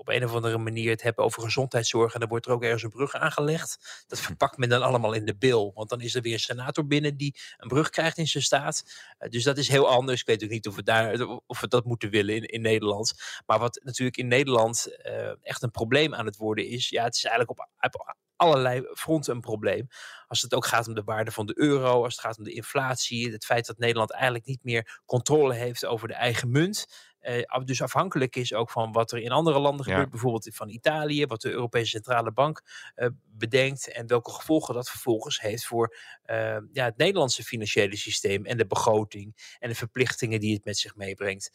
op 0.00 0.08
een 0.08 0.24
of 0.24 0.34
andere 0.34 0.58
manier 0.58 0.90
het 0.90 1.02
hebben 1.02 1.24
over 1.24 1.42
gezondheidszorg 1.42 2.14
en 2.14 2.20
dan 2.20 2.28
wordt 2.28 2.46
er 2.46 2.52
ook 2.52 2.62
ergens 2.62 2.82
een 2.82 2.90
brug 2.90 3.14
aangelegd. 3.14 4.04
Dat 4.06 4.20
verpakt 4.20 4.56
men 4.56 4.68
dan 4.68 4.82
allemaal 4.82 5.12
in 5.12 5.24
de 5.24 5.36
bill, 5.36 5.70
want 5.74 5.88
dan 5.88 6.00
is 6.00 6.14
er 6.14 6.22
weer 6.22 6.32
een 6.32 6.40
senator 6.40 6.86
binnen 6.86 7.16
die 7.16 7.36
een 7.56 7.68
brug 7.68 7.90
krijgt 7.90 8.18
in 8.18 8.26
zijn 8.26 8.42
staat. 8.42 8.84
Uh, 9.18 9.30
dus 9.30 9.44
dat 9.44 9.58
is 9.58 9.68
heel 9.68 9.88
anders. 9.88 10.20
Ik 10.20 10.26
weet 10.26 10.44
ook 10.44 10.50
niet 10.50 10.68
of 10.68 10.76
we, 10.76 10.82
daar, 10.82 11.26
of 11.46 11.60
we 11.60 11.68
dat 11.68 11.84
moeten 11.84 12.10
willen 12.10 12.34
in, 12.34 12.44
in 12.44 12.60
Nederland. 12.60 13.14
Maar 13.46 13.58
wat 13.58 13.80
natuurlijk 13.84 14.16
in 14.16 14.28
Nederland 14.28 14.88
uh, 15.06 15.32
echt 15.42 15.62
een 15.62 15.70
probleem 15.70 16.14
aan 16.14 16.26
het 16.26 16.36
worden 16.36 16.66
is, 16.66 16.88
ja, 16.88 17.04
het 17.04 17.14
is 17.14 17.24
eigenlijk 17.24 17.60
op, 17.60 17.68
op 17.80 18.16
allerlei 18.36 18.82
fronten 18.94 19.34
een 19.34 19.40
probleem. 19.40 19.88
Als 20.26 20.42
het 20.42 20.54
ook 20.54 20.66
gaat 20.66 20.88
om 20.88 20.94
de 20.94 21.04
waarde 21.04 21.30
van 21.30 21.46
de 21.46 21.58
euro, 21.58 22.04
als 22.04 22.12
het 22.12 22.24
gaat 22.24 22.38
om 22.38 22.44
de 22.44 22.52
inflatie, 22.52 23.32
het 23.32 23.44
feit 23.44 23.66
dat 23.66 23.78
Nederland 23.78 24.12
eigenlijk 24.12 24.46
niet 24.46 24.64
meer 24.64 25.00
controle 25.06 25.54
heeft 25.54 25.86
over 25.86 26.08
de 26.08 26.14
eigen 26.14 26.50
munt. 26.50 26.86
Uh, 27.22 27.64
dus 27.64 27.82
afhankelijk 27.82 28.36
is 28.36 28.54
ook 28.54 28.70
van 28.70 28.92
wat 28.92 29.12
er 29.12 29.18
in 29.18 29.30
andere 29.30 29.58
landen 29.58 29.84
gebeurt, 29.84 30.04
ja. 30.04 30.10
bijvoorbeeld 30.10 30.50
van 30.54 30.68
Italië, 30.68 31.26
wat 31.26 31.40
de 31.40 31.50
Europese 31.50 31.90
Centrale 31.90 32.32
Bank 32.32 32.62
uh, 32.96 33.08
bedenkt 33.24 33.92
en 33.92 34.06
welke 34.06 34.30
gevolgen 34.30 34.74
dat 34.74 34.90
vervolgens 34.90 35.40
heeft 35.40 35.66
voor 35.66 35.96
uh, 36.26 36.56
ja, 36.72 36.84
het 36.84 36.96
Nederlandse 36.96 37.42
financiële 37.42 37.96
systeem 37.96 38.44
en 38.44 38.56
de 38.56 38.66
begroting 38.66 39.56
en 39.58 39.68
de 39.68 39.74
verplichtingen 39.74 40.40
die 40.40 40.54
het 40.54 40.64
met 40.64 40.78
zich 40.78 40.96
meebrengt. 40.96 41.50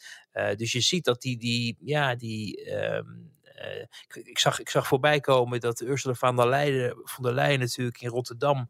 dus 0.55 0.71
je 0.71 0.81
ziet 0.81 1.05
dat 1.05 1.21
die, 1.21 1.37
die, 1.37 1.77
ja, 1.79 2.15
die 2.15 2.73
um, 2.73 3.33
uh, 3.55 3.81
ik, 3.81 4.15
ik, 4.15 4.39
zag, 4.39 4.59
ik 4.59 4.69
zag 4.69 4.87
voorbij 4.87 5.19
komen 5.19 5.59
dat 5.59 5.81
Ursula 5.81 6.13
van 6.13 6.35
der 6.35 6.47
Leyen, 6.47 7.01
van 7.03 7.23
der 7.23 7.33
Leyen 7.33 7.59
natuurlijk 7.59 8.01
in 8.01 8.09
Rotterdam, 8.09 8.69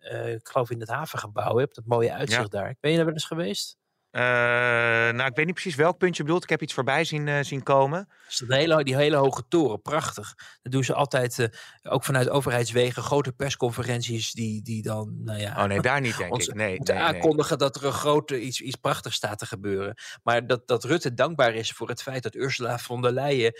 uh, 0.00 0.32
ik 0.32 0.48
geloof 0.48 0.70
in 0.70 0.80
het 0.80 0.88
havengebouw 0.88 1.56
hebt, 1.56 1.74
dat 1.74 1.84
mooie 1.86 2.12
uitzicht 2.12 2.52
ja. 2.52 2.58
daar. 2.60 2.76
Ben 2.80 2.90
je 2.90 2.96
daar 2.96 3.06
wel 3.06 3.14
eens 3.14 3.24
geweest? 3.24 3.78
Uh, 4.12 4.22
nou, 4.22 5.24
ik 5.24 5.36
weet 5.36 5.46
niet 5.46 5.54
precies 5.54 5.74
welk 5.74 5.98
punt 5.98 6.16
je 6.16 6.22
bedoelt. 6.22 6.42
Ik 6.42 6.48
heb 6.48 6.62
iets 6.62 6.74
voorbij 6.74 7.04
zien, 7.04 7.26
uh, 7.26 7.38
zien 7.40 7.62
komen. 7.62 8.08
Dus 8.26 8.38
dat 8.38 8.48
hele, 8.48 8.84
die 8.84 8.96
hele 8.96 9.16
hoge 9.16 9.42
toren, 9.48 9.82
prachtig. 9.82 10.34
Dat 10.62 10.72
doen 10.72 10.84
ze 10.84 10.94
altijd, 10.94 11.38
uh, 11.38 11.46
ook 11.82 12.04
vanuit 12.04 12.28
overheidswegen, 12.28 13.02
grote 13.02 13.32
persconferenties 13.32 14.32
die, 14.32 14.62
die 14.62 14.82
dan, 14.82 15.22
nou 15.24 15.38
ja... 15.38 15.62
Oh 15.62 15.64
nee, 15.64 15.80
daar 15.80 16.00
niet 16.00 16.16
denk 16.16 16.42
ik. 16.42 16.54
Nee, 16.54 16.78
nee, 16.78 16.98
aankondigen 16.98 17.58
nee. 17.58 17.68
dat 17.68 17.76
er 17.76 17.86
een 17.86 17.92
grote, 17.92 18.40
iets, 18.40 18.60
iets 18.60 18.76
prachtigs 18.76 19.16
staat 19.16 19.38
te 19.38 19.46
gebeuren. 19.46 19.94
Maar 20.22 20.46
dat, 20.46 20.68
dat 20.68 20.84
Rutte 20.84 21.14
dankbaar 21.14 21.54
is 21.54 21.72
voor 21.72 21.88
het 21.88 22.02
feit 22.02 22.22
dat 22.22 22.34
Ursula 22.34 22.78
von 22.78 23.02
der 23.02 23.12
Leyen 23.12 23.52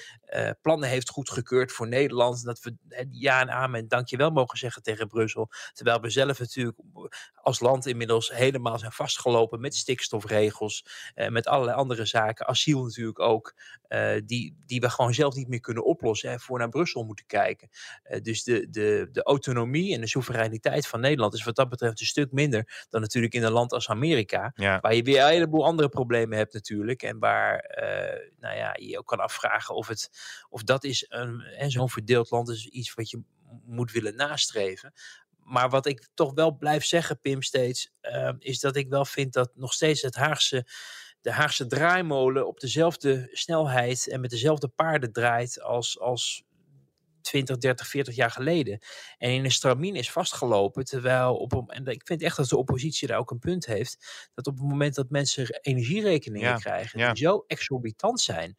plannen 0.62 0.88
heeft 0.88 1.08
goedgekeurd 1.08 1.72
voor 1.72 1.88
Nederland. 1.88 2.44
Dat 2.44 2.60
we 2.60 2.76
ja 3.10 3.40
en 3.40 3.50
amen 3.50 3.88
dankjewel 3.88 4.30
mogen 4.30 4.58
zeggen 4.58 4.82
tegen 4.82 5.08
Brussel. 5.08 5.50
Terwijl 5.72 6.00
we 6.00 6.10
zelf 6.10 6.38
natuurlijk 6.38 6.78
als 7.34 7.60
land 7.60 7.86
inmiddels 7.86 8.30
helemaal 8.30 8.78
zijn 8.78 8.92
vastgelopen 8.92 9.60
met 9.60 9.74
stikstofregels 9.74 10.40
regels, 10.42 10.86
uh, 11.14 11.28
met 11.28 11.46
allerlei 11.46 11.76
andere 11.76 12.04
zaken, 12.04 12.46
asiel 12.46 12.82
natuurlijk 12.82 13.20
ook, 13.20 13.54
uh, 13.88 14.14
die, 14.24 14.56
die 14.66 14.80
we 14.80 14.90
gewoon 14.90 15.14
zelf 15.14 15.34
niet 15.34 15.48
meer 15.48 15.60
kunnen 15.60 15.84
oplossen 15.84 16.30
en 16.30 16.40
voor 16.40 16.58
naar 16.58 16.68
Brussel 16.68 17.04
moeten 17.04 17.26
kijken. 17.26 17.68
Uh, 18.10 18.20
dus 18.20 18.44
de, 18.44 18.70
de, 18.70 19.08
de 19.12 19.22
autonomie 19.22 19.94
en 19.94 20.00
de 20.00 20.06
soevereiniteit 20.06 20.86
van 20.86 21.00
Nederland 21.00 21.34
is 21.34 21.44
wat 21.44 21.56
dat 21.56 21.68
betreft 21.68 22.00
een 22.00 22.06
stuk 22.06 22.32
minder 22.32 22.86
dan 22.90 23.00
natuurlijk 23.00 23.34
in 23.34 23.42
een 23.42 23.52
land 23.52 23.72
als 23.72 23.88
Amerika, 23.88 24.52
ja. 24.54 24.80
waar 24.80 24.94
je 24.94 25.02
weer 25.02 25.22
een 25.22 25.28
heleboel 25.28 25.64
andere 25.64 25.88
problemen 25.88 26.38
hebt 26.38 26.52
natuurlijk 26.52 27.02
en 27.02 27.18
waar 27.18 27.80
nou 28.40 28.56
ja, 28.56 28.76
je 28.78 28.98
ook 28.98 29.06
kan 29.06 29.20
afvragen 29.20 29.74
of, 29.74 29.88
het, 29.88 30.10
of 30.48 30.62
dat 30.62 30.84
is 30.84 31.06
een, 31.08 31.40
en 31.40 31.70
zo'n 31.70 31.90
verdeeld 31.90 32.30
land 32.30 32.48
is 32.48 32.66
iets 32.66 32.94
wat 32.94 33.10
je 33.10 33.22
moet 33.64 33.92
willen 33.92 34.16
nastreven 34.16 34.92
maar 35.44 35.70
wat 35.70 35.86
ik 35.86 36.08
toch 36.14 36.34
wel 36.34 36.56
blijf 36.56 36.84
zeggen, 36.84 37.20
Pim, 37.20 37.42
steeds, 37.42 37.92
uh, 38.02 38.30
is 38.38 38.60
dat 38.60 38.76
ik 38.76 38.88
wel 38.88 39.04
vind 39.04 39.32
dat 39.32 39.50
nog 39.54 39.72
steeds 39.72 40.02
het 40.02 40.14
Haagse, 40.14 40.66
de 41.20 41.32
Haagse 41.32 41.66
draaimolen 41.66 42.46
op 42.46 42.60
dezelfde 42.60 43.28
snelheid 43.32 44.08
en 44.08 44.20
met 44.20 44.30
dezelfde 44.30 44.68
paarden 44.68 45.12
draait 45.12 45.60
als, 45.60 46.00
als 46.00 46.44
20, 47.22 47.56
30, 47.56 47.86
40 47.86 48.14
jaar 48.14 48.30
geleden. 48.30 48.78
En 49.18 49.30
in 49.30 49.44
een 49.44 49.50
stramien 49.50 49.94
is 49.94 50.10
vastgelopen. 50.10 50.84
Terwijl 50.84 51.36
op 51.36 51.70
en 51.70 51.86
ik 51.86 52.02
vind 52.04 52.22
echt 52.22 52.36
dat 52.36 52.48
de 52.48 52.56
oppositie 52.56 53.08
daar 53.08 53.18
ook 53.18 53.30
een 53.30 53.38
punt 53.38 53.66
heeft. 53.66 54.28
Dat 54.34 54.46
op 54.46 54.58
het 54.58 54.68
moment 54.68 54.94
dat 54.94 55.10
mensen 55.10 55.60
energierekeningen 55.60 56.48
ja, 56.48 56.56
krijgen, 56.56 56.98
ja. 56.98 57.12
die 57.12 57.24
zo 57.24 57.44
exorbitant 57.46 58.20
zijn 58.20 58.56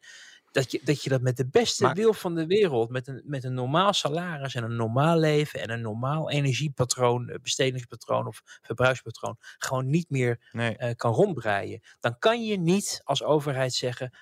dat 0.54 0.70
je, 0.70 0.80
dat 0.84 1.02
je 1.02 1.10
dat 1.10 1.20
met 1.20 1.36
de 1.36 1.46
beste 1.46 1.82
maar, 1.82 1.94
wil 1.94 2.12
van 2.12 2.34
de 2.34 2.46
wereld, 2.46 2.90
met 2.90 3.08
een, 3.08 3.22
met 3.24 3.44
een 3.44 3.54
normaal 3.54 3.92
salaris 3.92 4.54
en 4.54 4.64
een 4.64 4.76
normaal 4.76 5.18
leven 5.18 5.60
en 5.60 5.70
een 5.70 5.80
normaal 5.80 6.30
energiepatroon, 6.30 7.38
bestedingspatroon 7.42 8.26
of 8.26 8.42
verbruikspatroon, 8.62 9.36
gewoon 9.38 9.90
niet 9.90 10.10
meer 10.10 10.48
nee. 10.52 10.76
uh, 10.78 10.90
kan 10.96 11.12
rondbreien. 11.12 11.80
Dan 12.00 12.18
kan 12.18 12.44
je 12.44 12.58
niet 12.58 13.00
als 13.04 13.22
overheid 13.22 13.72
zeggen, 13.72 14.12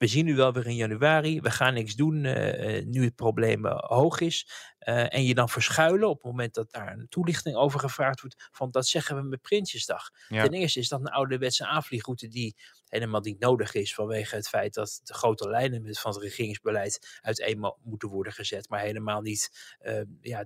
we 0.00 0.06
zien 0.06 0.24
nu 0.24 0.36
wel 0.36 0.52
weer 0.52 0.66
in 0.66 0.74
januari, 0.74 1.40
we 1.40 1.50
gaan 1.50 1.74
niks 1.74 1.94
doen 1.94 2.24
uh, 2.24 2.84
nu 2.84 3.04
het 3.04 3.14
probleem 3.14 3.66
uh, 3.66 3.78
hoog 3.78 4.20
is. 4.20 4.48
Uh, 4.80 5.14
en 5.14 5.24
je 5.24 5.34
dan 5.34 5.48
verschuilen 5.48 6.08
op 6.08 6.14
het 6.16 6.24
moment 6.24 6.54
dat 6.54 6.70
daar 6.70 6.92
een 6.92 7.08
toelichting 7.08 7.56
over 7.56 7.80
gevraagd 7.80 8.20
wordt. 8.20 8.48
Van 8.52 8.70
dat 8.70 8.86
zeggen 8.86 9.16
we 9.16 9.22
met 9.22 9.42
Prinsjesdag. 9.42 10.10
Ja. 10.28 10.42
Ten 10.42 10.52
eerste 10.52 10.78
is 10.78 10.88
dat 10.88 11.00
een 11.00 11.06
ouderwetse 11.06 11.66
aanvliegroute 11.66 12.28
die 12.28 12.56
helemaal 12.86 13.20
niet 13.20 13.38
nodig 13.38 13.74
is 13.74 13.94
vanwege 13.94 14.36
het 14.36 14.48
feit 14.48 14.74
dat 14.74 15.00
de 15.02 15.14
grote 15.14 15.48
lijnen 15.48 15.94
van 15.94 16.12
het 16.12 16.22
regeringsbeleid 16.22 17.18
uiteen 17.20 17.74
moeten 17.82 18.08
worden 18.08 18.32
gezet. 18.32 18.68
Maar 18.68 18.80
helemaal 18.80 19.20
niet 19.20 19.74
ja, 20.20 20.44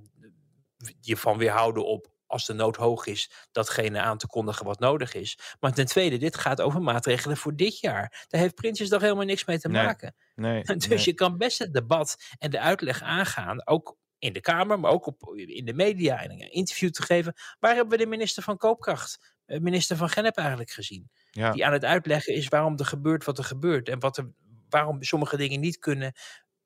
je 1.00 1.16
van 1.16 1.38
weerhouden 1.38 1.86
op 1.86 2.12
als 2.34 2.46
de 2.46 2.52
nood 2.52 2.76
hoog 2.76 3.06
is, 3.06 3.30
datgene 3.52 4.00
aan 4.00 4.18
te 4.18 4.26
kondigen 4.26 4.66
wat 4.66 4.78
nodig 4.78 5.14
is. 5.14 5.38
Maar 5.60 5.72
ten 5.72 5.86
tweede, 5.86 6.16
dit 6.16 6.36
gaat 6.36 6.60
over 6.60 6.82
maatregelen 6.82 7.36
voor 7.36 7.56
dit 7.56 7.78
jaar. 7.80 8.24
Daar 8.28 8.40
heeft 8.40 8.54
Prinsjesdag 8.54 9.00
helemaal 9.00 9.24
niks 9.24 9.44
mee 9.44 9.58
te 9.58 9.68
Nee, 9.68 9.84
maken. 9.84 10.14
Nee, 10.34 10.62
Dus 10.74 10.86
nee. 10.86 11.04
je 11.04 11.14
kan 11.14 11.36
best 11.36 11.58
het 11.58 11.72
debat 11.72 12.16
en 12.38 12.50
de 12.50 12.60
uitleg 12.60 13.02
aangaan, 13.02 13.66
ook 13.66 13.96
in 14.18 14.32
de 14.32 14.40
Kamer, 14.40 14.80
maar 14.80 14.90
ook 14.90 15.06
op, 15.06 15.34
in 15.36 15.64
de 15.64 15.74
media 15.74 16.22
en 16.22 16.30
een 16.30 16.52
interview 16.52 16.90
te 16.90 17.02
geven. 17.02 17.34
Waar 17.60 17.74
hebben 17.74 17.98
we 17.98 18.04
de 18.04 18.10
minister 18.10 18.42
van 18.42 18.56
Koopkracht, 18.56 19.34
eh, 19.46 19.60
minister 19.60 19.96
van 19.96 20.08
Gennep 20.08 20.36
eigenlijk 20.36 20.70
gezien? 20.70 21.10
Ja. 21.30 21.52
Die 21.52 21.66
aan 21.66 21.72
het 21.72 21.84
uitleggen 21.84 22.34
is 22.34 22.48
waarom 22.48 22.78
er 22.78 22.86
gebeurt 22.86 23.24
wat 23.24 23.38
er 23.38 23.44
gebeurt 23.44 23.88
en 23.88 24.00
wat 24.00 24.16
er, 24.16 24.30
waarom 24.68 25.02
sommige 25.02 25.36
dingen 25.36 25.60
niet 25.60 25.78
kunnen. 25.78 26.12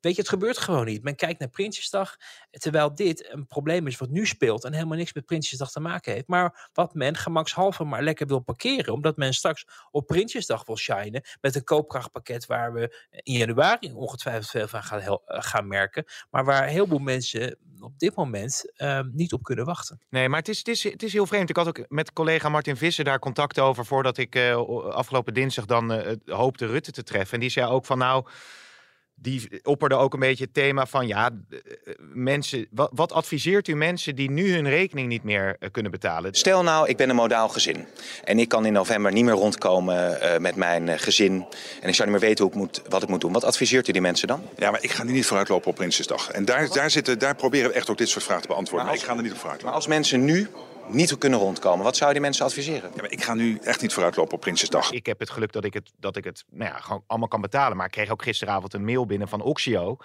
Weet 0.00 0.14
je, 0.14 0.20
het 0.20 0.30
gebeurt 0.30 0.58
gewoon 0.58 0.84
niet. 0.84 1.02
Men 1.02 1.14
kijkt 1.14 1.38
naar 1.38 1.48
Prinsjesdag, 1.48 2.16
terwijl 2.50 2.94
dit 2.94 3.32
een 3.32 3.46
probleem 3.46 3.86
is 3.86 3.96
wat 3.96 4.10
nu 4.10 4.26
speelt 4.26 4.64
en 4.64 4.72
helemaal 4.72 4.96
niks 4.96 5.12
met 5.12 5.24
Prinsjesdag 5.24 5.70
te 5.70 5.80
maken 5.80 6.12
heeft. 6.12 6.26
Maar 6.26 6.68
wat 6.72 6.94
men 6.94 7.16
gemakshalve 7.16 7.84
maar 7.84 8.02
lekker 8.02 8.26
wil 8.26 8.40
parkeren, 8.40 8.92
omdat 8.92 9.16
men 9.16 9.34
straks 9.34 9.66
op 9.90 10.06
Prinsjesdag 10.06 10.66
wil 10.66 10.76
shinen 10.76 11.22
met 11.40 11.54
een 11.54 11.64
koopkrachtpakket 11.64 12.46
waar 12.46 12.72
we 12.72 13.06
in 13.10 13.36
januari 13.36 13.92
ongetwijfeld 13.92 14.50
veel 14.50 14.68
van 14.68 14.82
gaan, 14.82 15.00
eh, 15.00 15.16
gaan 15.26 15.66
merken. 15.66 16.04
Maar 16.30 16.44
waar 16.44 16.66
heel 16.66 16.86
veel 16.86 16.98
mensen 16.98 17.58
op 17.80 17.98
dit 17.98 18.14
moment 18.14 18.72
eh, 18.76 19.00
niet 19.12 19.32
op 19.32 19.42
kunnen 19.42 19.64
wachten. 19.64 20.00
Nee, 20.10 20.28
maar 20.28 20.38
het 20.38 20.48
is, 20.48 20.58
het, 20.58 20.68
is, 20.68 20.82
het 20.82 21.02
is 21.02 21.12
heel 21.12 21.26
vreemd. 21.26 21.50
Ik 21.50 21.56
had 21.56 21.68
ook 21.68 21.84
met 21.88 22.12
collega 22.12 22.48
Martin 22.48 22.76
Visser 22.76 23.04
daar 23.04 23.18
contact 23.18 23.58
over 23.58 23.84
voordat 23.84 24.18
ik 24.18 24.34
eh, 24.34 24.56
afgelopen 24.90 25.34
dinsdag 25.34 25.64
dan 25.64 25.92
eh, 25.92 26.16
hoopte 26.26 26.66
Rutte 26.66 26.92
te 26.92 27.02
treffen. 27.02 27.34
En 27.34 27.40
die 27.40 27.50
zei 27.50 27.66
ook 27.66 27.84
van 27.84 27.98
nou, 27.98 28.26
die 29.20 29.60
opperde 29.62 29.94
ook 29.94 30.14
een 30.14 30.20
beetje 30.20 30.44
het 30.44 30.54
thema 30.54 30.86
van 30.86 31.06
ja, 31.06 31.30
eh, 31.50 31.58
mensen, 32.12 32.66
wat, 32.70 32.90
wat 32.94 33.12
adviseert 33.12 33.68
u 33.68 33.74
mensen 33.74 34.14
die 34.14 34.30
nu 34.30 34.54
hun 34.54 34.68
rekening 34.68 35.08
niet 35.08 35.22
meer 35.22 35.56
eh, 35.58 35.70
kunnen 35.70 35.90
betalen? 35.90 36.34
Stel 36.34 36.62
nou, 36.62 36.88
ik 36.88 36.96
ben 36.96 37.08
een 37.08 37.16
modaal 37.16 37.48
gezin 37.48 37.86
en 38.24 38.38
ik 38.38 38.48
kan 38.48 38.66
in 38.66 38.72
november 38.72 39.12
niet 39.12 39.24
meer 39.24 39.34
rondkomen 39.34 40.20
eh, 40.20 40.38
met 40.38 40.56
mijn 40.56 40.88
eh, 40.88 40.98
gezin 40.98 41.46
en 41.80 41.88
ik 41.88 41.94
zou 41.94 42.08
niet 42.08 42.18
meer 42.18 42.28
weten 42.28 42.44
hoe 42.44 42.52
ik 42.52 42.58
moet, 42.58 42.82
wat 42.88 43.02
ik 43.02 43.08
moet 43.08 43.20
doen. 43.20 43.32
Wat 43.32 43.44
adviseert 43.44 43.88
u 43.88 43.92
die 43.92 44.00
mensen 44.00 44.28
dan? 44.28 44.42
Ja, 44.56 44.70
maar 44.70 44.82
ik 44.82 44.90
ga 44.90 45.04
nu 45.04 45.12
niet 45.12 45.26
vooruitlopen 45.26 45.68
op 45.70 45.74
Prinsjesdag. 45.74 46.30
En 46.30 46.44
daar, 46.44 46.68
daar, 46.68 46.90
zitten, 46.90 47.18
daar 47.18 47.34
proberen 47.34 47.70
we 47.70 47.74
echt 47.74 47.90
ook 47.90 47.98
dit 47.98 48.08
soort 48.08 48.24
vragen 48.24 48.42
te 48.42 48.48
beantwoorden. 48.48 48.86
Maar 48.86 48.96
Maar 48.96 49.04
ik 49.04 49.10
ga 49.10 49.16
er 49.16 49.22
niet 49.22 49.32
op 49.32 49.38
vooruitlopen. 49.38 49.66
Maar 49.66 49.84
als 49.84 49.86
mensen 49.86 50.24
nu 50.24 50.48
niet 50.88 51.18
kunnen 51.18 51.38
rondkomen, 51.38 51.84
wat 51.84 51.96
zou 51.96 52.06
je 52.08 52.14
die 52.14 52.22
mensen 52.24 52.44
adviseren? 52.44 52.90
Ja, 52.94 53.00
maar 53.00 53.10
ik 53.10 53.22
ga 53.24 53.34
nu 53.34 53.58
echt 53.62 53.80
niet 53.82 53.92
vooruitlopen 53.92 54.34
op 54.34 54.40
Prinsjesdag. 54.40 54.90
Ik 54.90 55.06
heb 55.06 55.18
het 55.18 55.30
geluk 55.30 55.52
dat 55.52 55.64
ik 55.64 55.74
het, 55.74 55.90
dat 55.98 56.16
ik 56.16 56.24
het 56.24 56.44
nou 56.50 56.70
ja, 56.72 56.78
gewoon 56.78 57.04
allemaal 57.06 57.28
kan 57.28 57.40
betalen. 57.40 57.76
Maar 57.76 57.86
ik 57.86 57.92
kreeg 57.92 58.10
ook 58.10 58.22
gisteravond 58.22 58.74
een 58.74 58.84
mail 58.84 59.06
binnen 59.06 59.28
van 59.28 59.42
Oxio. 59.42 59.96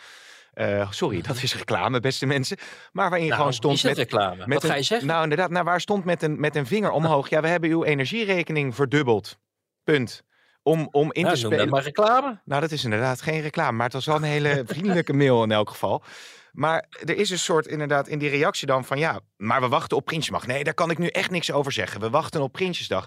Eh, 0.54 0.92
sorry, 0.92 1.22
dat 1.22 1.42
is 1.44 1.56
reclame, 1.56 2.00
beste 2.00 2.26
mensen. 2.26 2.58
Maar 2.92 3.10
waarin 3.10 3.28
Nou, 3.28 3.38
gewoon 3.40 3.54
stond 3.54 3.76
is 3.78 3.84
met, 3.84 3.98
reclame? 3.98 4.36
met 4.46 4.48
Wat 4.54 4.64
ga 4.64 4.70
een- 4.72 4.78
je 4.78 4.84
zeggen? 4.84 5.08
Nou, 5.08 5.24
inderdaad, 5.24 5.50
nou, 5.50 5.64
waar 5.66 5.82
stond 5.82 6.06
met 6.06 6.24
een, 6.24 6.40
met 6.40 6.56
een 6.56 6.66
vinger 6.66 6.92
omhoog. 6.92 7.30
Ja, 7.30 7.42
we 7.42 7.48
hebben 7.48 7.70
uw 7.70 7.84
energierekening 7.84 8.76
verdubbeld. 8.76 9.38
Punt. 9.84 10.24
Om, 10.64 10.88
om 10.92 11.12
in 11.14 11.22
Nou, 11.24 11.34
te 11.34 11.40
spelen. 11.40 11.58
dat 11.58 11.70
maar 11.70 11.84
reclame. 11.84 12.40
Nou, 12.46 12.62
dat 12.62 12.72
is 12.72 12.84
inderdaad 12.84 13.22
geen 13.22 13.42
reclame, 13.42 13.72
maar 13.78 13.86
het 13.86 13.94
was 13.94 14.06
wel 14.06 14.16
een 14.16 14.24
hele 14.24 14.64
vriendelijke 14.66 15.14
mail 15.14 15.44
in 15.44 15.52
elk 15.52 15.70
geval. 15.70 16.04
Maar 16.54 16.86
er 17.06 17.16
is 17.18 17.30
een 17.30 17.40
soort 17.40 17.68
inderdaad 17.68 18.08
in 18.08 18.20
die 18.20 18.30
reactie 18.30 18.68
dan 18.68 18.86
van 18.86 19.00
ja, 19.00 19.20
maar 19.38 19.62
we 19.62 19.68
wachten 19.68 19.98
op 19.98 20.06
Prinsjesdag. 20.06 20.48
Nee, 20.48 20.64
daar 20.64 20.74
kan 20.74 20.90
ik 20.90 20.98
nu 20.98 21.08
echt 21.08 21.32
niks 21.32 21.52
over 21.52 21.72
zeggen. 21.72 22.00
We 22.02 22.10
wachten 22.10 22.42
op 22.42 22.52
Prinsjesdag. 22.52 23.06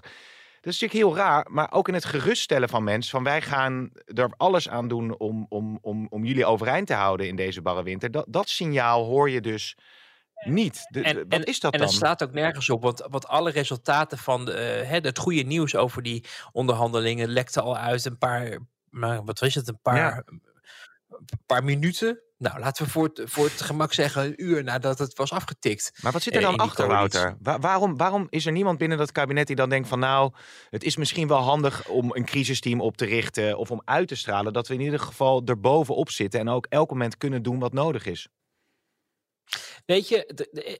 Dat 0.61 0.73
is 0.73 0.79
natuurlijk 0.79 0.93
heel 1.15 1.23
raar, 1.25 1.45
maar 1.49 1.71
ook 1.71 1.87
in 1.87 1.93
het 1.93 2.05
geruststellen 2.05 2.69
van 2.69 2.83
mensen 2.83 3.11
van 3.11 3.23
wij 3.23 3.41
gaan 3.41 3.89
er 4.05 4.33
alles 4.37 4.69
aan 4.69 4.87
doen 4.87 5.17
om, 5.17 5.45
om, 5.49 5.77
om, 5.81 6.07
om 6.09 6.25
jullie 6.25 6.45
overeind 6.45 6.87
te 6.87 6.93
houden 6.93 7.27
in 7.27 7.35
deze 7.35 7.61
barre 7.61 7.83
winter. 7.83 8.11
Dat, 8.11 8.25
dat 8.29 8.49
signaal 8.49 9.05
hoor 9.05 9.29
je 9.29 9.41
dus 9.41 9.77
niet. 10.45 10.87
De- 10.89 11.01
de- 11.01 11.25
wat 11.29 11.45
is 11.45 11.59
dat 11.59 11.73
en 11.73 11.79
dan? 11.79 11.87
het 11.87 11.97
slaat 11.97 12.23
ook 12.23 12.31
nergens 12.31 12.69
op, 12.69 12.81
want, 12.81 13.05
want 13.09 13.27
alle 13.27 13.51
resultaten 13.51 14.17
van 14.17 14.45
de, 14.45 14.51
eh, 14.53 15.01
het 15.01 15.17
goede 15.19 15.41
nieuws 15.43 15.75
over 15.75 16.03
die 16.03 16.25
onderhandelingen 16.51 17.27
lekte 17.29 17.61
al 17.61 17.77
uit 17.77 18.05
een 18.05 18.17
paar, 18.17 18.59
maar 18.89 19.23
wat 19.23 19.41
is 19.41 19.55
het, 19.55 19.67
een 19.67 19.81
paar, 19.81 19.95
Ja. 19.95 20.23
Een 21.25 21.39
paar 21.45 21.63
minuten. 21.63 22.21
Nou, 22.37 22.59
laten 22.59 22.85
we 22.85 22.91
voor 22.91 23.03
het, 23.03 23.21
voor 23.25 23.43
het 23.45 23.61
gemak 23.61 23.93
zeggen 23.93 24.25
een 24.25 24.43
uur 24.43 24.63
nadat 24.63 24.99
het 24.99 25.17
was 25.17 25.31
afgetikt. 25.31 25.99
Maar 26.01 26.11
wat 26.11 26.21
zit 26.21 26.33
er 26.35 26.41
eh, 26.41 26.47
dan 26.49 26.57
achter. 26.57 26.87
Wouter? 26.87 27.37
Wa- 27.41 27.59
waarom, 27.59 27.97
waarom 27.97 28.27
is 28.29 28.45
er 28.45 28.51
niemand 28.51 28.77
binnen 28.77 28.97
dat 28.97 29.11
kabinet 29.11 29.47
die 29.47 29.55
dan 29.55 29.69
denkt 29.69 29.87
van 29.87 29.99
nou, 29.99 30.33
het 30.69 30.83
is 30.83 30.95
misschien 30.95 31.27
wel 31.27 31.41
handig 31.41 31.87
om 31.87 32.15
een 32.15 32.25
crisisteam 32.25 32.81
op 32.81 32.97
te 32.97 33.05
richten 33.05 33.57
of 33.57 33.71
om 33.71 33.81
uit 33.85 34.07
te 34.07 34.15
stralen 34.15 34.53
dat 34.53 34.67
we 34.67 34.73
in 34.73 34.81
ieder 34.81 34.99
geval 34.99 35.41
erbovenop 35.45 36.09
zitten 36.09 36.39
en 36.39 36.49
ook 36.49 36.65
elk 36.69 36.89
moment 36.89 37.17
kunnen 37.17 37.43
doen 37.43 37.59
wat 37.59 37.73
nodig 37.73 38.05
is? 38.05 38.27
Weet 39.85 40.07
je, 40.07 40.25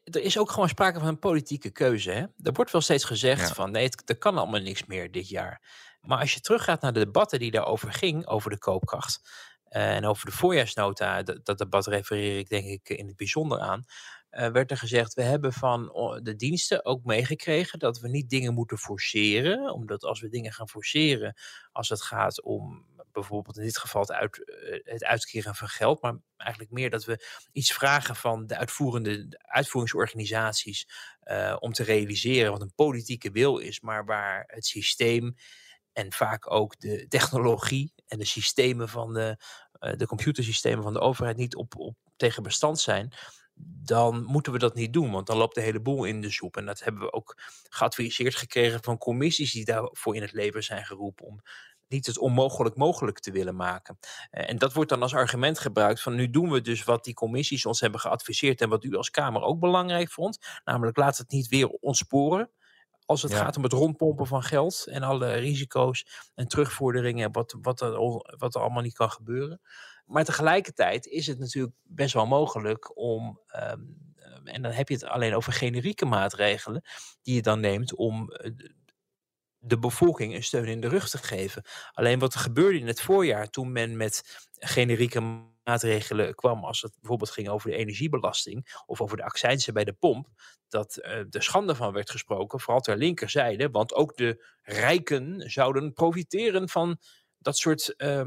er 0.03 0.21
is 0.21 0.37
ook 0.37 0.51
gewoon 0.51 0.69
sprake 0.69 0.99
van 0.99 1.07
een 1.07 1.19
politieke 1.19 1.71
keuze. 1.71 2.11
Hè? 2.11 2.21
Er 2.21 2.53
wordt 2.53 2.71
wel 2.71 2.81
steeds 2.81 3.03
gezegd 3.03 3.47
Ja. 3.47 3.53
van 3.53 3.71
nee, 3.71 3.83
het, 3.83 4.09
er 4.09 4.17
kan 4.17 4.37
allemaal 4.37 4.61
niks 4.61 4.85
meer 4.85 5.11
dit 5.11 5.29
jaar. 5.29 5.61
Maar 6.01 6.19
als 6.19 6.33
je 6.33 6.39
teruggaat 6.39 6.81
naar 6.81 6.93
de 6.93 7.03
debatten 7.05 7.39
die 7.39 7.51
daarover 7.51 7.93
ging, 7.93 8.27
over 8.27 8.49
de 8.49 8.57
koopkracht 8.57 9.21
en 9.69 10.05
over 10.05 10.25
de 10.25 10.31
voorjaarsnota, 10.31 11.23
dat, 11.23 11.57
debat 11.57 11.87
refereer 11.87 12.37
ik 12.37 12.49
denk 12.49 12.65
ik 12.65 12.89
in 12.89 13.07
het 13.07 13.15
bijzonder 13.15 13.59
aan, 13.59 13.85
eh, 14.29 14.49
werd 14.49 14.71
er 14.71 14.77
gezegd, 14.77 15.13
we 15.13 15.21
hebben 15.21 15.53
van 15.53 15.91
de 16.23 16.35
diensten 16.35 16.85
ook 16.85 17.03
meegekregen 17.03 17.79
dat 17.79 17.99
we 17.99 18.09
niet 18.09 18.29
dingen 18.29 18.53
moeten 18.53 18.77
forceren, 18.77 19.73
omdat 19.73 20.03
als 20.03 20.21
we 20.21 20.29
dingen 20.29 20.53
gaan 20.53 20.69
forceren, 20.69 21.35
als 21.71 21.89
het 21.89 22.01
gaat 22.01 22.41
om 22.41 22.85
bijvoorbeeld 23.11 23.57
in 23.57 23.63
dit 23.63 23.77
geval 23.77 24.01
het, 24.01 24.11
uit, 24.11 24.45
eh, 24.45 24.79
het 24.83 25.03
uitkeren 25.03 25.55
van 25.55 25.67
geld, 25.67 26.01
maar 26.01 26.15
eigenlijk 26.37 26.71
meer 26.71 26.89
dat 26.89 27.05
we 27.05 27.25
iets 27.51 27.73
vragen 27.73 28.15
van 28.15 28.47
de 28.47 28.57
uitvoerende 28.57 29.27
de 29.27 29.39
uitvoeringsorganisaties 29.41 30.89
eh, 31.19 31.55
om 31.59 31.73
te 31.73 31.83
realiseren 31.83 32.51
wat 32.51 32.61
een 32.61 32.75
politieke 32.75 33.31
wil 33.31 33.57
is, 33.57 33.79
maar 33.79 34.05
waar 34.05 34.43
het 34.47 34.65
systeem 34.65 35.35
en 35.93 36.13
vaak 36.13 36.51
ook 36.51 36.79
de 36.79 37.07
technologie 37.07 37.93
en 38.07 38.17
de 38.17 38.25
systemen 38.25 38.89
van 38.89 39.13
de, 39.13 39.37
eh, 39.71 39.93
de 39.97 40.05
computersystemen 40.07 40.83
van 40.83 40.93
de 40.93 40.99
overheid 40.99 41.37
niet 41.37 41.55
op, 41.55 41.75
op 41.77 41.95
tegen 42.15 42.43
bestand 42.43 42.79
zijn, 42.79 43.13
dan 43.83 44.23
moeten 44.23 44.51
we 44.51 44.59
dat 44.59 44.75
niet 44.75 44.93
doen, 44.93 45.11
want 45.11 45.27
dan 45.27 45.37
loopt 45.37 45.55
de 45.55 45.61
hele 45.61 45.81
boel 45.81 46.05
in 46.05 46.21
de 46.21 46.31
soep. 46.31 46.57
En 46.57 46.65
dat 46.65 46.79
hebben 46.83 47.01
we 47.01 47.13
ook 47.13 47.37
geadviseerd 47.69 48.35
gekregen 48.35 48.83
van 48.83 48.97
commissies 48.97 49.51
die 49.51 49.65
daarvoor 49.65 50.15
in 50.15 50.21
het 50.21 50.33
leven 50.33 50.63
zijn 50.63 50.85
geroepen 50.85 51.25
om 51.25 51.41
niet 51.87 52.05
het 52.05 52.17
onmogelijk 52.17 52.75
mogelijk 52.75 53.19
te 53.19 53.31
willen 53.31 53.55
maken. 53.55 53.97
Eh, 54.29 54.49
En 54.49 54.57
dat 54.57 54.73
wordt 54.73 54.89
dan 54.89 55.01
als 55.01 55.13
argument 55.13 55.59
gebruikt 55.59 56.01
van 56.01 56.15
nu 56.15 56.29
doen 56.29 56.51
we 56.51 56.61
dus 56.61 56.83
wat 56.83 57.03
die 57.03 57.13
commissies 57.13 57.65
ons 57.65 57.79
hebben 57.79 57.99
geadviseerd 57.99 58.61
en 58.61 58.69
wat 58.69 58.83
u 58.83 58.95
als 58.95 59.09
Kamer 59.09 59.41
ook 59.41 59.59
belangrijk 59.59 60.11
vond. 60.11 60.37
Namelijk 60.63 60.97
laat 60.97 61.17
het 61.17 61.31
niet 61.31 61.47
weer 61.47 61.67
ontsporen. 61.67 62.51
Als 63.07 63.21
het 63.21 63.31
Ja. 63.31 63.37
gaat 63.37 63.57
om 63.57 63.63
het 63.63 63.73
rondpompen 63.73 64.27
van 64.27 64.43
geld 64.43 64.85
en 64.89 65.03
alle 65.03 65.33
risico's 65.33 66.29
en 66.35 66.47
terugvorderingen, 66.47 67.31
wat, 67.31 67.55
wat, 67.61 67.81
er, 67.81 67.91
wat 68.37 68.55
er 68.55 68.61
allemaal 68.61 68.81
niet 68.83 68.93
kan 68.95 69.11
gebeuren. 69.11 69.61
Maar 70.05 70.23
tegelijkertijd 70.25 71.05
is 71.05 71.27
het 71.27 71.39
natuurlijk 71.39 71.75
best 71.83 72.13
wel 72.13 72.25
mogelijk 72.27 72.97
om, 72.97 73.41
ehm, 73.47 73.81
eh, 74.15 74.53
en 74.55 74.61
dan 74.61 74.71
heb 74.71 74.87
je 74.89 74.93
het 74.95 75.03
alleen 75.05 75.35
over 75.35 75.53
generieke 75.53 76.05
maatregelen, 76.05 76.81
die 77.21 77.35
je 77.35 77.41
dan 77.41 77.59
neemt 77.59 77.95
om 77.95 78.31
eh, 78.31 78.51
de- 78.55 78.75
de 79.59 79.79
bevolking 79.79 80.35
een 80.35 80.43
steun 80.43 80.65
in 80.65 80.81
de 80.81 80.87
rug 80.87 81.09
te 81.09 81.17
geven. 81.17 81.63
Alleen 81.91 82.19
wat 82.19 82.33
er 82.33 82.39
gebeurde 82.39 82.79
in 82.79 82.87
het 82.87 83.01
voorjaar 83.01 83.49
toen 83.49 83.71
men 83.71 83.97
met 83.97 84.47
generieke 84.53 85.21
maatregelen 85.67 86.35
kwam, 86.35 86.63
als 86.63 86.81
het 86.81 86.93
bijvoorbeeld 86.99 87.31
ging 87.31 87.49
over 87.49 87.69
de 87.69 87.75
energiebelasting 87.75 88.81
of 88.85 89.01
over 89.01 89.17
de 89.17 89.23
accijnsen 89.23 89.73
bij 89.73 89.83
de 89.83 89.93
pomp, 89.93 90.27
dat 90.67 90.97
eh 90.97 91.19
de 91.29 91.41
schande 91.41 91.75
van 91.75 91.93
werd 91.93 92.09
gesproken, 92.11 92.59
vooral 92.59 92.81
ter 92.81 92.97
linkerzijde, 92.97 93.69
want 93.69 93.93
ook 93.93 94.17
de 94.17 94.45
rijken 94.61 95.51
zouden 95.51 95.93
profiteren 95.93 96.69
van 96.69 96.97
dat 97.37 97.57
soort 97.57 97.95
eh, 97.95 98.21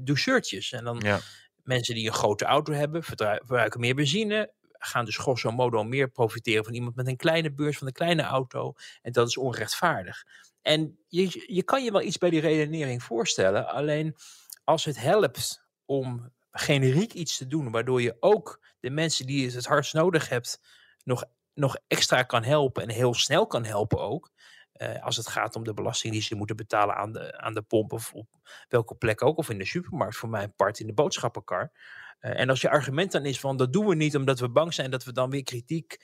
doucheurtjes. 0.00 0.72
En 0.72 0.84
dan 0.84 1.00
Ja. 1.04 1.20
mensen 1.62 1.94
die 1.94 2.06
een 2.06 2.12
grote 2.12 2.44
auto 2.44 2.72
hebben, 2.72 3.02
verbruiken 3.02 3.80
meer 3.80 3.94
benzine, 3.94 4.52
gaan 4.72 5.04
dus 5.04 5.16
grosso 5.16 5.50
modo 5.50 5.84
meer 5.84 6.08
profiteren 6.08 6.64
van 6.64 6.74
iemand 6.74 6.94
met 6.96 7.06
een 7.06 7.16
kleine 7.16 7.52
beurs, 7.52 7.78
van 7.78 7.86
een 7.86 7.92
kleine 7.92 8.22
auto. 8.22 8.72
En 9.02 9.12
dat 9.12 9.28
is 9.28 9.36
onrechtvaardig. 9.36 10.24
En 10.62 10.98
je, 11.08 11.44
je 11.46 11.62
kan 11.62 11.84
je 11.84 11.90
wel 11.92 12.02
iets 12.02 12.18
bij 12.18 12.30
die 12.30 12.40
redenering 12.40 13.02
voorstellen, 13.02 13.66
alleen 13.68 14.16
als 14.64 14.84
het 14.84 15.00
helpt 15.00 15.64
om 15.84 16.32
generiek 16.58 17.12
iets 17.12 17.36
te 17.36 17.46
doen, 17.46 17.70
waardoor 17.70 18.02
je 18.02 18.16
ook 18.20 18.60
de 18.80 18.90
mensen 18.90 19.26
die 19.26 19.44
het 19.44 19.54
het 19.54 19.66
hardst 19.66 19.94
nodig 19.94 20.28
hebt, 20.28 20.60
nog, 21.04 21.24
nog 21.54 21.76
extra 21.86 22.22
kan 22.22 22.42
helpen 22.44 22.82
en 22.82 22.90
heel 22.90 23.14
snel 23.14 23.46
kan 23.46 23.64
helpen 23.64 23.98
ook. 24.00 24.30
eh, 24.72 25.02
als 25.04 25.16
het 25.16 25.28
gaat 25.28 25.56
om 25.56 25.64
de 25.64 25.74
belasting 25.74 26.12
die 26.12 26.22
ze 26.22 26.34
moeten 26.34 26.56
betalen 26.56 26.94
aan 26.96 27.12
de, 27.12 27.38
aan 27.38 27.54
de 27.54 27.62
pomp 27.62 27.92
of 27.92 28.12
op 28.12 28.28
welke 28.68 28.94
plek 28.94 29.22
ook, 29.22 29.38
of 29.38 29.50
in 29.50 29.58
de 29.58 29.64
supermarkt, 29.64 30.16
voor 30.16 30.28
mijn 30.28 30.54
part 30.54 30.80
in 30.80 30.86
de 30.86 30.92
boodschappenkar. 30.92 31.72
Eh, 32.18 32.40
en 32.40 32.48
als 32.48 32.60
je 32.60 32.70
argument 32.70 33.12
dan 33.12 33.24
is 33.24 33.40
van 33.40 33.56
dat 33.56 33.72
doen 33.72 33.86
we 33.86 33.94
niet 33.94 34.16
omdat 34.16 34.40
we 34.40 34.50
bang 34.50 34.74
zijn 34.74 34.90
dat 34.90 35.04
we 35.04 35.12
dan 35.12 35.30
weer 35.30 35.42
kritiek 35.42 35.96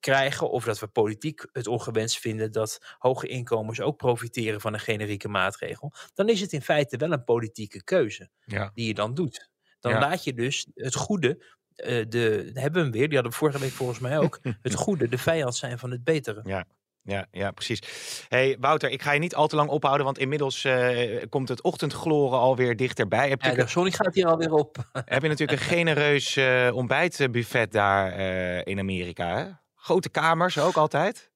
krijgen, 0.00 0.50
of 0.50 0.64
dat 0.64 0.78
we 0.78 0.86
politiek 0.86 1.46
het 1.52 1.66
ongewenst 1.66 2.18
vinden 2.18 2.52
dat 2.52 2.94
hoge 2.98 3.28
inkomens 3.28 3.80
ook 3.80 3.96
profiteren 3.96 4.60
van 4.60 4.72
een 4.74 4.80
generieke 4.80 5.28
maatregel, 5.28 5.92
dan 6.14 6.28
is 6.28 6.40
het 6.40 6.52
in 6.52 6.62
feite 6.62 6.96
wel 6.96 7.12
een 7.12 7.24
politieke 7.24 7.84
keuze 7.84 8.30
Ja. 8.44 8.70
die 8.74 8.86
je 8.86 8.94
dan 8.94 9.14
doet. 9.14 9.50
Dan 9.80 9.92
Ja. 9.92 9.98
laat 10.00 10.24
je 10.24 10.34
dus 10.34 10.66
het 10.74 10.94
goede 10.94 11.44
uh, 11.76 12.04
de, 12.08 12.50
hebben 12.54 12.72
we 12.72 12.80
hem 12.80 12.90
weer, 12.90 13.06
die 13.06 13.14
hadden 13.14 13.32
we 13.32 13.38
vorige 13.38 13.58
week 13.58 13.70
volgens 13.70 13.98
mij 13.98 14.18
ook. 14.18 14.38
het 14.62 14.74
goede, 14.74 15.08
de 15.08 15.18
vijand 15.18 15.56
zijn 15.56 15.78
van 15.78 15.90
het 15.90 16.04
betere. 16.04 16.40
Ja. 16.44 16.64
Ja, 17.02 17.26
ja, 17.30 17.50
precies. 17.50 17.80
Hey 18.28 18.56
Wouter, 18.60 18.90
ik 18.90 19.02
ga 19.02 19.12
je 19.12 19.18
niet 19.18 19.34
al 19.34 19.46
te 19.46 19.56
lang 19.56 19.68
ophouden, 19.68 20.04
want 20.04 20.18
inmiddels 20.18 20.64
uh, 20.64 21.22
komt 21.28 21.48
het 21.48 21.62
ochtendgloren 21.62 22.38
alweer 22.38 22.76
dichterbij. 22.76 23.28
Heb 23.28 23.42
ja, 23.42 23.54
de 23.54 23.66
zon 23.66 23.92
gaat 23.92 24.14
hier 24.14 24.26
alweer 24.26 24.52
op. 24.52 24.76
heb 24.92 25.22
je 25.22 25.28
natuurlijk 25.28 25.60
een 25.60 25.66
genereus 25.76 26.36
uh, 26.36 26.70
ontbijtbuffet 26.74 27.72
daar 27.72 28.18
in 28.66 28.78
Amerika. 28.78 29.36
Hè? 29.36 29.50
Grote 29.74 30.08
kamers 30.08 30.58
ook 30.58 30.76
altijd? 30.76 31.30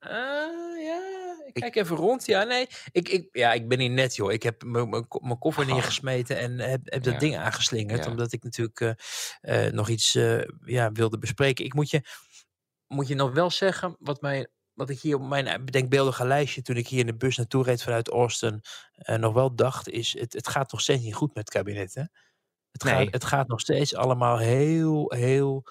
ja, 0.00 1.23
ik 1.46 1.54
kijk 1.54 1.76
even 1.76 1.96
rond. 1.96 2.26
Ja, 2.26 2.42
nee, 2.42 2.66
ik, 2.92 3.08
ik, 3.08 3.28
ja, 3.32 3.52
ik 3.52 3.68
ben 3.68 3.80
hier 3.80 3.90
net, 3.90 4.16
joh. 4.16 4.32
Ik 4.32 4.42
heb 4.42 4.62
mijn 4.62 5.38
koffer 5.38 5.66
neergesmeten 5.66 6.38
en 6.38 6.58
heb, 6.58 6.80
heb 6.84 7.02
dat 7.02 7.20
ding 7.20 7.36
aangeslingerd, 7.36 8.04
ja. 8.04 8.10
omdat 8.10 8.32
ik 8.32 8.42
natuurlijk 8.42 8.94
nog 9.72 9.88
iets 9.88 10.12
ja, 10.64 10.92
wilde 10.92 11.18
bespreken. 11.18 11.64
Ik 11.64 11.74
moet 11.74 11.90
je, 11.90 12.02
moet 12.86 13.08
je 13.08 13.14
nog 13.14 13.32
wel 13.32 13.50
zeggen, 13.50 13.96
wat 13.98 14.20
mij 14.20 14.48
wat 14.74 14.90
ik 14.90 15.00
hier 15.00 15.16
op 15.16 15.22
mijn 15.22 15.64
bedenkbeeldige 15.64 16.26
lijstje, 16.26 16.62
toen 16.62 16.76
ik 16.76 16.88
hier 16.88 17.00
in 17.00 17.06
de 17.06 17.16
bus 17.16 17.36
naartoe 17.36 17.64
reed 17.64 17.82
vanuit 17.82 18.08
Austin, 18.08 18.60
uh, 18.96 19.16
nog 19.16 19.34
wel 19.34 19.54
dacht, 19.54 19.88
is 19.88 20.18
het, 20.18 20.32
het 20.32 20.48
gaat 20.48 20.72
nog 20.72 20.80
steeds 20.80 21.02
niet 21.02 21.14
goed 21.14 21.34
met 21.34 21.44
het 21.44 21.50
kabinet. 21.50 21.94
Hè? 21.94 22.02
Het, 22.70 22.84
nee. 22.84 22.94
gaat, 22.94 23.12
het 23.12 23.24
gaat 23.24 23.48
nog 23.48 23.60
steeds 23.60 23.94
allemaal 23.94 24.38
heel, 24.38 25.12
heel 25.16 25.66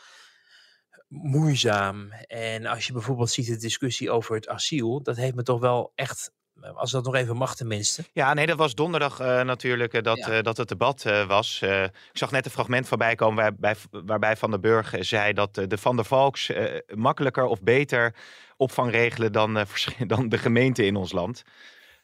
moeizaam. 1.22 2.12
En 2.28 2.66
als 2.66 2.88
je 2.88 2.94
bijvoorbeeld 2.94 3.32
ziet 3.32 3.48
de 3.48 3.58
discussie 3.58 4.12
over 4.12 4.36
het 4.36 4.48
asiel, 4.48 5.02
dat 5.02 5.16
heeft 5.16 5.36
me 5.36 5.44
toch 5.44 5.60
wel 5.60 5.92
echt 5.96 6.32
als 6.74 6.92
dat 6.92 7.04
nog 7.04 7.16
even 7.16 7.38
mag 7.38 7.56
tenminste. 7.56 8.04
Ja, 8.14 8.34
nee, 8.34 8.46
dat 8.46 8.58
was 8.58 8.76
donderdag 8.76 9.22
uh, 9.22 9.42
natuurlijk 9.42 9.94
uh, 9.94 10.02
dat, 10.02 10.18
ja. 10.18 10.38
uh, 10.38 10.42
dat 10.42 10.58
het 10.58 10.68
debat 10.68 11.04
was. 11.28 11.62
ik 11.62 11.92
zag 12.14 12.32
net 12.32 12.46
een 12.46 12.52
fragment 12.52 12.88
voorbij 12.88 13.16
komen 13.16 13.44
waarbij, 13.44 13.76
waarbij 14.06 14.38
Van 14.38 14.50
der 14.50 14.60
Burg 14.60 14.96
zei 15.00 15.34
dat 15.34 15.54
de 15.56 15.78
Van 15.78 15.96
der 15.96 16.06
Valks 16.06 16.52
makkelijker 16.96 17.46
of 17.46 17.62
beter 17.62 18.16
opvang 18.58 18.92
regelen 18.92 19.32
dan, 19.32 19.66
dan 20.08 20.30
de 20.30 20.38
gemeente 20.38 20.86
in 20.86 20.96
ons 20.96 21.12
land. 21.12 21.44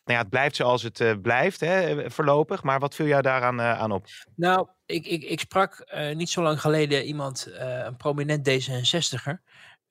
Nou 0.09 0.21
ja, 0.21 0.27
het 0.27 0.29
blijft 0.29 0.55
zoals 0.55 0.83
het 0.83 1.21
blijft 1.21 1.59
hè, 1.59 2.09
voorlopig. 2.11 2.63
Maar 2.63 2.79
wat 2.79 2.95
viel 2.95 3.05
jou 3.05 3.21
daaraan 3.21 3.61
aan 3.61 3.91
op? 3.91 4.05
Nou, 4.35 4.67
ik, 4.85 5.05
ik, 5.05 5.23
ik 5.23 5.39
sprak 5.39 5.93
niet 6.13 6.29
zo 6.29 6.41
lang 6.41 6.61
geleden 6.61 7.05
iemand, 7.05 7.47
een 7.53 7.97
prominent 7.97 8.49
D66er. 8.49 9.33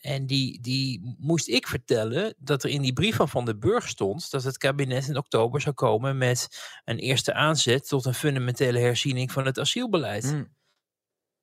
En 0.01 0.27
die, 0.27 0.61
die 0.61 1.16
moest 1.19 1.49
ik 1.49 1.66
vertellen 1.66 2.35
dat 2.39 2.64
er 2.64 2.71
in 2.71 2.83
die 2.83 2.93
brief 2.93 3.16
van 3.16 3.29
Van 3.29 3.45
den 3.45 3.59
Burg 3.59 3.89
stond 3.89 4.31
dat 4.31 4.43
het 4.43 4.59
kabinet 4.59 5.09
in 5.09 5.16
oktober 5.16 5.61
zou 5.61 5.75
komen 5.75 6.19
met 6.19 6.49
een 6.85 6.99
eerste 6.99 7.35
aanzet 7.35 7.89
tot 7.89 8.05
een 8.05 8.14
fundamentele 8.14 8.79
herziening 8.79 9.33
van 9.33 9.47
het 9.47 9.59
asielbeleid. 9.59 10.25
Mm. 10.25 10.57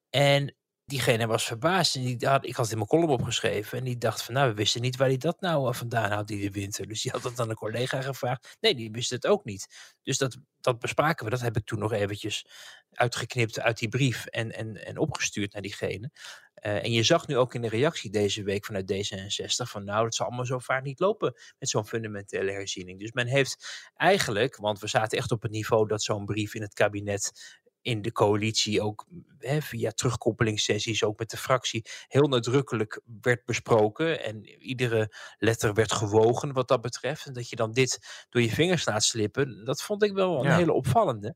En 0.10 0.56
diegene 0.86 1.28
was 1.28 1.46
verbaasd 1.46 1.96
en 1.96 2.04
die 2.04 2.28
had, 2.28 2.46
ik 2.46 2.56
had 2.56 2.66
het 2.66 2.72
in 2.72 2.78
mijn 2.78 2.90
column 2.90 3.10
opgeschreven 3.10 3.78
en 3.78 3.84
die 3.84 3.98
dacht 3.98 4.24
van 4.24 4.34
nou 4.34 4.50
we 4.50 4.56
wisten 4.56 4.82
niet 4.82 4.96
waar 4.96 5.08
hij 5.08 5.18
dat 5.18 5.42
nou 5.42 5.76
vandaan 5.76 6.12
houdt 6.12 6.28
die 6.28 6.42
de 6.42 6.52
winter. 6.52 6.88
Dus 6.88 7.02
die 7.02 7.12
had 7.12 7.22
dat 7.22 7.40
aan 7.40 7.50
een 7.50 7.56
collega 7.56 8.02
gevraagd. 8.02 8.58
Nee, 8.60 8.76
die 8.76 8.92
wist 8.92 9.10
het 9.10 9.28
ook 9.28 9.46
niet. 9.46 9.96
Dus 10.04 10.18
dat, 10.18 10.38
dat 10.62 10.80
bespraken 10.80 11.26
we. 11.26 11.32
Dat 11.32 11.42
heb 11.42 11.58
ik 11.58 11.66
toen 11.66 11.80
nog 11.80 11.92
eventjes 11.92 12.46
uitgeknipt 12.92 13.60
uit 13.60 13.78
die 13.78 13.90
brief 13.90 14.26
en, 14.26 14.52
en, 14.52 14.86
en 14.86 14.98
opgestuurd 14.98 15.54
naar 15.54 15.62
diegene. 15.62 16.12
Uh, 16.66 16.84
en 16.84 16.92
je 16.92 17.04
zag 17.04 17.28
nu 17.28 17.38
ook 17.38 17.54
in 17.54 17.62
de 17.62 17.70
reactie 17.70 18.12
deze 18.12 18.44
week 18.44 18.66
vanuit 18.66 18.94
D66 18.94 19.70
van 19.70 19.84
nou, 19.84 20.06
het 20.06 20.16
zal 20.16 20.26
allemaal 20.26 20.46
zo 20.46 20.60
vaak 20.60 20.84
niet 20.84 21.00
lopen 21.00 21.34
met 21.60 21.70
zo'n 21.70 21.88
fundamentele 21.88 22.52
herziening. 22.52 23.00
Dus 23.00 23.12
men 23.12 23.28
heeft 23.28 23.90
eigenlijk, 23.96 24.56
want 24.56 24.80
we 24.80 24.88
zaten 24.88 25.18
echt 25.18 25.32
op 25.32 25.42
het 25.42 25.52
niveau 25.52 25.88
dat 25.88 26.04
zo'n 26.04 26.26
brief 26.26 26.56
in 26.56 26.62
het 26.62 26.74
kabinet 26.74 27.32
in 27.86 28.02
de 28.02 28.12
coalitie 28.12 28.82
ook 28.82 29.06
hè, 29.40 29.62
via 29.62 29.92
terugkoppelingssessies, 29.92 31.04
ook 31.04 31.20
met 31.20 31.30
de 31.30 31.38
fractie, 31.38 31.86
heel 32.08 32.28
nadrukkelijk 32.28 33.02
werd 33.22 33.46
besproken. 33.46 34.24
En 34.24 34.46
iedere 34.64 35.14
letter 35.38 35.74
werd 35.74 35.92
gewogen 35.92 36.54
wat 36.54 36.68
dat 36.68 36.82
betreft. 36.82 37.26
En 37.26 37.34
dat 37.34 37.50
je 37.50 37.56
dan 37.56 37.72
dit 37.72 38.26
door 38.30 38.42
je 38.42 38.50
vingers 38.50 38.86
laat 38.86 39.04
slippen, 39.04 39.66
dat 39.66 39.82
vond 39.82 40.04
ik 40.04 40.14
wel 40.14 40.40
een 40.40 40.50
ja. 40.50 40.56
hele 40.56 40.74
opvallende. 40.74 41.36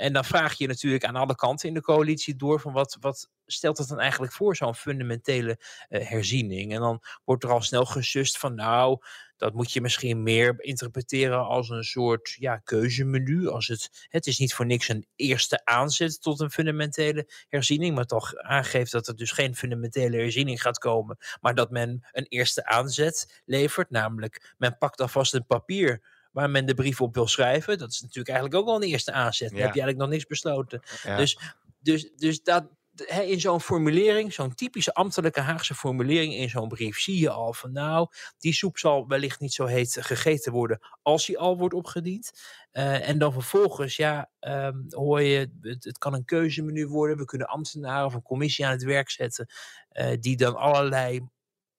En 0.00 0.12
dan 0.12 0.24
vraag 0.24 0.58
je 0.58 0.66
natuurlijk 0.66 1.04
aan 1.04 1.16
alle 1.16 1.34
kanten 1.34 1.68
in 1.68 1.74
de 1.74 1.80
coalitie 1.80 2.36
door 2.36 2.60
van 2.60 2.72
wat, 2.72 2.96
wat 3.00 3.30
stelt 3.46 3.78
het 3.78 3.88
dan 3.88 4.00
eigenlijk 4.00 4.32
voor, 4.32 4.56
zo'n 4.56 4.74
fundamentele 4.74 5.60
uh, 5.88 6.08
herziening. 6.08 6.72
En 6.72 6.80
dan 6.80 7.02
wordt 7.24 7.44
er 7.44 7.50
al 7.50 7.62
snel 7.62 7.84
gesust 7.84 8.38
van 8.38 8.54
nou, 8.54 8.98
dat 9.36 9.54
moet 9.54 9.72
je 9.72 9.80
misschien 9.80 10.22
meer 10.22 10.54
interpreteren 10.58 11.46
als 11.46 11.68
een 11.68 11.84
soort 11.84 12.36
ja, 12.38 12.56
keuzemenu. 12.56 13.48
Als 13.48 13.66
het, 13.66 14.06
het 14.08 14.26
is 14.26 14.38
niet 14.38 14.54
voor 14.54 14.66
niks 14.66 14.88
een 14.88 15.06
eerste 15.16 15.64
aanzet 15.64 16.22
tot 16.22 16.40
een 16.40 16.50
fundamentele 16.50 17.30
herziening, 17.48 17.94
maar 17.94 18.06
toch 18.06 18.36
aangeeft 18.36 18.92
dat 18.92 19.08
er 19.08 19.16
dus 19.16 19.32
geen 19.32 19.56
fundamentele 19.56 20.16
herziening 20.16 20.62
gaat 20.62 20.78
komen, 20.78 21.16
maar 21.40 21.54
dat 21.54 21.70
men 21.70 22.08
een 22.12 22.26
eerste 22.28 22.64
aanzet 22.64 23.42
levert, 23.44 23.90
namelijk 23.90 24.54
men 24.58 24.78
pakt 24.78 25.00
alvast 25.00 25.34
een 25.34 25.46
papier 25.46 26.18
waar 26.30 26.50
men 26.50 26.66
de 26.66 26.74
brief 26.74 27.00
op 27.00 27.14
wil 27.14 27.26
schrijven. 27.26 27.78
Dat 27.78 27.90
is 27.90 28.00
natuurlijk 28.00 28.28
eigenlijk 28.28 28.60
ook 28.60 28.68
al 28.68 28.82
een 28.82 28.88
eerste 28.88 29.12
aanzet. 29.12 29.48
Dan 29.48 29.58
ja. 29.58 29.64
heb 29.64 29.74
je 29.74 29.80
eigenlijk 29.80 29.98
nog 29.98 30.18
niks 30.18 30.26
besloten. 30.26 30.82
Ja. 31.02 31.16
Dus, 31.16 31.38
dus, 31.80 32.10
dus 32.16 32.42
dat, 32.42 32.64
in 33.08 33.40
zo'n 33.40 33.60
formulering, 33.60 34.32
zo'n 34.32 34.54
typische 34.54 34.94
ambtelijke 34.94 35.40
Haagse 35.40 35.74
formulering 35.74 36.34
in 36.34 36.48
zo'n 36.48 36.68
brief, 36.68 36.98
zie 36.98 37.20
je 37.20 37.30
al 37.30 37.52
van 37.52 37.72
nou, 37.72 38.08
die 38.38 38.52
soep 38.52 38.78
zal 38.78 39.08
wellicht 39.08 39.40
niet 39.40 39.52
zo 39.52 39.64
heet 39.64 39.96
gegeten 40.00 40.52
worden 40.52 40.78
als 41.02 41.26
die 41.26 41.38
al 41.38 41.58
wordt 41.58 41.74
opgediend. 41.74 42.32
Uh, 42.72 43.08
en 43.08 43.18
dan 43.18 43.32
vervolgens, 43.32 43.96
ja, 43.96 44.30
um, 44.40 44.86
hoor 44.88 45.22
je, 45.22 45.50
het, 45.60 45.84
het, 45.84 45.98
kan 45.98 46.14
een 46.14 46.24
keuzemenu 46.24 46.86
worden. 46.86 47.16
We 47.16 47.24
kunnen 47.24 47.48
ambtenaren 47.48 48.06
of 48.06 48.14
een 48.14 48.22
commissie 48.22 48.66
aan 48.66 48.72
het 48.72 48.82
werk 48.82 49.10
zetten, 49.10 49.46
uh, 49.92 50.12
die 50.20 50.36
dan 50.36 50.56
allerlei 50.56 51.20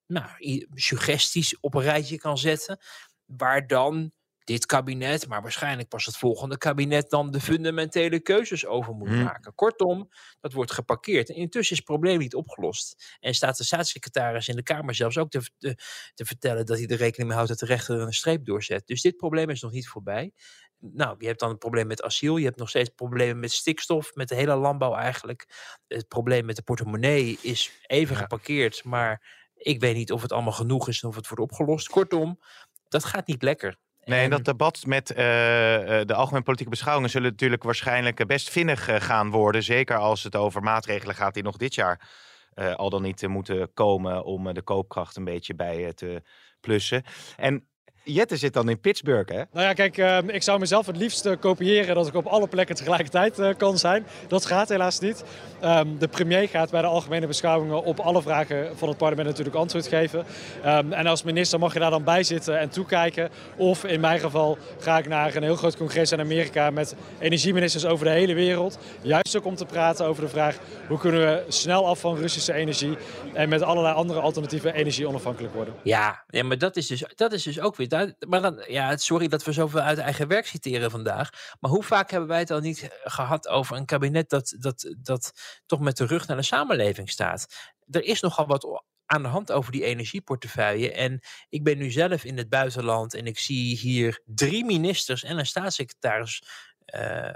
nou, 0.07 0.27
suggesties 0.73 1.59
op 1.59 1.73
een 1.73 1.81
rijtje 1.81 2.17
kan 2.17 2.37
zetten, 2.37 2.79
waar 3.25 3.67
dan 3.67 4.11
dit 4.43 4.65
kabinet, 4.65 5.27
maar 5.27 5.41
waarschijnlijk 5.41 5.89
pas 5.89 6.05
het 6.05 6.17
volgende 6.17 6.57
kabinet 6.57 7.09
dan 7.09 7.31
de 7.31 7.39
fundamentele 7.39 8.19
keuzes 8.19 8.65
over 8.65 8.93
moet 8.93 9.07
hmm. 9.07 9.23
maken. 9.23 9.55
Kortom, 9.55 10.09
dat 10.39 10.53
wordt 10.53 10.71
geparkeerd. 10.71 11.29
En 11.29 11.35
intussen 11.35 11.71
is 11.71 11.77
het 11.77 11.87
probleem 11.87 12.19
niet 12.19 12.35
opgelost. 12.35 13.17
En 13.19 13.33
staat 13.33 13.57
de 13.57 13.63
staatssecretaris 13.63 14.47
in 14.47 14.55
de 14.55 14.63
Kamer 14.63 14.95
zelfs 14.95 15.17
ook 15.17 15.29
te, 15.29 15.49
te, 15.57 15.77
te 16.13 16.25
vertellen 16.25 16.65
dat 16.65 16.77
hij 16.77 16.87
er 16.87 16.97
rekening 16.97 17.27
mee 17.27 17.37
houdt 17.37 17.49
dat 17.49 17.59
de 17.59 17.65
rechter 17.65 17.95
er 17.95 18.01
een 18.01 18.13
streep 18.13 18.45
doorzet. 18.45 18.87
Dus 18.87 19.01
dit 19.01 19.17
probleem 19.17 19.49
is 19.49 19.61
nog 19.61 19.71
niet 19.71 19.87
voorbij. 19.87 20.33
Nou, 20.77 21.15
je 21.19 21.27
hebt 21.27 21.39
dan 21.39 21.49
het 21.49 21.59
probleem 21.59 21.87
met 21.87 22.01
asiel. 22.01 22.37
Je 22.37 22.45
hebt 22.45 22.57
nog 22.57 22.69
steeds 22.69 22.89
problemen 22.89 23.39
met 23.39 23.51
stikstof, 23.51 24.15
met 24.15 24.29
de 24.29 24.35
hele 24.35 24.55
landbouw 24.55 24.95
eigenlijk. 24.95 25.47
Het 25.87 26.07
probleem 26.07 26.45
met 26.45 26.55
de 26.55 26.61
portemonnee 26.61 27.37
is 27.41 27.71
even 27.87 28.15
ja. 28.15 28.21
geparkeerd, 28.21 28.83
maar 28.83 29.49
ik 29.55 29.79
weet 29.79 29.95
niet 29.95 30.11
of 30.11 30.21
het 30.21 30.31
allemaal 30.31 30.51
genoeg 30.51 30.87
is 30.87 31.01
en 31.01 31.09
of 31.09 31.15
het 31.15 31.27
wordt 31.27 31.43
opgelost. 31.43 31.89
Kortom, 31.89 32.39
dat 32.87 33.03
gaat 33.03 33.27
niet 33.27 33.41
lekker. 33.41 33.79
Nee, 34.03 34.23
en 34.23 34.29
dat 34.29 34.45
debat 34.45 34.85
met 34.85 35.11
uh, 35.11 35.17
de 35.17 36.13
algemene 36.13 36.43
politieke 36.43 36.71
beschouwingen 36.71 37.09
zullen 37.09 37.31
natuurlijk 37.31 37.63
waarschijnlijk 37.63 38.27
best 38.27 38.49
vinnig 38.49 38.89
uh, 38.89 38.95
gaan 38.95 39.29
worden. 39.29 39.63
Zeker 39.63 39.97
als 39.97 40.23
het 40.23 40.35
over 40.35 40.61
maatregelen 40.61 41.15
gaat 41.15 41.33
die 41.33 41.43
nog 41.43 41.57
dit 41.57 41.75
jaar 41.75 42.09
uh, 42.55 42.75
al 42.75 42.89
dan 42.89 43.01
niet 43.01 43.27
moeten 43.27 43.73
komen 43.73 44.23
om 44.23 44.53
de 44.53 44.61
koopkracht 44.61 45.15
een 45.15 45.23
beetje 45.23 45.55
bij 45.55 45.93
te 45.93 46.21
plussen. 46.59 47.03
En 47.37 47.67
Jette 48.03 48.37
zit 48.37 48.53
dan 48.53 48.69
in 48.69 48.79
Pittsburgh, 48.79 49.31
hè? 49.31 49.43
Nou 49.51 49.65
ja, 49.65 49.73
kijk, 49.73 49.97
uh, 49.97 50.17
ik 50.27 50.43
zou 50.43 50.59
mezelf 50.59 50.85
het 50.85 50.97
liefst 50.97 51.25
uh, 51.25 51.33
kopiëren 51.39 51.95
dat 51.95 52.07
ik 52.07 52.15
op 52.15 52.25
alle 52.25 52.47
plekken 52.47 52.75
tegelijkertijd 52.75 53.39
uh, 53.39 53.49
kan 53.57 53.77
zijn. 53.77 54.05
Dat 54.27 54.45
gaat 54.45 54.69
helaas 54.69 54.99
niet. 54.99 55.23
Um, 55.63 55.99
de 55.99 56.07
premier 56.07 56.47
gaat 56.47 56.71
bij 56.71 56.81
de 56.81 56.87
algemene 56.87 57.27
beschouwingen 57.27 57.83
op 57.83 57.99
alle 57.99 58.21
vragen 58.21 58.77
van 58.77 58.87
het 58.87 58.97
parlement 58.97 59.27
natuurlijk 59.27 59.55
antwoord 59.55 59.87
geven. 59.87 60.25
Um, 60.65 60.93
en 60.93 61.07
als 61.07 61.23
minister 61.23 61.59
mag 61.59 61.73
je 61.73 61.79
daar 61.79 61.89
dan 61.89 62.03
bij 62.03 62.23
zitten 62.23 62.59
en 62.59 62.69
toekijken. 62.69 63.29
Of 63.57 63.83
in 63.83 63.99
mijn 63.99 64.19
geval 64.19 64.57
ga 64.79 64.97
ik 64.97 65.07
naar 65.07 65.35
een 65.35 65.43
heel 65.43 65.55
groot 65.55 65.77
congres 65.77 66.11
in 66.11 66.19
Amerika 66.19 66.69
met 66.69 66.95
energieministers 67.19 67.85
over 67.85 68.05
de 68.05 68.11
hele 68.11 68.33
wereld. 68.33 68.77
Juist 69.01 69.37
ook 69.37 69.45
om 69.45 69.55
te 69.55 69.65
praten 69.65 70.05
over 70.05 70.23
de 70.23 70.29
vraag 70.29 70.57
hoe 70.87 70.97
kunnen 70.97 71.21
we 71.21 71.43
snel 71.47 71.87
af 71.87 71.99
van 71.99 72.17
Russische 72.17 72.53
energie 72.53 72.97
en 73.33 73.49
met 73.49 73.61
allerlei 73.61 73.95
andere 73.95 74.19
alternatieve 74.19 74.73
energie 74.73 75.07
onafhankelijk 75.07 75.53
worden. 75.53 75.73
Ja, 75.83 76.23
ja 76.29 76.43
maar 76.43 76.57
dat 76.57 76.75
is 76.75 76.87
dus, 76.87 77.03
dat 77.15 77.33
is 77.33 77.43
dus 77.43 77.59
ook 77.59 77.75
weer 77.75 77.89
maar 78.27 78.41
dan, 78.41 78.63
ja, 78.67 78.97
sorry 78.97 79.27
dat 79.27 79.43
we 79.43 79.51
zoveel 79.51 79.79
uit 79.79 79.97
eigen 79.97 80.27
werk 80.27 80.45
citeren 80.45 80.91
vandaag. 80.91 81.29
Maar 81.59 81.71
hoe 81.71 81.83
vaak 81.83 82.11
hebben 82.11 82.29
wij 82.29 82.39
het 82.39 82.51
al 82.51 82.59
niet 82.59 82.89
gehad 83.03 83.47
over 83.47 83.77
een 83.77 83.85
kabinet 83.85 84.29
dat, 84.29 84.55
dat, 84.59 84.95
dat 84.97 85.31
toch 85.65 85.79
met 85.79 85.97
de 85.97 86.05
rug 86.05 86.27
naar 86.27 86.37
de 86.37 86.43
samenleving 86.43 87.09
staat? 87.09 87.71
Er 87.89 88.03
is 88.03 88.21
nogal 88.21 88.47
wat 88.47 88.83
aan 89.11 89.21
de 89.21 89.27
hand 89.27 89.51
over 89.51 89.71
die 89.71 89.83
energieportefeuille. 89.83 90.91
En 90.91 91.19
ik 91.49 91.63
ben 91.63 91.77
nu 91.77 91.91
zelf 91.91 92.23
in 92.23 92.37
het 92.37 92.49
buitenland 92.49 93.13
en 93.13 93.25
ik 93.25 93.39
zie 93.39 93.77
hier 93.77 94.21
drie 94.25 94.65
ministers 94.65 95.23
en 95.23 95.37
een 95.37 95.45
staatssecretaris 95.45 96.43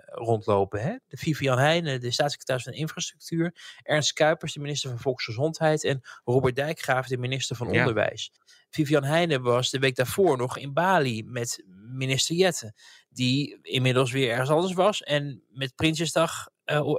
rondlopen. 0.05 0.81
Hè? 0.81 0.95
De 1.07 1.17
Vivian 1.17 1.57
Heijnen, 1.57 1.99
de 1.99 2.11
staatssecretaris 2.11 2.63
van 2.63 2.73
Infrastructuur. 2.73 3.55
Ernst 3.83 4.13
Kuipers, 4.13 4.53
de 4.53 4.59
minister 4.59 4.89
van 4.89 4.99
Volksgezondheid. 4.99 5.83
En 5.83 6.01
Robert 6.23 6.55
Dijkgraaf, 6.55 7.07
de 7.07 7.17
minister 7.17 7.55
van 7.55 7.71
ja. 7.71 7.79
Onderwijs. 7.79 8.31
Vivian 8.69 9.03
Heijnen 9.03 9.41
was 9.41 9.69
de 9.69 9.79
week 9.79 9.95
daarvoor 9.95 10.37
nog 10.37 10.57
in 10.57 10.73
Bali 10.73 11.23
met 11.23 11.63
minister 11.91 12.35
Jette. 12.35 12.73
Die 13.09 13.59
inmiddels 13.61 14.11
weer 14.11 14.29
ergens 14.31 14.49
anders 14.49 14.73
was. 14.73 15.03
En 15.03 15.43
met 15.49 15.75
Prinsjesdag 15.75 16.47
uh, 16.65 16.93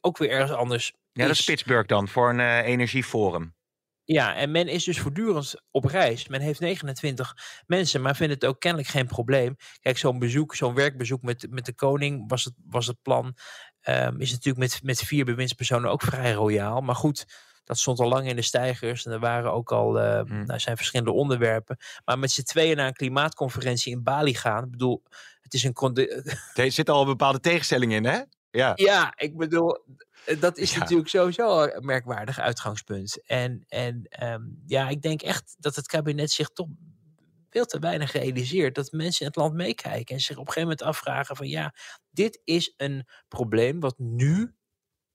ook 0.00 0.18
weer 0.18 0.30
ergens 0.30 0.52
anders 0.52 0.92
Ja, 1.12 1.22
dat 1.22 1.30
is 1.32 1.38
is- 1.38 1.44
Pittsburgh 1.44 1.88
dan, 1.88 2.08
voor 2.08 2.30
een 2.30 2.40
eh, 2.40 2.66
energieforum. 2.66 3.54
Ja, 4.06 4.34
en 4.34 4.50
men 4.50 4.68
is 4.68 4.84
dus 4.84 5.00
voortdurend 5.00 5.54
op 5.70 5.84
reis. 5.84 6.28
Men 6.28 6.40
heeft 6.40 6.60
29 6.60 7.34
mensen, 7.66 8.02
maar 8.02 8.16
vindt 8.16 8.34
het 8.34 8.44
ook 8.44 8.60
kennelijk 8.60 8.90
geen 8.90 9.06
probleem. 9.06 9.56
Kijk, 9.80 9.98
zo'n 9.98 10.18
bezoek, 10.18 10.54
zo'n 10.54 10.74
werkbezoek 10.74 11.22
met, 11.22 11.46
met 11.50 11.64
de 11.64 11.74
koning 11.74 12.28
was 12.28 12.44
het, 12.44 12.54
was 12.66 12.86
het 12.86 13.02
plan. 13.02 13.36
Ehm, 13.80 14.20
is 14.20 14.30
natuurlijk 14.30 14.58
met, 14.58 14.80
met 14.82 15.00
vier 15.00 15.24
bewindspersonen 15.24 15.90
ook 15.90 16.02
vrij 16.02 16.32
royaal. 16.32 16.80
Maar 16.80 16.94
goed, 16.94 17.26
dat 17.64 17.78
stond 17.78 17.98
al 17.98 18.08
lang 18.08 18.28
in 18.28 18.36
de 18.36 18.42
stijgers. 18.42 19.06
En 19.06 19.12
er 19.12 19.20
waren 19.20 19.52
ook 19.52 19.72
al 19.72 19.98
Hmm. 19.98 20.44
nou, 20.44 20.58
zijn 20.58 20.76
verschillende 20.76 21.12
onderwerpen. 21.12 21.76
Maar 22.04 22.18
met 22.18 22.30
z'n 22.30 22.42
tweeën 22.42 22.76
naar 22.76 22.86
een 22.86 22.92
klimaatconferentie 22.92 23.92
in 23.92 24.02
Bali 24.02 24.34
gaan. 24.34 24.64
Ik 24.64 24.70
bedoel, 24.70 25.02
het 25.40 25.54
is 25.54 25.64
een... 25.64 25.74
Er 26.54 26.72
zit 26.72 26.90
al 26.90 27.00
een 27.00 27.06
bepaalde 27.06 27.40
tegenstelling 27.40 27.92
in, 27.92 28.04
hè? 28.04 28.20
Ja. 28.56 28.72
Ja, 28.74 29.12
ik 29.16 29.36
bedoel, 29.36 29.84
eh, 30.24 30.40
dat 30.40 30.58
is 30.58 30.72
Ja. 30.72 30.78
natuurlijk 30.78 31.08
sowieso 31.08 31.62
een 31.62 31.84
merkwaardig 31.84 32.38
uitgangspunt. 32.40 33.26
En, 33.26 33.64
en 33.68 34.02
ehm, 34.08 34.42
ja, 34.66 34.88
ik 34.88 35.02
denk 35.02 35.22
echt 35.22 35.56
dat 35.58 35.76
het 35.76 35.86
kabinet 35.86 36.30
zich 36.30 36.48
toch 36.48 36.68
veel 37.50 37.64
te 37.66 37.78
weinig 37.78 38.12
realiseert 38.12 38.74
dat 38.74 38.92
mensen 38.92 39.20
in 39.20 39.26
het 39.26 39.36
land 39.36 39.54
meekijken 39.54 40.14
en 40.14 40.20
zich 40.20 40.36
op 40.36 40.46
een 40.46 40.52
gegeven 40.52 40.68
moment 40.68 40.82
afvragen 40.82 41.36
van 41.36 41.48
ja, 41.48 41.74
dit 42.10 42.40
is 42.44 42.74
een 42.76 43.06
probleem 43.28 43.80
wat 43.80 43.98
nu 43.98 44.54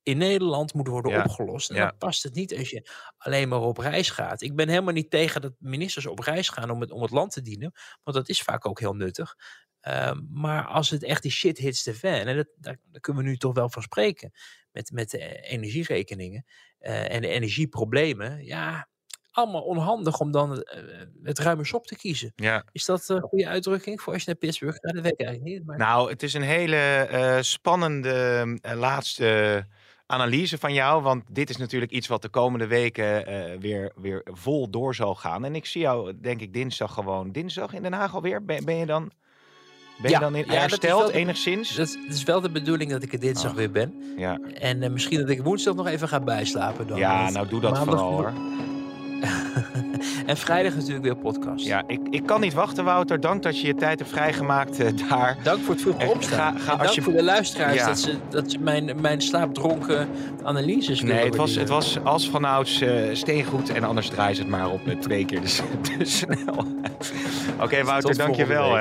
in 0.04 0.18
Nederland 0.18 0.74
moet 0.74 0.88
worden 0.88 1.12
Ja, 1.12 1.24
opgelost. 1.24 1.70
En 1.70 1.76
ja. 1.76 1.88
dan 1.88 1.98
past 1.98 2.24
het 2.24 2.34
niet 2.34 2.58
als 2.58 2.70
je 2.70 2.90
alleen 3.18 3.50
maar 3.50 3.62
op 3.62 3.78
reis 3.78 4.10
gaat. 4.10 4.42
Ik 4.42 4.56
ben 4.56 4.70
helemaal 4.70 4.94
niet 4.94 5.10
tegen 5.10 5.42
dat 5.42 5.54
ministers 5.60 6.06
op 6.06 6.20
reis 6.20 6.50
gaan 6.50 6.70
om 6.70 6.82
het, 6.82 6.92
om 6.92 7.02
het 7.02 7.12
land 7.12 7.32
te 7.32 7.42
dienen, 7.42 7.72
want 8.04 8.18
dat 8.18 8.30
is 8.30 8.42
vaak 8.42 8.66
ook 8.68 8.80
heel 8.80 8.94
nuttig. 8.94 9.36
Ehm, 9.82 10.20
maar 10.30 10.66
als 10.66 10.90
het 10.90 11.04
echt 11.04 11.22
die 11.22 11.32
shit 11.32 11.58
hits 11.58 11.84
the 11.84 11.94
fan, 11.94 12.12
en 12.12 12.36
dat, 12.36 12.48
daar, 12.58 12.78
daar 12.92 13.02
kunnen 13.02 13.24
we 13.24 13.30
nu 13.30 13.38
toch 13.38 13.54
wel 13.54 13.70
van 13.70 13.82
spreken, 13.82 14.32
met, 14.72 14.92
met 14.92 15.10
de 15.10 15.42
energierekeningen 15.42 16.46
eh, 16.80 17.14
en 17.14 17.22
de 17.22 17.28
energieproblemen, 17.28 18.46
ja, 18.46 18.90
allemaal 19.32 19.62
onhandig 19.62 20.20
om 20.20 20.32
dan 20.32 20.62
eh, 20.62 20.84
het 21.24 21.40
ruime 21.40 21.66
sop 21.66 21.88
te 21.88 21.96
kiezen. 21.96 22.34
ja. 22.36 22.66
Is 22.72 22.86
dat 22.86 23.10
een 23.10 23.22
goede 23.22 23.48
uitdrukking 23.48 24.02
voor 24.02 24.14
als 24.14 24.22
je 24.24 24.30
naar 24.30 24.40
Pittsburgh 24.40 24.78
gaat? 24.82 24.94
Dat 24.94 25.04
weet 25.04 25.12
ik 25.12 25.26
eigenlijk 25.26 25.56
niet. 25.56 25.66
Maar... 25.66 25.78
Nou, 25.78 26.10
het 26.10 26.24
is 26.24 26.34
een 26.34 26.42
hele 26.42 26.76
eh, 26.76 27.42
spannende 27.42 28.46
laatste 28.62 29.66
analyse 30.06 30.58
van 30.58 30.74
jou. 30.74 31.02
Want 31.02 31.24
dit 31.36 31.50
is 31.50 31.58
natuurlijk 31.58 31.92
iets 31.92 32.08
wat 32.08 32.22
de 32.22 32.30
komende 32.30 32.68
weken 32.68 33.26
weer, 33.60 33.92
weer 33.96 34.22
vol 34.26 34.70
door 34.70 34.96
zal 34.96 35.16
gaan. 35.16 35.46
En 35.46 35.56
ik 35.56 35.66
zie 35.66 35.82
jou, 35.82 36.20
denk 36.20 36.42
ik, 36.42 36.54
dinsdag 36.54 36.94
gewoon. 36.94 37.32
Dinsdag 37.32 37.74
in 37.74 37.82
Den 37.82 37.94
Haag 37.94 38.16
alweer? 38.16 38.46
Ben, 38.46 38.66
ben 38.66 38.76
je 38.76 38.86
dan, 38.86 39.12
ben 40.02 40.12
Ja, 40.12 40.18
je 40.18 40.24
dan 40.24 40.36
in, 40.36 40.44
hersteld 40.48 41.08
de- 41.08 41.14
enigszins? 41.14 41.76
Dat, 41.76 41.98
dat 42.08 42.16
is 42.16 42.24
wel 42.24 42.42
de 42.42 42.50
bedoeling 42.50 42.92
dat 42.92 43.04
ik 43.04 43.14
er 43.14 43.20
dinsdag 43.20 43.52
Ach. 43.52 43.58
weer 43.58 43.72
ben. 43.72 43.94
Ja, 44.18 44.40
En 44.60 44.84
eh, 44.84 44.90
misschien 44.90 45.20
dat 45.20 45.30
ik 45.30 45.42
woensdag 45.44 45.76
nog 45.76 45.88
even 45.88 46.08
ga 46.08 46.20
bijslapen. 46.20 46.88
Dan, 46.88 46.98
ja 46.98 47.30
nou 47.30 47.48
doe 47.48 47.60
dat 47.62 47.78
vooral 47.78 48.12
hoor. 48.12 48.32
en 50.26 50.38
vrijdag 50.38 50.76
natuurlijk 50.76 51.04
weer 51.04 51.16
podcast. 51.16 51.66
Ja, 51.66 51.84
ik, 51.88 52.00
ik 52.10 52.26
kan 52.26 52.42
niet 52.42 52.54
wachten, 52.54 52.84
Wouter. 52.84 53.20
Dank 53.20 53.44
dat 53.44 53.60
je 53.60 53.68
je 53.68 53.76
tijd 53.76 54.00
hebt 54.00 54.12
vrijgemaakt 54.12 54.80
eh, 54.80 54.88
daar. 55.10 55.38
Dank 55.44 55.60
voor 55.64 55.74
het 55.74 55.84
vroeg 55.84 55.98
Eh, 55.98 56.10
opstaan. 56.10 56.54
ga- 56.54 56.60
ga 56.60 56.70
dank 56.70 56.82
alsje- 56.82 57.02
voor 57.02 57.14
de 57.14 57.24
luisteraars 57.24 57.76
Ja. 57.76 57.86
dat 57.86 58.00
ze, 58.00 58.16
dat 58.30 58.52
ze 58.52 58.60
mijn, 58.60 59.02
mijn 59.02 59.22
slaapdronken 59.22 60.08
analyses 60.44 61.02
Nee, 61.02 61.26
het 61.26 61.36
was, 61.36 61.56
het 61.56 61.70
was 61.70 61.98
als 62.04 62.30
vanouds 62.30 62.82
eh 62.82 63.04
steengoed. 63.14 63.70
En 63.70 63.84
anders 63.84 64.08
draai 64.10 64.34
ze 64.34 64.42
het 64.42 64.50
maar 64.50 64.70
op 64.70 64.86
met 64.86 65.02
twee 65.02 65.26
keer 65.26 65.42
de, 65.42 65.60
de 65.98 66.06
snelheid. 66.06 67.14
Oké, 67.62 67.84
Wouter, 67.84 68.18
dank 68.18 68.36
je 68.36 68.46
wel. 68.46 68.78